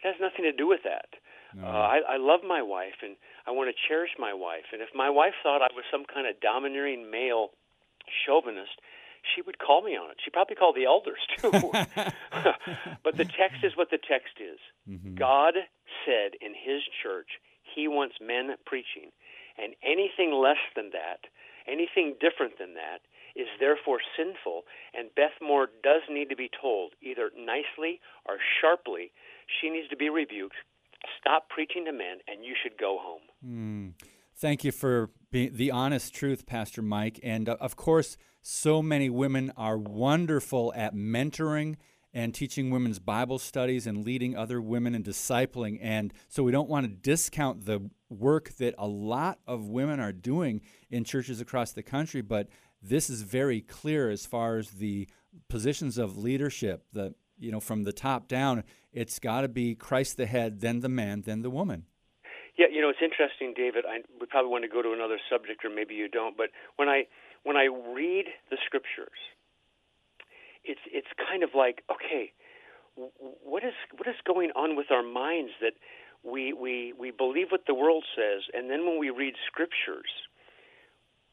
It 0.00 0.08
has 0.08 0.16
nothing 0.20 0.44
to 0.48 0.52
do 0.52 0.66
with 0.66 0.80
that. 0.84 1.20
No. 1.54 1.66
Uh, 1.66 1.98
I, 1.98 2.14
I 2.14 2.16
love 2.16 2.40
my 2.46 2.62
wife, 2.62 3.02
and 3.02 3.16
I 3.46 3.50
want 3.50 3.68
to 3.68 3.76
cherish 3.88 4.10
my 4.18 4.32
wife. 4.32 4.70
And 4.72 4.80
if 4.80 4.88
my 4.94 5.10
wife 5.10 5.34
thought 5.42 5.62
I 5.62 5.68
was 5.74 5.84
some 5.90 6.04
kind 6.06 6.26
of 6.26 6.40
domineering 6.40 7.10
male 7.10 7.50
chauvinist, 8.24 8.78
she 9.34 9.42
would 9.42 9.58
call 9.58 9.82
me 9.82 9.96
on 9.96 10.10
it. 10.10 10.16
She'd 10.24 10.32
probably 10.32 10.56
call 10.56 10.72
the 10.72 10.84
elders 10.84 11.20
too. 11.38 11.50
but 13.04 13.16
the 13.16 13.24
text 13.24 13.62
is 13.62 13.76
what 13.76 13.90
the 13.90 13.98
text 13.98 14.40
is. 14.40 14.58
Mm-hmm. 14.88 15.14
God 15.14 15.54
said 16.04 16.32
in 16.40 16.52
His 16.52 16.82
church 17.02 17.40
He 17.62 17.88
wants 17.88 18.16
men 18.20 18.56
preaching, 18.66 19.12
and 19.58 19.74
anything 19.82 20.32
less 20.32 20.60
than 20.74 20.90
that, 20.92 21.28
anything 21.66 22.16
different 22.20 22.58
than 22.58 22.74
that, 22.74 23.00
is 23.36 23.48
therefore 23.60 24.00
sinful, 24.16 24.62
and 24.94 25.14
Beth 25.14 25.38
Moore 25.40 25.68
does 25.82 26.02
need 26.10 26.28
to 26.30 26.36
be 26.36 26.50
told, 26.50 26.92
either 27.00 27.30
nicely 27.36 28.00
or 28.26 28.38
sharply, 28.60 29.12
she 29.46 29.70
needs 29.70 29.88
to 29.88 29.96
be 29.96 30.10
rebuked. 30.10 30.56
Stop 31.18 31.48
preaching 31.48 31.84
to 31.86 31.92
men, 31.92 32.18
and 32.26 32.44
you 32.44 32.54
should 32.60 32.76
go 32.78 32.98
home. 33.00 33.22
Mm. 33.46 33.92
Thank 34.36 34.64
you 34.64 34.72
for 34.72 35.10
the 35.30 35.70
honest 35.70 36.14
truth, 36.14 36.46
Pastor 36.46 36.82
Mike. 36.82 37.20
And 37.22 37.48
uh, 37.48 37.56
of 37.60 37.76
course, 37.76 38.16
so 38.42 38.82
many 38.82 39.10
women 39.10 39.52
are 39.56 39.78
wonderful 39.78 40.72
at 40.76 40.94
mentoring 40.94 41.76
and 42.12 42.34
teaching 42.34 42.70
women's 42.70 42.98
Bible 42.98 43.38
studies 43.38 43.86
and 43.86 44.04
leading 44.04 44.36
other 44.36 44.60
women 44.60 44.94
and 44.94 45.04
discipling. 45.04 45.78
And 45.80 46.12
so 46.28 46.42
we 46.42 46.52
don't 46.52 46.68
want 46.68 46.86
to 46.86 46.92
discount 46.92 47.66
the 47.66 47.88
work 48.08 48.50
that 48.56 48.74
a 48.78 48.88
lot 48.88 49.38
of 49.46 49.68
women 49.68 50.00
are 50.00 50.12
doing 50.12 50.62
in 50.90 51.04
churches 51.04 51.40
across 51.40 51.72
the 51.72 51.82
country, 51.82 52.20
but 52.20 52.48
this 52.82 53.10
is 53.10 53.22
very 53.22 53.60
clear 53.60 54.10
as 54.10 54.26
far 54.26 54.56
as 54.56 54.70
the 54.70 55.08
positions 55.48 55.98
of 55.98 56.16
leadership, 56.16 56.84
the 56.92 57.14
you 57.40 57.50
know, 57.50 57.60
from 57.60 57.84
the 57.84 57.92
top 57.92 58.28
down, 58.28 58.62
it's 58.92 59.18
got 59.18 59.40
to 59.40 59.48
be 59.48 59.74
Christ 59.74 60.16
the 60.16 60.26
head, 60.26 60.60
then 60.60 60.80
the 60.80 60.88
man, 60.88 61.22
then 61.22 61.42
the 61.42 61.50
woman. 61.50 61.86
Yeah, 62.58 62.66
you 62.70 62.82
know, 62.82 62.90
it's 62.90 63.00
interesting, 63.02 63.54
David. 63.56 63.84
I, 63.88 64.00
we 64.20 64.26
probably 64.26 64.50
want 64.50 64.64
to 64.64 64.68
go 64.68 64.82
to 64.82 64.92
another 64.92 65.18
subject, 65.30 65.64
or 65.64 65.70
maybe 65.70 65.94
you 65.94 66.08
don't. 66.08 66.36
But 66.36 66.48
when 66.76 66.88
I 66.88 67.04
when 67.42 67.56
I 67.56 67.64
read 67.64 68.26
the 68.50 68.58
scriptures, 68.66 69.18
it's 70.64 70.80
it's 70.86 71.08
kind 71.28 71.42
of 71.42 71.50
like, 71.54 71.82
okay, 71.90 72.32
what 72.96 73.64
is 73.64 73.74
what 73.96 74.08
is 74.08 74.16
going 74.26 74.50
on 74.54 74.76
with 74.76 74.90
our 74.90 75.02
minds 75.02 75.52
that 75.60 75.72
we 76.22 76.52
we 76.52 76.92
we 76.98 77.10
believe 77.10 77.48
what 77.50 77.66
the 77.66 77.74
world 77.74 78.04
says, 78.14 78.42
and 78.52 78.70
then 78.70 78.86
when 78.86 78.98
we 78.98 79.10
read 79.10 79.34
scriptures, 79.46 80.10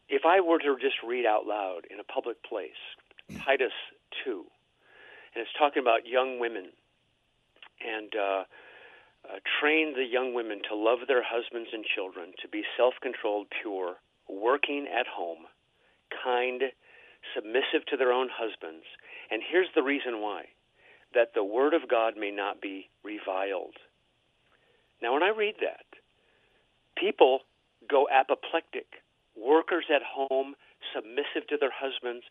if 0.08 0.24
I 0.26 0.40
were 0.40 0.60
to 0.60 0.78
just 0.80 0.96
read 1.06 1.26
out 1.26 1.46
loud 1.46 1.82
in 1.92 2.00
a 2.00 2.04
public 2.04 2.42
place, 2.44 2.80
Titus 3.44 3.74
two, 4.24 4.46
and 5.36 5.42
it's 5.42 5.52
talking 5.60 5.82
about 5.82 6.08
young 6.08 6.40
women 6.40 6.72
and 7.86 8.16
uh, 8.16 8.44
uh, 9.28 9.40
train 9.60 9.94
the 9.94 10.06
young 10.06 10.34
women 10.34 10.62
to 10.70 10.76
love 10.76 11.00
their 11.08 11.24
husbands 11.24 11.70
and 11.74 11.84
children, 11.84 12.34
to 12.42 12.48
be 12.48 12.64
self-controlled, 12.78 13.48
pure, 13.62 13.98
working 14.30 14.88
at 14.88 15.06
home, 15.06 15.46
kind, 16.24 16.64
submissive 17.36 17.86
to 17.90 17.98
their 17.98 18.12
own 18.12 18.30
husbands. 18.32 18.86
And 19.32 19.42
here's 19.44 19.70
the 19.76 19.84
reason 19.84 20.22
why: 20.22 20.46
that 21.14 21.34
the 21.34 21.44
word 21.44 21.74
of 21.74 21.90
God 21.90 22.14
may 22.18 22.32
not 22.32 22.62
be 22.62 22.90
reviled. 23.04 23.76
Now, 25.02 25.14
when 25.14 25.24
I 25.24 25.30
read 25.30 25.56
that, 25.62 25.86
people 26.96 27.42
go 27.90 28.08
apoplectic. 28.12 29.04
Workers 29.36 29.86
at 29.94 30.02
home, 30.02 30.56
submissive 30.94 31.48
to 31.50 31.58
their 31.60 31.74
husbands. 31.74 32.26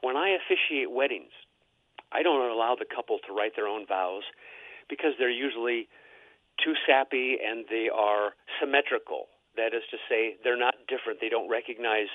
When 0.00 0.16
I 0.16 0.30
officiate 0.34 0.90
weddings, 0.90 1.30
I 2.10 2.22
don't 2.22 2.50
allow 2.50 2.74
the 2.74 2.84
couple 2.84 3.18
to 3.26 3.32
write 3.32 3.54
their 3.54 3.68
own 3.68 3.86
vows 3.86 4.24
because 4.88 5.12
they're 5.18 5.30
usually 5.30 5.88
too 6.64 6.74
sappy 6.86 7.38
and 7.38 7.64
they 7.70 7.88
are 7.92 8.34
symmetrical. 8.58 9.26
That 9.56 9.74
is 9.74 9.82
to 9.90 9.98
say, 10.08 10.36
they're 10.42 10.58
not 10.58 10.74
different. 10.88 11.20
They 11.20 11.28
don't 11.28 11.48
recognize 11.48 12.08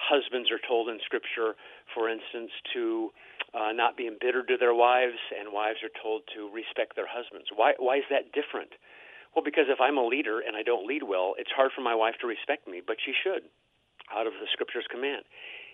husbands 0.00 0.48
are 0.50 0.62
told 0.62 0.88
in 0.88 0.98
Scripture, 1.04 1.56
for 1.92 2.08
instance, 2.08 2.52
to 2.72 3.10
uh, 3.52 3.72
not 3.72 3.96
be 3.96 4.08
embittered 4.08 4.48
to 4.48 4.56
their 4.56 4.72
wives, 4.72 5.18
and 5.36 5.52
wives 5.52 5.82
are 5.84 5.92
told 6.00 6.22
to 6.36 6.48
respect 6.52 6.96
their 6.96 7.08
husbands. 7.08 7.48
Why, 7.52 7.74
why 7.76 8.00
is 8.00 8.08
that 8.08 8.32
different? 8.32 8.72
Well, 9.34 9.44
because 9.44 9.68
if 9.68 9.80
I'm 9.80 9.98
a 9.98 10.06
leader 10.06 10.40
and 10.40 10.56
I 10.56 10.62
don't 10.62 10.86
lead 10.86 11.04
well, 11.04 11.34
it's 11.36 11.52
hard 11.54 11.70
for 11.74 11.82
my 11.82 11.94
wife 11.94 12.16
to 12.20 12.26
respect 12.26 12.66
me, 12.66 12.80
but 12.80 12.96
she 13.04 13.12
should, 13.12 13.46
out 14.10 14.26
of 14.26 14.34
the 14.40 14.48
Scripture's 14.52 14.88
command 14.90 15.22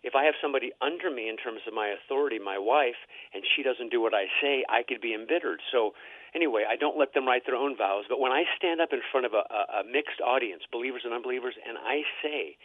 if 0.06 0.14
I 0.14 0.22
have 0.24 0.38
somebody 0.40 0.70
under 0.80 1.10
me 1.10 1.28
in 1.28 1.36
terms 1.36 1.60
of 1.66 1.74
my 1.74 1.90
authority, 1.90 2.38
my 2.38 2.58
wife, 2.58 3.00
and 3.34 3.42
she 3.42 3.66
doesn't 3.66 3.90
do 3.90 4.00
what 4.00 4.14
I 4.14 4.30
say, 4.40 4.64
I 4.70 4.86
could 4.86 5.02
be 5.02 5.14
embittered. 5.14 5.58
So, 5.72 5.98
anyway, 6.36 6.64
I 6.68 6.76
don't 6.76 6.98
let 6.98 7.14
them 7.14 7.26
write 7.26 7.46
their 7.46 7.56
own 7.56 7.76
vows. 7.76 8.04
But 8.08 8.20
when 8.20 8.30
I 8.30 8.44
stand 8.56 8.80
up 8.80 8.90
in 8.92 9.00
front 9.10 9.24
of 9.24 9.32
a, 9.32 9.42
a, 9.48 9.80
a 9.80 9.82
mixed 9.84 10.20
audience, 10.20 10.62
believers 10.70 11.02
and 11.04 11.14
unbelievers, 11.14 11.54
and 11.66 11.78
I 11.78 12.02
say 12.22 12.56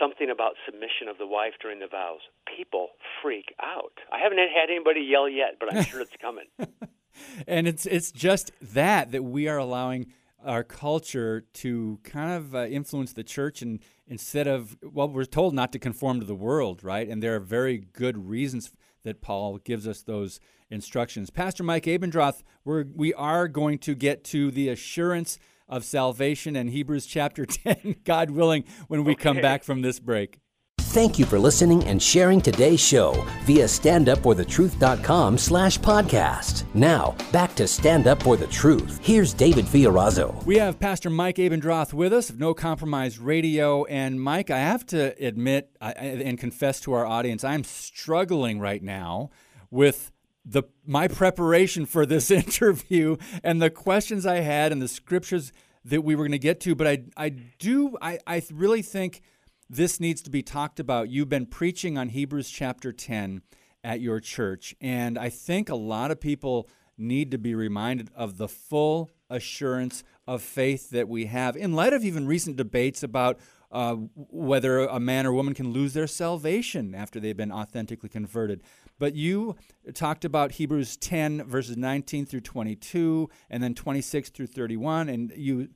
something 0.00 0.30
about 0.30 0.54
submission 0.66 1.06
of 1.08 1.18
the 1.18 1.26
wife 1.26 1.52
during 1.60 1.78
the 1.78 1.86
vows, 1.86 2.20
people 2.56 2.88
freak 3.22 3.54
out. 3.62 3.92
I 4.10 4.18
haven't 4.18 4.38
had 4.38 4.70
anybody 4.70 5.00
yell 5.00 5.28
yet, 5.28 5.60
but 5.60 5.72
I'm 5.72 5.84
sure 5.84 6.00
it's 6.00 6.16
coming. 6.20 6.46
and 7.46 7.68
it's 7.68 7.86
it's 7.86 8.10
just 8.10 8.50
that 8.60 9.12
that 9.12 9.22
we 9.22 9.48
are 9.48 9.58
allowing 9.58 10.12
our 10.44 10.62
culture 10.62 11.44
to 11.52 11.98
kind 12.04 12.32
of 12.32 12.54
uh, 12.54 12.66
influence 12.66 13.12
the 13.12 13.24
church 13.24 13.60
and 13.60 13.80
instead 14.06 14.46
of 14.46 14.76
well 14.82 15.08
we're 15.08 15.24
told 15.24 15.52
not 15.52 15.72
to 15.72 15.78
conform 15.78 16.20
to 16.20 16.26
the 16.26 16.34
world 16.34 16.84
right 16.84 17.08
and 17.08 17.22
there 17.22 17.34
are 17.34 17.40
very 17.40 17.78
good 17.92 18.28
reasons 18.28 18.70
that 19.04 19.20
paul 19.20 19.58
gives 19.58 19.86
us 19.86 20.02
those 20.02 20.40
instructions 20.70 21.30
pastor 21.30 21.62
mike 21.62 21.84
abendroth 21.84 22.42
we're, 22.64 22.84
we 22.94 23.14
are 23.14 23.48
going 23.48 23.78
to 23.78 23.94
get 23.94 24.24
to 24.24 24.50
the 24.50 24.68
assurance 24.68 25.38
of 25.68 25.84
salvation 25.84 26.56
in 26.56 26.68
hebrews 26.68 27.06
chapter 27.06 27.46
10 27.46 27.96
god 28.04 28.30
willing 28.30 28.64
when 28.88 29.04
we 29.04 29.12
okay. 29.12 29.22
come 29.22 29.40
back 29.40 29.62
from 29.62 29.82
this 29.82 30.00
break 30.00 30.40
Thank 30.78 31.18
you 31.18 31.26
for 31.26 31.38
listening 31.38 31.84
and 31.84 32.02
sharing 32.02 32.40
today's 32.40 32.80
show 32.80 33.12
via 33.44 33.66
standupforthetruth.com 33.66 35.36
slash 35.36 35.78
podcast. 35.78 36.64
Now, 36.72 37.14
back 37.30 37.54
to 37.56 37.68
Stand 37.68 38.06
Up 38.06 38.22
For 38.22 38.38
The 38.38 38.46
Truth. 38.46 38.98
Here's 39.02 39.34
David 39.34 39.66
Fiorazo. 39.66 40.42
We 40.46 40.56
have 40.56 40.80
Pastor 40.80 41.10
Mike 41.10 41.36
Abendroth 41.36 41.92
with 41.92 42.14
us 42.14 42.30
of 42.30 42.40
No 42.40 42.54
Compromise 42.54 43.18
Radio. 43.18 43.84
And 43.84 44.20
Mike, 44.20 44.50
I 44.50 44.60
have 44.60 44.86
to 44.86 45.14
admit 45.22 45.76
and 45.80 46.38
confess 46.38 46.80
to 46.80 46.92
our 46.94 47.04
audience, 47.04 47.44
I'm 47.44 47.64
struggling 47.64 48.58
right 48.58 48.82
now 48.82 49.30
with 49.70 50.10
the 50.46 50.62
my 50.86 51.06
preparation 51.06 51.84
for 51.84 52.06
this 52.06 52.30
interview 52.30 53.18
and 53.44 53.60
the 53.60 53.68
questions 53.68 54.24
I 54.24 54.36
had 54.36 54.72
and 54.72 54.80
the 54.80 54.88
scriptures 54.88 55.52
that 55.84 56.02
we 56.02 56.16
were 56.16 56.24
going 56.24 56.32
to 56.32 56.38
get 56.38 56.60
to. 56.60 56.74
But 56.74 56.86
I, 56.86 57.04
I 57.16 57.28
do, 57.28 57.98
I, 58.00 58.18
I 58.26 58.42
really 58.50 58.80
think– 58.80 59.20
this 59.70 60.00
needs 60.00 60.22
to 60.22 60.30
be 60.30 60.42
talked 60.42 60.80
about. 60.80 61.10
You've 61.10 61.28
been 61.28 61.46
preaching 61.46 61.98
on 61.98 62.08
Hebrews 62.08 62.50
chapter 62.50 62.92
10 62.92 63.42
at 63.84 64.00
your 64.00 64.20
church, 64.20 64.74
and 64.80 65.18
I 65.18 65.28
think 65.28 65.68
a 65.68 65.76
lot 65.76 66.10
of 66.10 66.20
people 66.20 66.68
need 66.96 67.30
to 67.30 67.38
be 67.38 67.54
reminded 67.54 68.10
of 68.14 68.38
the 68.38 68.48
full 68.48 69.10
assurance 69.30 70.02
of 70.26 70.42
faith 70.42 70.90
that 70.90 71.08
we 71.08 71.26
have 71.26 71.56
in 71.56 71.74
light 71.74 71.92
of 71.92 72.04
even 72.04 72.26
recent 72.26 72.56
debates 72.56 73.02
about 73.02 73.38
uh, 73.70 73.94
whether 74.16 74.80
a 74.80 74.98
man 74.98 75.26
or 75.26 75.32
woman 75.32 75.52
can 75.52 75.72
lose 75.72 75.92
their 75.92 76.06
salvation 76.06 76.94
after 76.94 77.20
they've 77.20 77.36
been 77.36 77.52
authentically 77.52 78.08
converted. 78.08 78.62
But 78.98 79.14
you 79.14 79.56
talked 79.92 80.24
about 80.24 80.52
Hebrews 80.52 80.96
10, 80.96 81.44
verses 81.44 81.76
19 81.76 82.24
through 82.24 82.40
22, 82.40 83.28
and 83.50 83.62
then 83.62 83.74
26 83.74 84.30
through 84.30 84.46
31, 84.46 85.08
and 85.10 85.32
you 85.36 85.68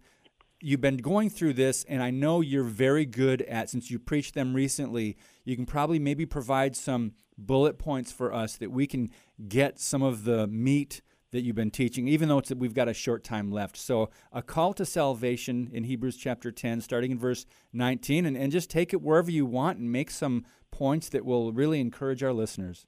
you've 0.63 0.81
been 0.81 0.99
going 0.99 1.29
through 1.31 1.55
this, 1.55 1.85
and 1.85 2.03
I 2.03 2.11
know 2.11 2.41
you're 2.41 2.63
very 2.63 3.05
good 3.05 3.43
at, 3.43 3.71
since 3.71 3.91
you 3.91 3.99
preached 3.99 4.35
them 4.35 4.55
recently, 4.55 5.17
you 5.45 5.57
can 5.57 5.67
probably 5.67 5.99
maybe 5.99 6.27
provide 6.27 6.77
some 6.77 7.13
bullet 7.37 7.79
points 7.79 8.13
for 8.13 8.33
us 8.33 8.57
that 8.57 8.71
we 8.71 8.87
can 8.87 9.11
get 9.49 9.81
some 9.81 10.03
of 10.03 10.25
the 10.25 10.47
meat 10.47 11.03
that 11.33 11.41
you've 11.41 11.57
been 11.57 11.71
teaching, 11.71 12.07
even 12.09 12.29
though 12.29 12.39
it's, 12.39 12.55
we've 12.55 12.75
got 12.75 12.89
a 12.89 12.95
short 12.95 13.25
time 13.25 13.51
left. 13.51 13.77
So, 13.77 14.11
a 14.33 14.43
call 14.43 14.75
to 14.75 14.85
salvation 14.85 15.71
in 15.73 15.85
Hebrews 15.85 16.17
chapter 16.17 16.53
10, 16.53 16.83
starting 16.83 17.11
in 17.13 17.19
verse 17.19 17.47
19, 17.73 18.27
and, 18.27 18.37
and 18.37 18.53
just 18.53 18.71
take 18.71 18.93
it 18.93 19.03
wherever 19.03 19.31
you 19.31 19.47
want 19.47 19.79
and 19.79 19.91
make 19.91 20.11
some 20.11 20.45
points 20.71 21.09
that 21.09 21.25
will 21.25 21.53
really 21.53 21.81
encourage 21.81 22.23
our 22.23 22.33
listeners. 22.33 22.87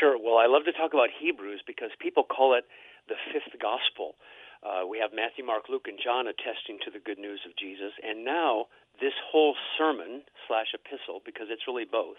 Sure. 0.00 0.16
Well, 0.18 0.38
I 0.38 0.46
love 0.46 0.64
to 0.64 0.72
talk 0.72 0.92
about 0.92 1.10
Hebrews 1.20 1.62
because 1.66 1.90
people 2.00 2.24
call 2.24 2.54
it 2.58 2.64
the 3.08 3.14
fifth 3.32 3.60
gospel. 3.60 4.16
Uh, 4.64 4.88
we 4.88 4.96
have 4.96 5.12
Matthew, 5.12 5.44
Mark, 5.44 5.68
Luke, 5.68 5.84
and 5.92 6.00
John 6.00 6.24
attesting 6.24 6.80
to 6.84 6.90
the 6.90 6.98
good 6.98 7.20
news 7.20 7.44
of 7.44 7.52
Jesus, 7.60 7.92
and 8.00 8.24
now 8.24 8.72
this 8.96 9.12
whole 9.28 9.52
sermon 9.76 10.24
slash 10.48 10.72
epistle, 10.72 11.20
because 11.20 11.52
it's 11.52 11.68
really 11.68 11.84
both, 11.84 12.16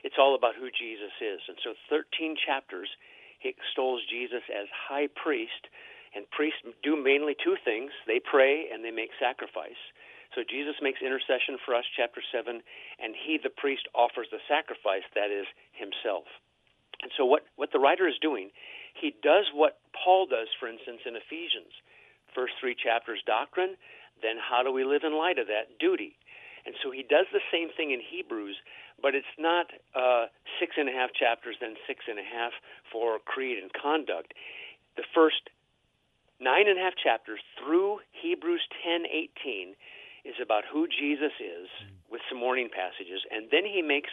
it's 0.00 0.16
all 0.16 0.34
about 0.34 0.56
who 0.56 0.72
Jesus 0.72 1.12
is. 1.20 1.44
And 1.52 1.60
so, 1.60 1.76
13 1.92 2.34
chapters, 2.40 2.88
he 3.38 3.52
extols 3.52 4.00
Jesus 4.08 4.40
as 4.48 4.72
high 4.72 5.12
priest, 5.12 5.68
and 6.16 6.24
priests 6.32 6.64
do 6.80 6.96
mainly 6.96 7.36
two 7.36 7.60
things: 7.60 7.92
they 8.08 8.20
pray 8.24 8.72
and 8.72 8.80
they 8.80 8.90
make 8.90 9.12
sacrifice. 9.20 9.78
So 10.34 10.40
Jesus 10.40 10.80
makes 10.80 11.04
intercession 11.04 11.60
for 11.60 11.76
us, 11.76 11.84
chapter 11.92 12.24
7, 12.24 12.56
and 12.56 13.12
he, 13.12 13.36
the 13.36 13.52
priest, 13.52 13.84
offers 13.92 14.32
the 14.32 14.40
sacrifice, 14.48 15.04
that 15.12 15.28
is, 15.28 15.44
himself. 15.76 16.24
And 17.02 17.12
so 17.16 17.26
what, 17.26 17.44
what 17.56 17.72
the 17.72 17.82
writer 17.82 18.08
is 18.08 18.16
doing 18.22 18.48
he 18.94 19.14
does 19.22 19.46
what 19.54 19.78
Paul 19.92 20.26
does, 20.26 20.48
for 20.58 20.68
instance, 20.68 21.00
in 21.06 21.16
Ephesians. 21.16 21.72
First 22.34 22.54
three 22.60 22.74
chapters, 22.74 23.20
doctrine, 23.26 23.76
then 24.22 24.36
how 24.38 24.62
do 24.62 24.72
we 24.72 24.84
live 24.84 25.02
in 25.04 25.16
light 25.16 25.38
of 25.38 25.46
that? 25.48 25.78
Duty. 25.78 26.16
And 26.64 26.74
so 26.82 26.90
he 26.90 27.02
does 27.02 27.26
the 27.32 27.42
same 27.50 27.68
thing 27.76 27.90
in 27.90 28.00
Hebrews, 28.00 28.56
but 29.00 29.14
it's 29.14 29.34
not 29.38 29.66
uh, 29.94 30.26
six 30.60 30.76
and 30.78 30.88
a 30.88 30.92
half 30.92 31.10
chapters, 31.12 31.56
then 31.60 31.74
six 31.86 32.06
and 32.06 32.18
a 32.18 32.22
half 32.22 32.52
for 32.90 33.18
creed 33.18 33.58
and 33.58 33.72
conduct. 33.74 34.32
The 34.96 35.02
first 35.14 35.50
nine 36.40 36.68
and 36.68 36.78
a 36.78 36.82
half 36.82 36.94
chapters 36.94 37.40
through 37.58 37.98
Hebrews 38.12 38.62
10 38.84 39.06
18 39.06 39.74
is 40.24 40.38
about 40.38 40.62
who 40.70 40.86
Jesus 40.86 41.34
is 41.42 41.66
with 42.10 42.22
some 42.30 42.40
warning 42.40 42.70
passages, 42.70 43.26
and 43.30 43.50
then 43.50 43.66
he 43.66 43.82
makes 43.82 44.10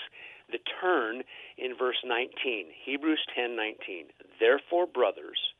the 0.51 0.59
turn 0.81 1.23
in 1.57 1.75
verse 1.75 2.01
19, 2.03 2.71
Hebrews 2.83 3.25
10:19. 3.35 4.11
Therefore, 4.39 4.85
brothers, 4.87 5.53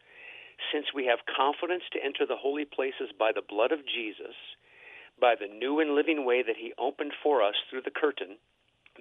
since 0.71 0.93
we 0.93 1.05
have 1.05 1.25
confidence 1.25 1.83
to 1.91 2.03
enter 2.03 2.25
the 2.25 2.37
holy 2.37 2.65
places 2.65 3.11
by 3.17 3.31
the 3.31 3.41
blood 3.41 3.71
of 3.71 3.85
Jesus, 3.85 4.35
by 5.19 5.35
the 5.35 5.47
new 5.47 5.79
and 5.79 5.95
living 5.95 6.25
way 6.25 6.41
that 6.41 6.57
he 6.57 6.73
opened 6.77 7.13
for 7.21 7.41
us 7.41 7.55
through 7.69 7.81
the 7.81 7.91
curtain, 7.91 8.37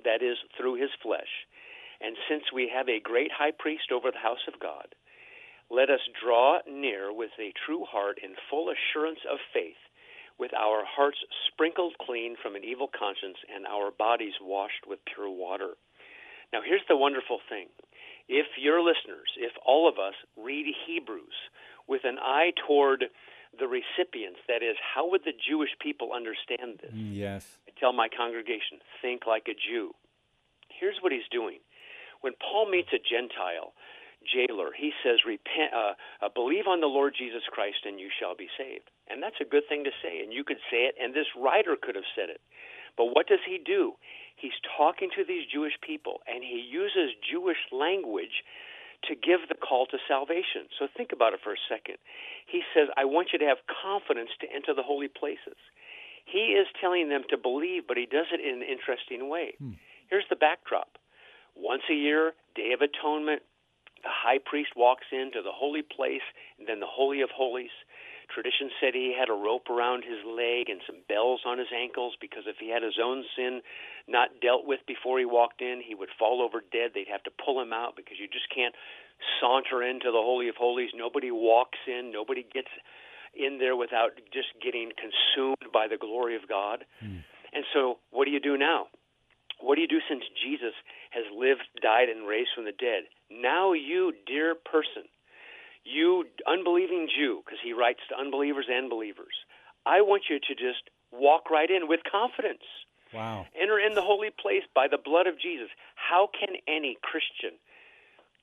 that 0.05 0.23
is 0.23 0.39
through 0.57 0.75
his 0.75 0.91
flesh, 1.03 1.47
and 2.01 2.17
since 2.29 2.53
we 2.53 2.69
have 2.69 2.89
a 2.89 3.01
great 3.01 3.33
high 3.33 3.51
priest 3.51 3.91
over 3.91 4.11
the 4.11 4.19
house 4.19 4.47
of 4.47 4.61
God, 4.61 4.95
let 5.71 5.91
us 5.91 6.01
draw 6.23 6.61
near 6.67 7.13
with 7.13 7.33
a 7.39 7.53
true 7.53 7.85
heart 7.85 8.19
in 8.23 8.37
full 8.49 8.71
assurance 8.71 9.21
of 9.29 9.39
faith 9.53 9.88
with 10.39 10.53
our 10.55 10.85
hearts 10.87 11.19
sprinkled 11.51 11.95
clean 12.01 12.37
from 12.41 12.55
an 12.55 12.65
evil 12.65 12.89
conscience 12.89 13.39
and 13.53 13.67
our 13.67 13.91
bodies 13.91 14.35
washed 14.41 14.87
with 14.87 14.99
pure 15.13 15.31
water. 15.31 15.75
Now, 16.53 16.61
here's 16.65 16.87
the 16.89 16.97
wonderful 16.97 17.41
thing. 17.49 17.67
If 18.29 18.47
your 18.57 18.81
listeners, 18.81 19.29
if 19.37 19.53
all 19.65 19.89
of 19.89 19.99
us 19.99 20.15
read 20.37 20.67
Hebrews 20.87 21.35
with 21.87 22.03
an 22.05 22.19
eye 22.21 22.53
toward 22.67 23.07
the 23.59 23.67
recipients, 23.67 24.41
that 24.49 24.63
is, 24.63 24.77
how 24.95 25.11
would 25.11 25.23
the 25.25 25.33
Jewish 25.33 25.71
people 25.81 26.13
understand 26.15 26.81
this? 26.81 26.93
Mm, 26.93 27.17
yes. 27.17 27.59
I 27.67 27.73
tell 27.81 27.93
my 27.93 28.09
congregation, 28.09 28.79
think 29.03 29.27
like 29.27 29.49
a 29.49 29.57
Jew. 29.57 29.93
Here's 30.69 31.01
what 31.01 31.13
he's 31.13 31.29
doing. 31.31 31.59
When 32.21 32.35
Paul 32.41 32.71
meets 32.71 32.93
a 32.93 33.01
Gentile, 33.01 33.73
jailer. 34.27 34.73
He 34.77 34.93
says, 35.03 35.25
"Repent, 35.25 35.73
uh, 35.73 35.95
uh, 36.21 36.29
believe 36.29 36.67
on 36.67 36.81
the 36.81 36.89
Lord 36.89 37.15
Jesus 37.15 37.45
Christ, 37.51 37.85
and 37.85 38.01
you 38.01 38.11
shall 38.11 38.35
be 38.35 38.49
saved." 38.57 38.91
And 39.11 39.23
that's 39.23 39.41
a 39.41 39.49
good 39.49 39.65
thing 39.69 39.85
to 39.85 39.95
say, 40.03 40.21
and 40.21 40.33
you 40.33 40.45
could 40.45 40.61
say 40.71 40.85
it, 40.85 40.95
and 41.01 41.15
this 41.15 41.29
writer 41.37 41.77
could 41.81 41.97
have 41.97 42.09
said 42.15 42.29
it. 42.29 42.41
But 42.97 43.15
what 43.17 43.27
does 43.27 43.41
he 43.47 43.59
do? 43.59 43.95
He's 44.37 44.57
talking 44.77 45.11
to 45.17 45.25
these 45.25 45.49
Jewish 45.51 45.75
people, 45.81 46.21
and 46.27 46.45
he 46.45 46.61
uses 46.61 47.17
Jewish 47.25 47.59
language 47.73 48.45
to 49.07 49.15
give 49.15 49.47
the 49.49 49.55
call 49.55 49.87
to 49.87 49.99
salvation. 50.09 50.67
So 50.79 50.89
think 50.91 51.13
about 51.13 51.33
it 51.33 51.41
for 51.43 51.53
a 51.53 51.65
second. 51.71 51.97
He 52.47 52.63
says, 52.75 52.89
I 52.97 53.05
want 53.05 53.31
you 53.33 53.39
to 53.39 53.47
have 53.47 53.59
confidence 53.71 54.31
to 54.41 54.47
enter 54.51 54.75
the 54.75 54.83
holy 54.83 55.09
places. 55.09 55.57
He 56.27 56.59
is 56.59 56.67
telling 56.81 57.09
them 57.09 57.23
to 57.31 57.39
believe, 57.39 57.87
but 57.87 57.97
he 57.97 58.07
does 58.07 58.27
it 58.35 58.43
in 58.43 58.61
an 58.61 58.67
interesting 58.67 59.31
way. 59.31 59.55
Hmm. 59.59 59.79
Here's 60.11 60.29
the 60.29 60.37
backdrop. 60.37 60.99
Once 61.55 61.83
a 61.91 61.95
year, 61.95 62.35
Day 62.55 62.73
of 62.75 62.81
Atonement, 62.83 63.43
the 64.03 64.11
high 64.11 64.39
priest 64.39 64.71
walks 64.77 65.07
into 65.11 65.43
the 65.43 65.55
holy 65.55 65.83
place 65.83 66.25
and 66.59 66.69
then 66.69 66.81
the 66.81 66.91
Holy 66.91 67.21
of 67.21 67.31
Holies. 67.31 67.75
Tradition 68.29 68.71
said 68.81 68.93
he 68.93 69.17
had 69.19 69.29
a 69.29 69.37
rope 69.37 69.71
around 69.71 70.05
his 70.05 70.21
leg 70.25 70.69
and 70.69 70.81
some 70.87 71.01
bells 71.09 71.41
on 71.47 71.59
his 71.59 71.73
ankles 71.73 72.15
because 72.21 72.45
if 72.47 72.57
he 72.61 72.69
had 72.69 72.83
his 72.83 73.01
own 73.03 73.25
sin 73.35 73.63
not 74.07 74.41
dealt 74.41 74.67
with 74.67 74.81
before 74.87 75.19
he 75.19 75.25
walked 75.25 75.63
in, 75.63 75.81
he 75.81 75.95
would 75.95 76.11
fall 76.19 76.43
over 76.43 76.61
dead. 76.61 76.93
They'd 76.93 77.09
have 77.11 77.25
to 77.25 77.33
pull 77.33 77.61
him 77.61 77.73
out 77.73 77.97
because 77.97 78.21
you 78.21 78.29
just 78.29 78.53
can't 78.55 78.75
saunter 79.41 79.83
into 79.83 80.13
the 80.13 80.21
Holy 80.21 80.49
of 80.49 80.57
Holies. 80.57 80.91
Nobody 80.95 81.31
walks 81.31 81.79
in, 81.87 82.13
nobody 82.13 82.45
gets 82.45 82.71
in 83.35 83.59
there 83.59 83.77
without 83.77 84.13
just 84.33 84.49
getting 84.63 84.93
consumed 84.97 85.73
by 85.73 85.89
the 85.89 85.97
glory 85.97 86.37
of 86.37 86.49
God. 86.49 86.85
Mm. 87.03 87.25
And 87.53 87.65
so, 87.73 87.99
what 88.11 88.27
do 88.27 88.31
you 88.31 88.41
do 88.41 88.57
now? 88.57 88.87
What 89.61 89.75
do 89.75 89.81
you 89.81 89.89
do 89.89 90.01
since 90.09 90.23
Jesus 90.45 90.75
has 91.11 91.25
lived, 91.35 91.65
died, 91.83 92.09
and 92.09 92.27
raised 92.27 92.51
from 92.55 92.65
the 92.65 92.73
dead? 92.73 93.05
Now, 93.31 93.73
you, 93.73 94.13
dear 94.27 94.55
person, 94.55 95.09
you 95.85 96.25
unbelieving 96.49 97.09
Jew, 97.09 97.43
because 97.45 97.61
he 97.63 97.73
writes 97.73 98.01
to 98.09 98.19
unbelievers 98.19 98.67
and 98.71 98.89
believers, 98.89 99.35
I 99.85 100.01
want 100.01 100.25
you 100.31 100.39
to 100.39 100.55
just 100.55 100.91
walk 101.13 101.51
right 101.51 101.71
in 101.71 101.89
with 101.89 102.01
confidence. 102.11 102.65
Wow. 103.13 103.47
Enter 103.59 103.79
in 103.79 103.95
the 103.95 104.03
holy 104.03 104.29
place 104.31 104.65
by 104.75 104.89
the 104.89 104.99
blood 104.99 105.27
of 105.27 105.41
Jesus. 105.41 105.69
How 105.97 106.29
can 106.29 106.57
any 106.69 106.99
Christian 107.03 107.57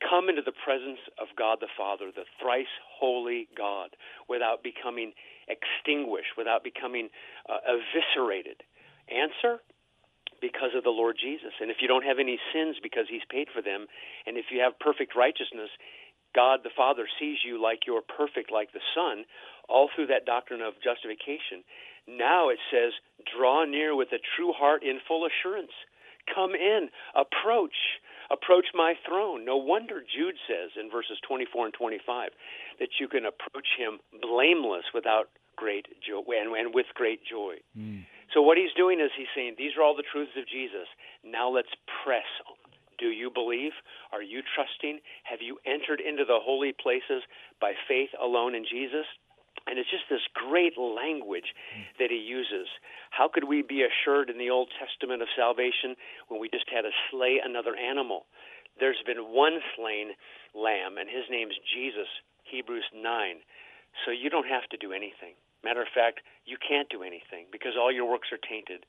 come 0.01 0.27
into 0.29 0.41
the 0.41 0.53
presence 0.53 0.99
of 1.21 1.27
God 1.37 1.59
the 1.61 1.71
Father, 1.77 2.11
the 2.13 2.25
thrice 2.41 2.71
holy 2.99 3.47
God, 3.55 3.95
without 4.27 4.63
becoming 4.63 5.13
extinguished, 5.47 6.33
without 6.37 6.63
becoming 6.63 7.09
uh, 7.47 7.61
eviscerated? 7.65 8.65
Answer 9.05 9.61
because 10.41 10.73
of 10.75 10.83
the 10.83 10.89
Lord 10.89 11.15
Jesus. 11.21 11.53
And 11.61 11.69
if 11.69 11.77
you 11.79 11.87
don't 11.87 12.03
have 12.03 12.19
any 12.19 12.39
sins 12.51 12.77
because 12.81 13.05
he's 13.09 13.25
paid 13.29 13.47
for 13.53 13.61
them, 13.61 13.87
and 14.25 14.37
if 14.37 14.45
you 14.51 14.59
have 14.59 14.77
perfect 14.79 15.15
righteousness, 15.15 15.69
God 16.35 16.59
the 16.63 16.75
Father 16.75 17.07
sees 17.19 17.39
you 17.45 17.61
like 17.61 17.87
you're 17.87 18.03
perfect 18.03 18.51
like 18.51 18.73
the 18.73 18.83
Son, 18.93 19.23
all 19.69 19.89
through 19.95 20.07
that 20.07 20.25
doctrine 20.25 20.61
of 20.61 20.75
justification. 20.83 21.63
Now 22.07 22.49
it 22.49 22.59
says, 22.69 22.93
draw 23.23 23.65
near 23.65 23.95
with 23.95 24.09
a 24.11 24.21
true 24.35 24.51
heart 24.51 24.83
in 24.83 24.99
full 25.07 25.25
assurance. 25.25 25.71
Come 26.33 26.53
in, 26.53 26.89
approach, 27.15 28.01
approach 28.29 28.65
my 28.73 28.93
throne. 29.07 29.45
No 29.45 29.57
wonder 29.57 30.01
Jude 30.01 30.35
says 30.47 30.71
in 30.79 30.91
verses 30.91 31.17
24 31.27 31.65
and 31.65 31.73
25 31.73 32.29
that 32.79 32.89
you 32.99 33.07
can 33.07 33.25
approach 33.25 33.67
him 33.77 33.99
blameless 34.21 34.85
without 34.93 35.29
great 35.55 35.87
joy 36.03 36.21
and, 36.35 36.53
and 36.53 36.75
with 36.75 36.87
great 36.93 37.21
joy. 37.23 37.55
Mm. 37.77 38.05
So 38.33 38.41
what 38.41 38.57
he's 38.57 38.73
doing 38.75 38.99
is 38.99 39.11
he's 39.15 39.31
saying, 39.35 39.55
these 39.57 39.77
are 39.77 39.83
all 39.83 39.95
the 39.95 40.03
truths 40.03 40.33
of 40.37 40.47
Jesus. 40.49 40.89
Now 41.23 41.49
let's 41.49 41.71
press. 42.03 42.27
Do 42.97 43.07
you 43.07 43.29
believe? 43.29 43.71
Are 44.11 44.21
you 44.21 44.41
trusting? 44.55 44.99
Have 45.23 45.41
you 45.41 45.59
entered 45.65 46.01
into 46.01 46.25
the 46.25 46.39
holy 46.41 46.73
places 46.73 47.23
by 47.59 47.73
faith 47.87 48.09
alone 48.21 48.55
in 48.55 48.65
Jesus? 48.65 49.05
And 49.67 49.79
it's 49.79 49.89
just 49.89 50.05
this 50.09 50.27
great 50.33 50.77
language 50.77 51.55
that 51.97 52.11
he 52.11 52.21
uses. 52.21 52.67
How 53.09 53.27
could 53.27 53.45
we 53.45 53.63
be 53.63 53.81
assured 53.81 54.29
in 54.29 54.37
the 54.37 54.51
Old 54.51 54.69
Testament 54.77 55.23
of 55.23 55.27
salvation 55.35 55.95
when 56.27 56.39
we 56.39 56.49
just 56.49 56.69
had 56.69 56.83
to 56.83 56.93
slay 57.09 57.41
another 57.43 57.75
animal? 57.75 58.25
There's 58.79 59.01
been 59.07 59.33
one 59.33 59.59
slain 59.75 60.13
lamb, 60.53 60.99
and 60.99 61.09
his 61.09 61.25
name's 61.31 61.55
Jesus, 61.73 62.11
Hebrews 62.43 62.85
9. 62.93 63.01
So 64.03 64.11
you 64.11 64.29
don't 64.29 64.47
have 64.47 64.67
to 64.69 64.77
do 64.77 64.91
anything. 64.91 65.33
Matter 65.63 65.81
of 65.81 65.89
fact, 65.95 66.21
you 66.45 66.57
can't 66.61 66.89
do 66.89 67.01
anything 67.01 67.49
because 67.51 67.73
all 67.79 67.91
your 67.91 68.05
works 68.05 68.29
are 68.29 68.37
tainted. 68.37 68.85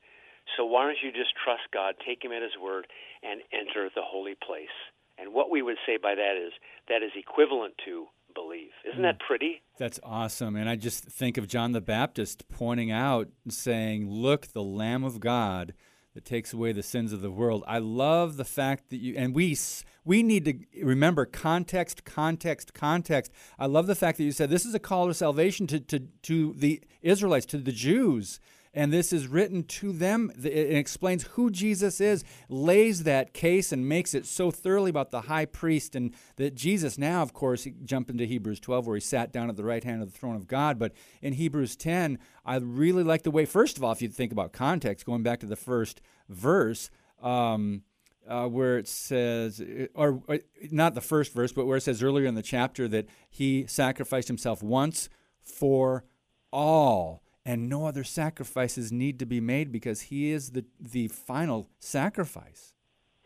So 0.57 0.65
why 0.65 0.85
don't 0.85 0.99
you 1.03 1.13
just 1.13 1.35
trust 1.43 1.63
God, 1.73 1.95
take 2.07 2.25
Him 2.25 2.33
at 2.33 2.43
His 2.43 2.57
word, 2.61 2.87
and 3.23 3.41
enter 3.53 3.89
the 3.95 4.03
holy 4.03 4.35
place? 4.35 4.73
And 5.19 5.33
what 5.33 5.51
we 5.51 5.63
would 5.63 5.79
say 5.87 5.97
by 5.97 6.15
that 6.15 6.35
is 6.37 6.53
that 6.89 7.03
is 7.03 7.13
equivalent 7.17 7.75
to 7.87 8.07
believe. 8.35 8.71
Isn't 8.89 9.03
that 9.03 9.17
hmm. 9.21 9.27
pretty? 9.27 9.63
That's 9.79 9.99
awesome. 10.03 10.57
And 10.57 10.69
I 10.69 10.77
just 10.77 11.05
think 11.05 11.39
of 11.39 11.49
John 11.49 11.73
the 11.73 11.81
Baptist 11.81 12.49
pointing 12.49 12.91
out, 12.91 13.29
and 13.45 13.53
saying, 13.53 14.11
Look, 14.11 14.49
the 14.49 14.63
Lamb 14.63 15.05
of 15.05 15.21
God 15.21 15.75
that 16.17 16.25
takes 16.25 16.55
away 16.55 16.73
the 16.73 16.83
sins 16.83 17.13
of 17.13 17.21
the 17.21 17.31
world. 17.31 17.63
I 17.67 17.77
love 17.77 18.39
the 18.39 18.45
fact 18.45 18.89
that 18.89 18.97
you, 18.97 19.15
and 19.19 19.35
we, 19.35 19.55
we 20.03 20.23
need 20.23 20.47
to 20.47 20.83
remember 20.83 21.27
context, 21.27 22.07
context, 22.07 22.73
context. 22.73 23.31
I 23.59 23.67
love 23.67 23.87
the 23.87 23.95
fact 23.95 24.17
that 24.17 24.25
you 24.25 24.33
said 24.33 24.49
this 24.49 24.65
is 24.65 24.75
a 24.75 24.79
call 24.79 25.09
to 25.09 25.15
salvation 25.15 25.67
to, 25.67 25.79
to, 25.79 26.01
to 26.23 26.55
the 26.57 26.83
Israelites, 27.03 27.45
to 27.47 27.59
the 27.59 27.71
Jews 27.71 28.41
and 28.77 28.93
this 28.93 29.11
is 29.11 29.27
written 29.27 29.65
to 29.65 29.91
them. 29.91 30.31
It 30.45 30.77
explains 30.77 31.25
who 31.25 31.51
Jesus 31.51 31.99
is, 31.99 32.25
lays 32.51 33.05
that 33.05 33.33
case, 33.33 33.73
and 33.73 33.89
makes 33.89 34.15
it 34.15 34.27
so 34.27 34.51
thoroughly 34.51 34.91
about 34.91 35.11
the 35.11 35.23
high 35.23 35.47
priest. 35.47 35.97
And 35.97 36.15
that 36.37 36.55
Jesus, 36.55 36.99
now, 36.99 37.23
of 37.23 37.33
course, 37.33 37.67
jump 37.85 38.11
into 38.11 38.27
Hebrews 38.27 38.61
12, 38.61 38.87
where 38.87 38.97
he 38.97 39.01
sat 39.01 39.33
down 39.33 39.49
at 39.49 39.57
the 39.57 39.65
right 39.65 39.83
hand 39.83 40.03
of 40.03 40.13
the 40.13 40.17
throne 40.17 40.37
of 40.37 40.47
God. 40.47 40.79
But 40.79 40.93
in 41.23 41.33
Hebrews 41.33 41.75
10, 41.77 42.19
I 42.45 42.57
really 42.57 43.03
like 43.03 43.23
the 43.23 43.31
way, 43.31 43.47
first 43.47 43.79
of 43.79 43.83
all, 43.83 43.93
if 43.93 44.03
you 44.03 44.09
think 44.09 44.31
about 44.31 44.53
context, 44.53 45.07
going 45.07 45.23
back 45.23 45.41
to 45.41 45.47
the 45.47 45.57
first 45.57 46.03
verse, 46.29 46.91
um, 47.23 47.81
uh, 48.29 48.47
where 48.47 48.77
it 48.77 48.89
says, 48.89 49.63
or, 49.95 50.23
or 50.29 50.41
not 50.71 50.95
the 50.95 51.01
first 51.01 51.33
verse, 51.33 51.51
but 51.51 51.65
where 51.65 51.79
it 51.79 51.83
says 51.83 52.03
earlier 52.03 52.27
in 52.27 52.35
the 52.35 52.43
chapter 52.43 52.89
that 52.89 53.07
he 53.31 53.67
sacrificed 53.67 54.29
himself 54.29 54.63
once 54.63 55.09
for 55.43 56.05
all 56.53 57.23
and 57.47 57.69
no 57.69 57.87
other 57.87 58.03
sacrifices 58.03 58.91
need 58.91 59.21
to 59.21 59.25
be 59.25 59.41
made 59.41 59.71
because 59.71 60.11
he 60.11 60.33
is 60.33 60.51
the 60.51 60.65
the 60.81 61.07
final 61.07 61.71
sacrifice. 61.79 62.75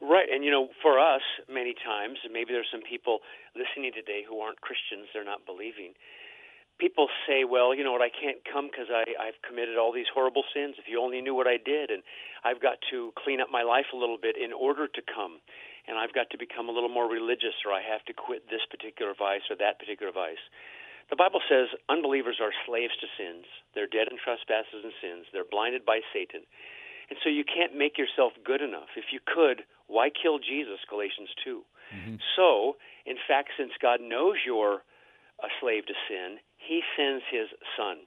Right, 0.00 0.28
and 0.30 0.44
you 0.44 0.50
know, 0.50 0.68
for 0.82 1.00
us, 1.00 1.24
many 1.48 1.74
times, 1.74 2.18
maybe 2.30 2.52
there's 2.52 2.68
some 2.70 2.84
people 2.84 3.20
listening 3.56 3.90
today 3.96 4.22
who 4.28 4.38
aren't 4.38 4.60
Christians; 4.60 5.08
they're 5.12 5.24
not 5.24 5.46
believing. 5.46 5.96
People 6.78 7.08
say, 7.26 7.44
"Well, 7.44 7.74
you 7.74 7.82
know 7.82 7.92
what? 7.92 8.04
I 8.04 8.12
can't 8.12 8.44
come 8.44 8.68
because 8.68 8.92
I've 8.92 9.40
committed 9.40 9.76
all 9.80 9.92
these 9.92 10.08
horrible 10.12 10.44
sins. 10.52 10.76
If 10.76 10.84
you 10.86 11.00
only 11.00 11.20
knew 11.20 11.34
what 11.34 11.48
I 11.48 11.56
did, 11.56 11.90
and 11.90 12.02
I've 12.44 12.60
got 12.60 12.76
to 12.92 13.12
clean 13.16 13.40
up 13.40 13.48
my 13.50 13.62
life 13.62 13.88
a 13.92 13.96
little 13.96 14.18
bit 14.20 14.36
in 14.36 14.52
order 14.52 14.86
to 14.86 15.00
come, 15.00 15.40
and 15.88 15.96
I've 15.96 16.12
got 16.12 16.28
to 16.30 16.38
become 16.38 16.68
a 16.68 16.72
little 16.72 16.92
more 16.92 17.08
religious, 17.08 17.56
or 17.64 17.72
I 17.72 17.80
have 17.80 18.04
to 18.04 18.12
quit 18.12 18.48
this 18.52 18.64
particular 18.68 19.14
vice 19.16 19.48
or 19.48 19.56
that 19.56 19.80
particular 19.80 20.12
vice." 20.12 20.44
The 21.10 21.18
Bible 21.18 21.42
says 21.50 21.68
unbelievers 21.90 22.38
are 22.40 22.54
slaves 22.66 22.94
to 23.02 23.06
sins. 23.18 23.44
They're 23.74 23.90
dead 23.90 24.08
in 24.10 24.16
trespasses 24.16 24.86
and 24.86 24.94
sins. 25.02 25.26
They're 25.34 25.48
blinded 25.48 25.84
by 25.84 26.00
Satan. 26.14 26.46
And 27.10 27.18
so 27.22 27.28
you 27.28 27.42
can't 27.42 27.74
make 27.74 27.98
yourself 27.98 28.32
good 28.46 28.62
enough. 28.62 28.94
If 28.96 29.10
you 29.10 29.18
could, 29.18 29.66
why 29.88 30.10
kill 30.10 30.38
Jesus? 30.38 30.78
Galatians 30.88 31.34
2. 31.42 31.62
Mm-hmm. 31.90 32.14
So, 32.38 32.78
in 33.04 33.18
fact, 33.26 33.50
since 33.58 33.74
God 33.82 33.98
knows 34.00 34.46
you're 34.46 34.86
a 35.42 35.50
slave 35.60 35.86
to 35.90 35.94
sin, 36.06 36.38
he 36.56 36.82
sends 36.94 37.24
his 37.26 37.50
son 37.76 38.06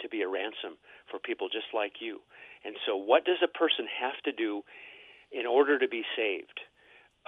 to 0.00 0.08
be 0.08 0.22
a 0.22 0.28
ransom 0.28 0.74
for 1.06 1.22
people 1.22 1.46
just 1.48 1.70
like 1.72 2.02
you. 2.02 2.18
And 2.64 2.74
so, 2.84 2.96
what 2.96 3.24
does 3.24 3.38
a 3.38 3.48
person 3.48 3.86
have 3.86 4.18
to 4.24 4.32
do 4.32 4.62
in 5.30 5.46
order 5.46 5.78
to 5.78 5.86
be 5.86 6.02
saved? 6.16 6.58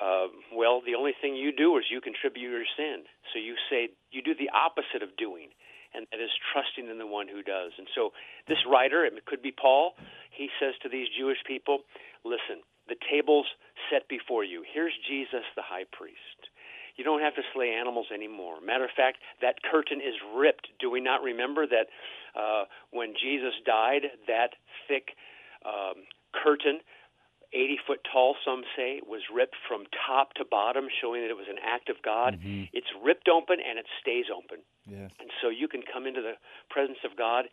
Uh, 0.00 0.26
well, 0.50 0.82
the 0.84 0.94
only 0.94 1.12
thing 1.20 1.36
you 1.36 1.54
do 1.54 1.78
is 1.78 1.84
you 1.90 2.00
contribute 2.00 2.50
your 2.50 2.68
sin. 2.76 3.04
So 3.32 3.38
you 3.38 3.54
say 3.70 3.90
you 4.10 4.22
do 4.22 4.34
the 4.34 4.50
opposite 4.50 5.02
of 5.02 5.16
doing, 5.16 5.54
and 5.94 6.06
that 6.10 6.20
is 6.20 6.34
trusting 6.52 6.90
in 6.90 6.98
the 6.98 7.06
one 7.06 7.28
who 7.28 7.42
does. 7.42 7.72
And 7.78 7.86
so 7.94 8.10
this 8.48 8.58
writer, 8.66 9.04
it 9.04 9.14
could 9.26 9.42
be 9.42 9.52
Paul, 9.54 9.94
he 10.30 10.50
says 10.58 10.74
to 10.82 10.88
these 10.88 11.06
Jewish 11.16 11.38
people, 11.46 11.86
listen, 12.24 12.66
the 12.88 12.98
table's 13.10 13.46
set 13.90 14.08
before 14.08 14.44
you. 14.44 14.64
Here's 14.66 14.94
Jesus, 15.08 15.46
the 15.54 15.62
high 15.62 15.86
priest. 15.92 16.50
You 16.96 17.02
don't 17.02 17.22
have 17.22 17.34
to 17.34 17.42
slay 17.54 17.70
animals 17.74 18.06
anymore. 18.14 18.60
Matter 18.64 18.84
of 18.84 18.94
fact, 18.96 19.18
that 19.42 19.62
curtain 19.62 19.98
is 19.98 20.14
ripped. 20.34 20.68
Do 20.78 20.90
we 20.90 21.00
not 21.00 21.22
remember 21.22 21.66
that 21.66 21.86
uh, 22.38 22.64
when 22.90 23.14
Jesus 23.14 23.54
died, 23.66 24.02
that 24.26 24.54
thick 24.86 25.14
um, 25.66 26.06
curtain 26.30 26.80
80 27.54 27.78
foot 27.86 28.00
tall, 28.10 28.34
some 28.44 28.62
say, 28.76 29.00
was 29.06 29.22
ripped 29.32 29.56
from 29.68 29.86
top 29.94 30.34
to 30.34 30.44
bottom, 30.44 30.88
showing 30.90 31.22
that 31.22 31.30
it 31.30 31.38
was 31.38 31.48
an 31.48 31.62
act 31.62 31.88
of 31.88 32.02
God. 32.02 32.34
Mm-hmm. 32.34 32.74
It's 32.74 32.90
ripped 33.02 33.28
open 33.30 33.58
and 33.62 33.78
it 33.78 33.86
stays 34.02 34.26
open. 34.28 34.58
Yes. 34.84 35.10
And 35.20 35.30
so 35.40 35.48
you 35.48 35.68
can 35.68 35.82
come 35.86 36.06
into 36.06 36.20
the 36.20 36.34
presence 36.68 36.98
of 37.06 37.16
God 37.16 37.46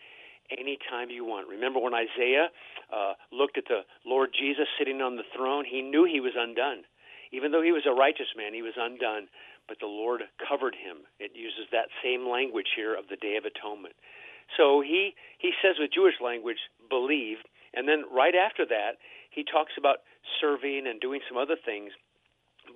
anytime 0.50 1.10
you 1.10 1.24
want. 1.24 1.48
Remember 1.48 1.80
when 1.80 1.94
Isaiah 1.94 2.50
uh, 2.92 3.14
looked 3.32 3.58
at 3.58 3.66
the 3.70 3.86
Lord 4.06 4.34
Jesus 4.34 4.68
sitting 4.78 5.02
on 5.02 5.16
the 5.16 5.28
throne, 5.36 5.64
he 5.64 5.82
knew 5.82 6.04
he 6.04 6.20
was 6.20 6.34
undone. 6.36 6.84
Even 7.32 7.52
though 7.52 7.62
he 7.64 7.72
was 7.72 7.88
a 7.88 7.96
righteous 7.96 8.36
man, 8.36 8.54
he 8.54 8.62
was 8.62 8.76
undone, 8.76 9.30
but 9.68 9.80
the 9.80 9.88
Lord 9.88 10.24
covered 10.36 10.76
him. 10.76 11.08
It 11.20 11.32
uses 11.34 11.72
that 11.72 11.88
same 12.04 12.28
language 12.28 12.76
here 12.76 12.94
of 12.94 13.08
the 13.08 13.16
Day 13.16 13.38
of 13.38 13.46
Atonement. 13.46 13.96
So 14.58 14.82
he, 14.82 15.16
he 15.40 15.54
says 15.64 15.80
with 15.80 15.94
Jewish 15.94 16.20
language, 16.20 16.60
believe, 16.90 17.38
and 17.74 17.88
then 17.88 18.04
right 18.12 18.36
after 18.36 18.66
that, 18.66 19.00
he 19.32 19.44
talks 19.44 19.74
about 19.78 20.04
serving 20.40 20.86
and 20.88 21.00
doing 21.02 21.22
some 21.28 21.38
other 21.38 21.56
things. 21.56 21.92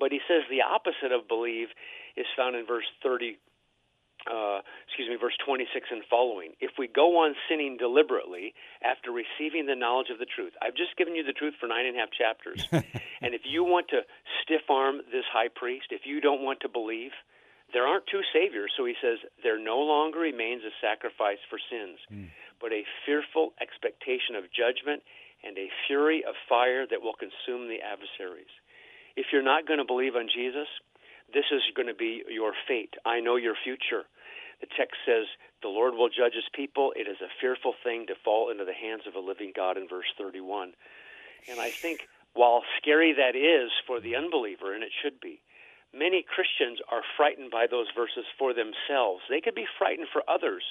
But 0.00 0.10
he 0.10 0.20
says 0.26 0.42
the 0.50 0.62
opposite 0.62 1.12
of 1.12 1.28
believe 1.28 1.68
is 2.16 2.26
found 2.36 2.56
in 2.56 2.66
verse 2.66 2.88
30, 3.02 3.38
uh, 4.26 4.60
excuse 4.88 5.08
me, 5.08 5.16
verse 5.16 5.36
26 5.44 5.70
and 5.92 6.02
following. 6.10 6.52
If 6.60 6.72
we 6.78 6.88
go 6.88 7.22
on 7.22 7.36
sinning 7.48 7.76
deliberately 7.76 8.52
after 8.82 9.12
receiving 9.12 9.66
the 9.66 9.76
knowledge 9.76 10.10
of 10.10 10.18
the 10.18 10.26
truth, 10.26 10.52
I've 10.60 10.74
just 10.74 10.96
given 10.96 11.14
you 11.14 11.22
the 11.22 11.36
truth 11.36 11.54
for 11.60 11.68
nine 11.68 11.86
and 11.86 11.96
a 11.96 12.00
half 12.00 12.10
chapters. 12.10 12.66
and 13.22 13.32
if 13.36 13.42
you 13.44 13.62
want 13.62 13.88
to 13.94 14.02
stiff 14.42 14.68
arm 14.68 15.00
this 15.12 15.24
high 15.30 15.48
priest, 15.54 15.92
if 15.92 16.02
you 16.04 16.20
don't 16.20 16.42
want 16.42 16.60
to 16.60 16.68
believe, 16.68 17.12
there 17.72 17.86
aren't 17.86 18.06
two 18.06 18.22
saviors. 18.32 18.72
So 18.76 18.84
he 18.84 18.94
says, 19.00 19.18
there 19.42 19.58
no 19.58 19.78
longer 19.78 20.20
remains 20.20 20.62
a 20.64 20.74
sacrifice 20.80 21.42
for 21.50 21.58
sins, 21.70 21.98
mm. 22.10 22.28
but 22.60 22.72
a 22.72 22.82
fearful 23.04 23.54
expectation 23.60 24.34
of 24.34 24.44
judgment 24.50 25.02
and 25.44 25.58
a 25.58 25.70
fury 25.86 26.24
of 26.26 26.34
fire 26.48 26.86
that 26.86 27.02
will 27.02 27.14
consume 27.14 27.68
the 27.68 27.82
adversaries. 27.82 28.52
If 29.16 29.26
you're 29.32 29.42
not 29.42 29.66
going 29.66 29.78
to 29.78 29.84
believe 29.84 30.16
on 30.16 30.28
Jesus, 30.28 30.68
this 31.32 31.46
is 31.50 31.62
going 31.74 31.88
to 31.88 31.94
be 31.94 32.22
your 32.28 32.52
fate. 32.68 32.94
I 33.04 33.20
know 33.20 33.36
your 33.36 33.56
future. 33.62 34.04
The 34.60 34.68
text 34.76 34.96
says, 35.04 35.26
The 35.62 35.68
Lord 35.68 35.94
will 35.94 36.08
judge 36.08 36.34
his 36.34 36.48
people. 36.54 36.92
It 36.96 37.08
is 37.08 37.20
a 37.20 37.32
fearful 37.40 37.74
thing 37.82 38.06
to 38.06 38.14
fall 38.24 38.50
into 38.50 38.64
the 38.64 38.76
hands 38.76 39.02
of 39.06 39.14
a 39.14 39.20
living 39.20 39.52
God 39.54 39.76
in 39.76 39.88
verse 39.88 40.08
31. 40.16 40.72
And 41.48 41.60
I 41.60 41.70
think, 41.70 42.08
while 42.34 42.62
scary 42.78 43.12
that 43.14 43.36
is 43.36 43.70
for 43.86 44.00
the 44.00 44.16
unbeliever, 44.16 44.74
and 44.74 44.82
it 44.82 44.92
should 45.02 45.20
be, 45.20 45.40
many 45.92 46.22
Christians 46.22 46.78
are 46.90 47.02
frightened 47.16 47.50
by 47.50 47.66
those 47.66 47.88
verses 47.94 48.24
for 48.38 48.52
themselves. 48.52 49.22
They 49.28 49.40
could 49.40 49.54
be 49.54 49.68
frightened 49.78 50.08
for 50.12 50.22
others, 50.28 50.64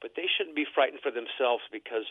but 0.00 0.12
they 0.16 0.28
shouldn't 0.28 0.56
be 0.56 0.66
frightened 0.66 1.00
for 1.02 1.10
themselves 1.10 1.64
because 1.72 2.06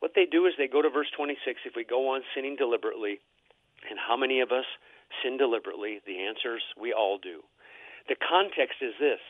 what 0.00 0.12
they 0.16 0.26
do 0.26 0.46
is 0.46 0.54
they 0.56 0.68
go 0.68 0.82
to 0.82 0.90
verse 0.90 1.10
26 1.16 1.60
if 1.64 1.76
we 1.76 1.84
go 1.84 2.12
on 2.12 2.22
sinning 2.34 2.56
deliberately, 2.56 3.20
and 3.88 3.98
how 3.98 4.16
many 4.16 4.40
of 4.40 4.52
us 4.52 4.66
sin 5.22 5.36
deliberately? 5.36 6.00
The 6.04 6.20
answer 6.24 6.56
is 6.56 6.62
we 6.80 6.92
all 6.92 7.18
do. 7.18 7.40
The 8.08 8.16
context 8.16 8.80
is 8.80 8.92
this 8.98 9.20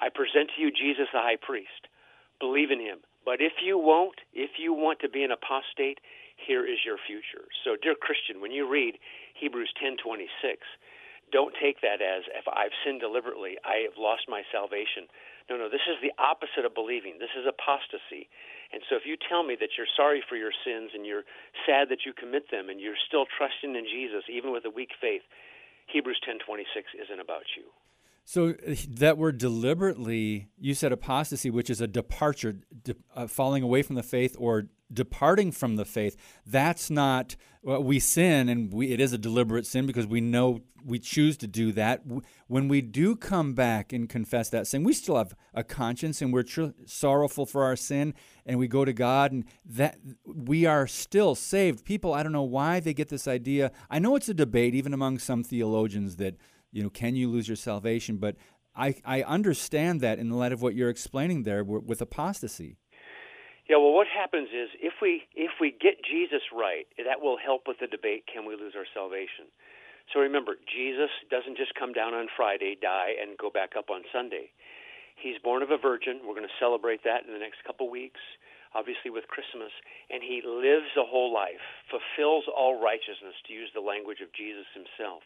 I 0.00 0.08
present 0.08 0.50
to 0.54 0.62
you 0.62 0.70
Jesus 0.70 1.08
the 1.12 1.20
high 1.20 1.40
priest. 1.40 1.88
Believe 2.40 2.70
in 2.70 2.80
him. 2.80 3.00
But 3.24 3.40
if 3.40 3.62
you 3.62 3.78
won't, 3.78 4.18
if 4.34 4.58
you 4.58 4.72
want 4.72 4.98
to 5.00 5.08
be 5.08 5.22
an 5.22 5.30
apostate, 5.30 6.00
here 6.36 6.66
is 6.66 6.82
your 6.84 6.98
future. 6.98 7.46
So, 7.62 7.76
dear 7.78 7.94
Christian, 7.94 8.40
when 8.40 8.50
you 8.50 8.66
read 8.68 8.98
Hebrews 9.38 9.72
10:26, 9.78 10.58
don't 11.30 11.54
take 11.56 11.80
that 11.80 12.02
as 12.02 12.24
if 12.34 12.46
I've 12.48 12.74
sinned 12.84 13.00
deliberately, 13.00 13.56
I 13.64 13.86
have 13.88 13.96
lost 13.96 14.28
my 14.28 14.42
salvation. 14.50 15.08
No, 15.50 15.56
no, 15.56 15.68
this 15.68 15.86
is 15.88 15.98
the 16.02 16.14
opposite 16.20 16.64
of 16.64 16.74
believing. 16.74 17.18
This 17.18 17.34
is 17.38 17.46
apostasy. 17.46 18.28
And 18.72 18.80
so 18.88 18.96
if 18.96 19.04
you 19.04 19.16
tell 19.16 19.42
me 19.42 19.56
that 19.60 19.76
you're 19.76 19.90
sorry 19.96 20.22
for 20.26 20.36
your 20.36 20.52
sins 20.64 20.90
and 20.94 21.04
you're 21.04 21.24
sad 21.66 21.88
that 21.90 22.06
you 22.06 22.12
commit 22.12 22.50
them 22.50 22.68
and 22.68 22.80
you're 22.80 22.98
still 23.06 23.26
trusting 23.26 23.76
in 23.76 23.84
Jesus 23.84 24.24
even 24.32 24.52
with 24.52 24.64
a 24.64 24.70
weak 24.70 24.96
faith, 25.00 25.22
Hebrews 25.86 26.20
10:26 26.24 26.94
isn't 26.94 27.20
about 27.20 27.44
you. 27.56 27.68
So 28.24 28.52
that 28.88 29.18
word 29.18 29.38
deliberately, 29.38 30.48
you 30.58 30.74
said 30.74 30.92
apostasy, 30.92 31.50
which 31.50 31.68
is 31.68 31.80
a 31.80 31.88
departure, 31.88 32.54
de- 32.84 32.94
uh, 33.16 33.26
falling 33.26 33.62
away 33.62 33.82
from 33.82 33.96
the 33.96 34.02
faith 34.02 34.36
or 34.38 34.68
departing 34.92 35.52
from 35.52 35.76
the 35.76 35.84
faith. 35.84 36.16
That's 36.46 36.90
not 36.90 37.36
well, 37.64 37.82
we 37.82 38.00
sin, 38.00 38.48
and 38.48 38.72
we, 38.72 38.90
it 38.90 39.00
is 39.00 39.12
a 39.12 39.18
deliberate 39.18 39.66
sin 39.66 39.86
because 39.86 40.06
we 40.06 40.20
know 40.20 40.60
we 40.84 40.98
choose 40.98 41.36
to 41.36 41.46
do 41.46 41.70
that. 41.72 42.02
When 42.48 42.66
we 42.66 42.80
do 42.80 43.14
come 43.14 43.54
back 43.54 43.92
and 43.92 44.08
confess 44.08 44.48
that 44.50 44.66
sin, 44.66 44.82
we 44.82 44.92
still 44.92 45.16
have 45.16 45.36
a 45.54 45.62
conscience, 45.62 46.20
and 46.20 46.32
we're 46.32 46.42
tr- 46.42 46.70
sorrowful 46.86 47.46
for 47.46 47.62
our 47.62 47.76
sin, 47.76 48.14
and 48.44 48.58
we 48.58 48.66
go 48.66 48.84
to 48.84 48.92
God, 48.92 49.30
and 49.30 49.44
that 49.64 49.98
we 50.24 50.66
are 50.66 50.88
still 50.88 51.36
saved. 51.36 51.84
People, 51.84 52.12
I 52.12 52.24
don't 52.24 52.32
know 52.32 52.42
why 52.42 52.80
they 52.80 52.94
get 52.94 53.10
this 53.10 53.28
idea. 53.28 53.70
I 53.88 54.00
know 54.00 54.16
it's 54.16 54.28
a 54.28 54.34
debate, 54.34 54.74
even 54.74 54.92
among 54.92 55.20
some 55.20 55.44
theologians, 55.44 56.16
that 56.16 56.34
you 56.72 56.82
know, 56.82 56.90
can 56.90 57.14
you 57.14 57.30
lose 57.30 57.46
your 57.46 57.56
salvation? 57.56 58.16
But 58.16 58.36
I, 58.74 58.96
I 59.04 59.22
understand 59.22 60.00
that 60.00 60.18
in 60.18 60.30
light 60.30 60.52
of 60.52 60.62
what 60.62 60.74
you're 60.74 60.88
explaining 60.88 61.44
there 61.44 61.62
with 61.62 62.00
apostasy. 62.00 62.78
Yeah, 63.68 63.78
well, 63.78 63.94
what 63.94 64.10
happens 64.10 64.48
is 64.50 64.68
if 64.82 64.94
we 65.00 65.22
if 65.34 65.52
we 65.60 65.70
get 65.70 66.02
Jesus 66.02 66.42
right, 66.50 66.86
that 66.98 67.22
will 67.22 67.38
help 67.38 67.68
with 67.68 67.78
the 67.78 67.86
debate: 67.86 68.26
can 68.26 68.44
we 68.44 68.56
lose 68.56 68.74
our 68.76 68.88
salvation? 68.92 69.46
So 70.10 70.18
remember, 70.18 70.58
Jesus 70.66 71.10
doesn't 71.30 71.56
just 71.56 71.78
come 71.78 71.92
down 71.94 72.12
on 72.12 72.26
Friday, 72.36 72.74
die, 72.74 73.14
and 73.22 73.38
go 73.38 73.50
back 73.50 73.78
up 73.78 73.88
on 73.88 74.02
Sunday. 74.12 74.50
He's 75.14 75.38
born 75.38 75.62
of 75.62 75.70
a 75.70 75.78
virgin. 75.78 76.20
We're 76.26 76.34
going 76.34 76.48
to 76.48 76.60
celebrate 76.60 77.04
that 77.04 77.22
in 77.24 77.32
the 77.32 77.38
next 77.38 77.62
couple 77.62 77.86
weeks, 77.88 78.20
obviously 78.74 79.14
with 79.14 79.30
Christmas. 79.30 79.70
And 80.10 80.18
he 80.18 80.42
lives 80.42 80.90
a 80.98 81.06
whole 81.06 81.32
life, 81.32 81.62
fulfills 81.86 82.50
all 82.50 82.82
righteousness, 82.82 83.38
to 83.46 83.54
use 83.54 83.70
the 83.70 83.84
language 83.84 84.18
of 84.18 84.34
Jesus 84.34 84.66
himself. 84.74 85.22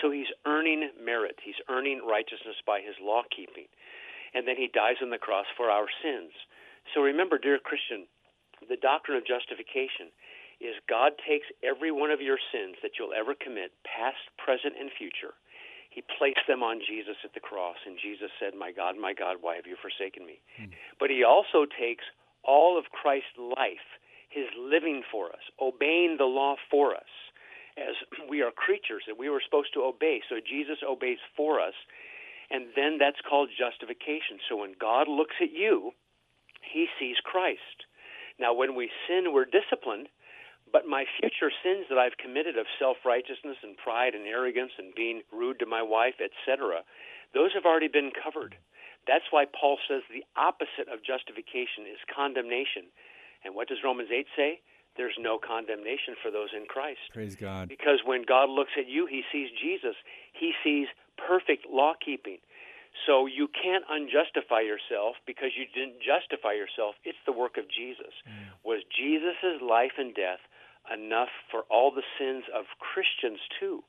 So 0.00 0.14
he's 0.14 0.30
earning 0.46 0.88
merit. 1.02 1.42
He's 1.42 1.58
earning 1.68 2.00
righteousness 2.06 2.56
by 2.64 2.80
his 2.80 2.94
law 3.02 3.26
keeping. 3.34 3.66
And 4.32 4.46
then 4.46 4.56
he 4.56 4.70
dies 4.72 5.02
on 5.02 5.10
the 5.10 5.18
cross 5.20 5.50
for 5.56 5.68
our 5.68 5.90
sins. 6.00 6.32
So 6.94 7.00
remember, 7.00 7.38
dear 7.38 7.58
Christian, 7.58 8.06
the 8.68 8.76
doctrine 8.76 9.16
of 9.16 9.26
justification 9.26 10.10
is 10.62 10.78
God 10.86 11.18
takes 11.26 11.50
every 11.66 11.90
one 11.90 12.10
of 12.14 12.22
your 12.22 12.38
sins 12.52 12.78
that 12.82 12.98
you'll 12.98 13.14
ever 13.14 13.34
commit, 13.34 13.74
past, 13.82 14.22
present, 14.38 14.78
and 14.78 14.90
future. 14.94 15.34
He 15.90 16.00
placed 16.16 16.46
them 16.48 16.62
on 16.62 16.80
Jesus 16.80 17.18
at 17.24 17.34
the 17.34 17.42
cross, 17.42 17.76
and 17.84 17.98
Jesus 18.00 18.30
said, 18.40 18.54
My 18.54 18.72
God, 18.72 18.96
my 18.96 19.12
God, 19.12 19.42
why 19.42 19.56
have 19.56 19.66
you 19.66 19.76
forsaken 19.76 20.24
me? 20.24 20.40
Mm. 20.56 20.72
But 20.98 21.10
he 21.10 21.22
also 21.22 21.66
takes 21.66 22.04
all 22.44 22.78
of 22.78 22.94
Christ's 22.94 23.36
life, 23.36 23.84
his 24.30 24.48
living 24.56 25.02
for 25.10 25.28
us, 25.28 25.44
obeying 25.60 26.16
the 26.16 26.30
law 26.30 26.56
for 26.70 26.94
us, 26.94 27.12
as 27.76 27.94
we 28.28 28.40
are 28.40 28.50
creatures 28.50 29.04
that 29.06 29.18
we 29.18 29.28
were 29.28 29.42
supposed 29.44 29.74
to 29.74 29.84
obey. 29.84 30.22
So 30.28 30.36
Jesus 30.40 30.78
obeys 30.80 31.20
for 31.36 31.60
us, 31.60 31.76
and 32.50 32.72
then 32.74 32.96
that's 32.96 33.20
called 33.28 33.50
justification. 33.52 34.40
So 34.48 34.56
when 34.56 34.72
God 34.80 35.08
looks 35.08 35.36
at 35.42 35.52
you, 35.52 35.92
he 36.72 36.86
sees 36.98 37.16
Christ. 37.22 37.86
Now, 38.40 38.54
when 38.54 38.74
we 38.74 38.90
sin, 39.06 39.32
we're 39.32 39.44
disciplined, 39.44 40.08
but 40.72 40.88
my 40.88 41.04
future 41.20 41.52
sins 41.62 41.86
that 41.90 41.98
I've 41.98 42.16
committed 42.16 42.56
of 42.56 42.66
self 42.78 42.96
righteousness 43.04 43.58
and 43.62 43.76
pride 43.76 44.14
and 44.14 44.26
arrogance 44.26 44.72
and 44.78 44.94
being 44.94 45.22
rude 45.30 45.58
to 45.60 45.66
my 45.66 45.82
wife, 45.82 46.16
etc., 46.16 46.80
those 47.34 47.52
have 47.54 47.64
already 47.64 47.88
been 47.88 48.10
covered. 48.12 48.56
That's 49.06 49.24
why 49.30 49.44
Paul 49.48 49.78
says 49.88 50.02
the 50.08 50.24
opposite 50.36 50.88
of 50.92 51.04
justification 51.04 51.88
is 51.90 51.98
condemnation. 52.08 52.88
And 53.44 53.54
what 53.54 53.68
does 53.68 53.82
Romans 53.84 54.10
8 54.12 54.26
say? 54.36 54.60
There's 54.96 55.16
no 55.18 55.38
condemnation 55.38 56.14
for 56.22 56.30
those 56.30 56.50
in 56.54 56.66
Christ. 56.66 57.00
Praise 57.12 57.34
God. 57.34 57.68
Because 57.68 58.04
when 58.04 58.22
God 58.28 58.50
looks 58.50 58.72
at 58.78 58.88
you, 58.88 59.06
he 59.06 59.22
sees 59.32 59.48
Jesus. 59.60 59.96
He 60.32 60.52
sees 60.62 60.86
perfect 61.16 61.66
law 61.68 61.94
keeping. 62.04 62.38
So 63.06 63.26
you 63.26 63.48
can't 63.48 63.84
unjustify 63.88 64.64
yourself 64.64 65.16
because 65.26 65.50
you 65.56 65.64
didn't 65.74 66.00
justify 66.02 66.52
yourself. 66.52 66.94
It's 67.04 67.18
the 67.26 67.32
work 67.32 67.56
of 67.56 67.64
Jesus. 67.68 68.12
Mm. 68.28 68.52
Was 68.64 68.82
Jesus' 68.94 69.60
life 69.62 69.96
and 69.98 70.14
death 70.14 70.40
enough 70.92 71.30
for 71.50 71.62
all 71.70 71.90
the 71.90 72.04
sins 72.18 72.44
of 72.54 72.66
Christians 72.78 73.40
too? 73.58 73.82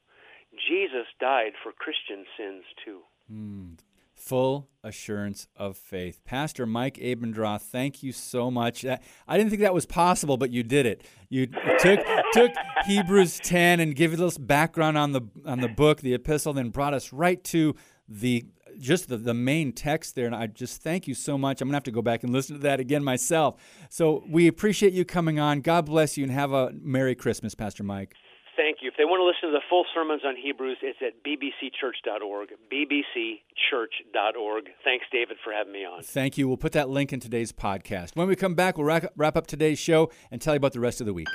Jesus 0.56 1.08
died 1.20 1.54
for 1.62 1.72
Christian 1.72 2.26
sins 2.38 2.64
too. 2.84 3.00
Mm. 3.32 3.78
Full 4.16 4.70
assurance 4.84 5.48
of 5.58 5.76
faith. 5.76 6.22
Pastor 6.24 6.66
Mike 6.66 6.96
Abendroth, 6.96 7.62
thank 7.62 8.04
you 8.04 8.14
so 8.14 8.50
much. 8.50 8.86
I 8.86 9.38
didn't 9.38 9.50
think 9.50 9.64
that 9.64 9.74
was 9.74 9.86
possible, 9.86 10.38
but 10.38 10.52
you 10.52 10.64
did 10.64 10.86
it. 10.86 11.06
You 11.30 11.48
took 11.80 12.00
took 12.32 12.52
Hebrews 12.86 13.40
10 13.40 13.80
and 13.80 13.96
gave 13.96 14.20
us 14.20 14.38
background 14.38 14.98
on 14.98 15.12
the 15.12 15.22
on 15.46 15.60
the 15.60 15.68
book, 15.68 16.02
the 16.02 16.14
epistle, 16.14 16.54
then 16.54 16.70
brought 16.70 16.94
us 16.94 17.12
right 17.12 17.44
to 17.46 17.76
the 18.08 18.46
just 18.80 19.10
the, 19.10 19.18
the 19.18 19.34
main 19.34 19.72
text 19.72 20.16
there. 20.16 20.26
And 20.26 20.36
I 20.36 20.48
just 20.48 20.82
thank 20.82 21.08
you 21.08 21.14
so 21.14 21.38
much. 21.38 21.62
I'm 21.62 21.68
going 21.68 21.74
to 21.74 21.78
have 21.78 21.84
to 21.84 21.92
go 21.92 22.02
back 22.02 22.24
and 22.24 22.34
listen 22.34 22.56
to 22.56 22.62
that 22.64 22.80
again 22.80 23.04
myself. 23.04 23.56
So 23.90 24.24
we 24.28 24.48
appreciate 24.48 24.94
you 24.94 25.06
coming 25.06 25.40
on. 25.40 25.62
God 25.62 25.86
bless 25.86 26.18
you 26.18 26.24
and 26.24 26.32
have 26.32 26.52
a 26.52 26.72
Merry 26.82 27.16
Christmas, 27.16 27.56
Pastor 27.56 27.84
Mike. 27.84 28.16
Thank 28.56 28.78
you. 28.82 28.90
If 28.90 28.96
they 28.98 29.06
want 29.06 29.20
to 29.20 29.26
listen 29.26 29.50
to 29.50 29.60
the 29.60 29.64
full 29.68 29.86
sermons 29.94 30.22
on 30.24 30.36
Hebrews, 30.36 30.78
it's 30.82 31.00
at 31.02 31.24
bbcchurch.org. 31.24 32.50
bbcchurch.org. 32.72 34.64
Thanks, 34.84 35.06
David, 35.12 35.38
for 35.44 35.52
having 35.52 35.74
me 35.74 35.86
on. 35.86 36.04
Thank 36.04 36.38
you. 36.38 36.48
We'll 36.48 36.58
put 36.58 36.74
that 36.74 36.90
link 36.90 37.12
in 37.12 37.20
today's 37.20 37.52
podcast. 37.52 38.16
When 38.16 38.28
we 38.28 38.36
come 38.36 38.54
back, 38.54 38.78
we'll 38.78 39.02
wrap 39.16 39.36
up 39.36 39.48
today's 39.48 39.80
show 39.80 40.12
and 40.30 40.40
tell 40.40 40.54
you 40.54 40.58
about 40.58 40.74
the 40.74 40.80
rest 40.80 41.02
of 41.02 41.08
the 41.08 41.14
week. 41.14 41.28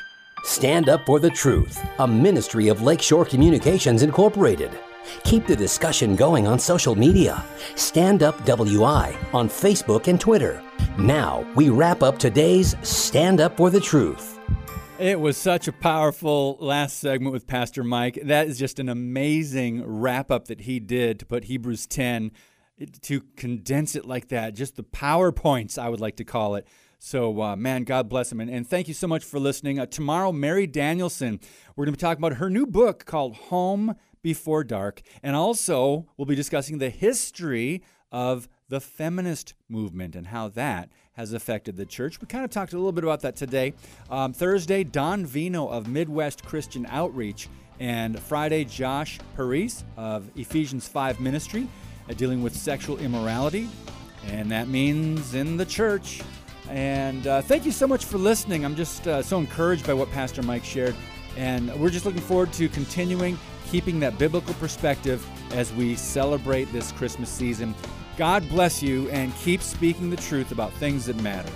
Stand 0.45 0.89
Up 0.89 1.05
for 1.05 1.19
the 1.19 1.31
Truth, 1.31 1.85
a 1.99 2.07
ministry 2.07 2.69
of 2.69 2.83
Lakeshore 2.83 3.25
Communications 3.25 4.03
Incorporated. 4.03 4.71
Keep 5.25 5.47
the 5.47 5.57
discussion 5.57 6.15
going 6.15 6.47
on 6.47 6.59
social 6.59 6.95
media. 6.95 7.45
Stand 7.75 8.23
Up 8.23 8.45
WI 8.45 9.17
on 9.33 9.49
Facebook 9.49 10.07
and 10.09 10.21
Twitter. 10.21 10.63
Now, 10.99 11.47
we 11.55 11.71
wrap 11.71 12.03
up 12.03 12.19
today's 12.19 12.77
Stand 12.83 13.41
Up 13.41 13.57
for 13.57 13.71
the 13.71 13.81
Truth. 13.81 14.39
It 14.99 15.21
was 15.21 15.37
such 15.37 15.69
a 15.69 15.73
powerful 15.73 16.57
last 16.61 16.99
segment 16.99 17.33
with 17.33 17.47
Pastor 17.47 17.85
Mike. 17.85 18.19
That 18.25 18.49
is 18.49 18.59
just 18.59 18.79
an 18.79 18.89
amazing 18.89 19.85
wrap 19.85 20.31
up 20.31 20.49
that 20.49 20.63
he 20.63 20.81
did 20.81 21.21
to 21.21 21.27
put 21.27 21.45
Hebrews 21.45 21.87
10 21.87 22.33
to 23.03 23.21
condense 23.37 23.95
it 23.97 24.05
like 24.05 24.29
that. 24.29 24.55
Just 24.55 24.77
the 24.77 24.85
PowerPoints, 24.85 25.79
I 25.79 25.89
would 25.89 26.01
like 26.01 26.17
to 26.17 26.25
call 26.25 26.55
it. 26.55 26.67
So, 26.99 27.41
uh, 27.41 27.57
man, 27.57 27.85
God 27.85 28.09
bless 28.09 28.33
him. 28.33 28.41
And, 28.41 28.51
and, 28.51 28.67
thank 28.67 28.89
you 28.89 28.95
so 28.95 29.07
much 29.07 29.25
for 29.25 29.39
listening. 29.39 29.79
Uh, 29.79 29.87
tomorrow, 29.87 30.33
Mary 30.33 30.67
Danielson, 30.67 31.39
we're 31.77 31.85
going 31.85 31.95
to 31.95 31.99
be 31.99 32.01
talking 32.01 32.21
about 32.21 32.39
her 32.39 32.51
new 32.51 32.67
book 32.67 33.05
called 33.05 33.37
Home 33.37 33.95
before 34.21 34.65
dark. 34.65 35.03
And 35.23 35.37
also, 35.37 36.07
we'll 36.17 36.27
be 36.27 36.35
discussing 36.35 36.79
the 36.79 36.91
history 36.91 37.83
of 38.11 38.49
the 38.69 38.81
feminist 38.81 39.55
movement 39.69 40.17
and 40.17 40.27
how 40.27 40.49
that 40.49 40.91
has 41.13 41.33
affected 41.33 41.77
the 41.77 41.87
church. 41.87 42.21
We 42.21 42.27
kind 42.27 42.45
of 42.45 42.51
talked 42.51 42.73
a 42.73 42.77
little 42.77 42.93
bit 42.93 43.05
about 43.05 43.21
that 43.21 43.37
today. 43.37 43.75
Um, 44.11 44.33
Thursday, 44.33 44.83
Don 44.83 45.25
Veinot 45.25 45.71
of 45.71 45.89
Midwest 45.89 46.45
Christian 46.45 46.87
Outreach, 46.87 47.49
and 47.81 48.19
Friday, 48.19 48.65
Josh 48.65 49.19
Paris 49.37 49.85
of 49.97 50.29
Ephesians 50.37 50.89
5 50.89 51.21
Ministry, 51.21 51.69
uh, 52.09 52.13
dealing 52.15 52.43
with 52.43 52.57
sexual 52.57 52.99
immorality. 52.99 53.69
And 54.27 54.51
that 54.51 54.69
means 54.69 55.35
in 55.35 55.57
the 55.57 55.65
church. 55.65 56.23
And 56.69 57.27
uh, 57.27 57.43
thank 57.43 57.65
you 57.65 57.73
so 57.73 57.87
much 57.87 58.05
for 58.05 58.19
listening. 58.19 58.65
I'm 58.65 58.77
just 58.77 59.07
uh, 59.09 59.23
so 59.23 59.39
encouraged 59.39 59.87
by 59.87 59.95
what 59.95 60.11
Pastor 60.11 60.43
Mike 60.43 60.65
shared. 60.65 60.95
And 61.37 61.73
we're 61.81 61.91
just 61.91 62.05
looking 62.05 62.21
forward 62.21 62.53
to 62.55 62.69
continuing 62.69 63.39
keeping 63.71 64.01
that 64.01 64.19
biblical 64.19 64.55
perspective 64.55 65.27
as 65.53 65.73
we 65.75 65.95
celebrate 65.95 66.73
this 66.73 66.93
Christmas 66.93 67.29
season. 67.29 67.75
God 68.17 68.49
bless 68.49 68.83
you 68.83 69.09
and 69.11 69.35
keep 69.37 69.63
speaking 69.63 70.11
the 70.11 70.17
truth 70.17 70.53
about 70.53 70.73
things 70.75 71.07
that 71.07 71.21
matter. 71.23 71.53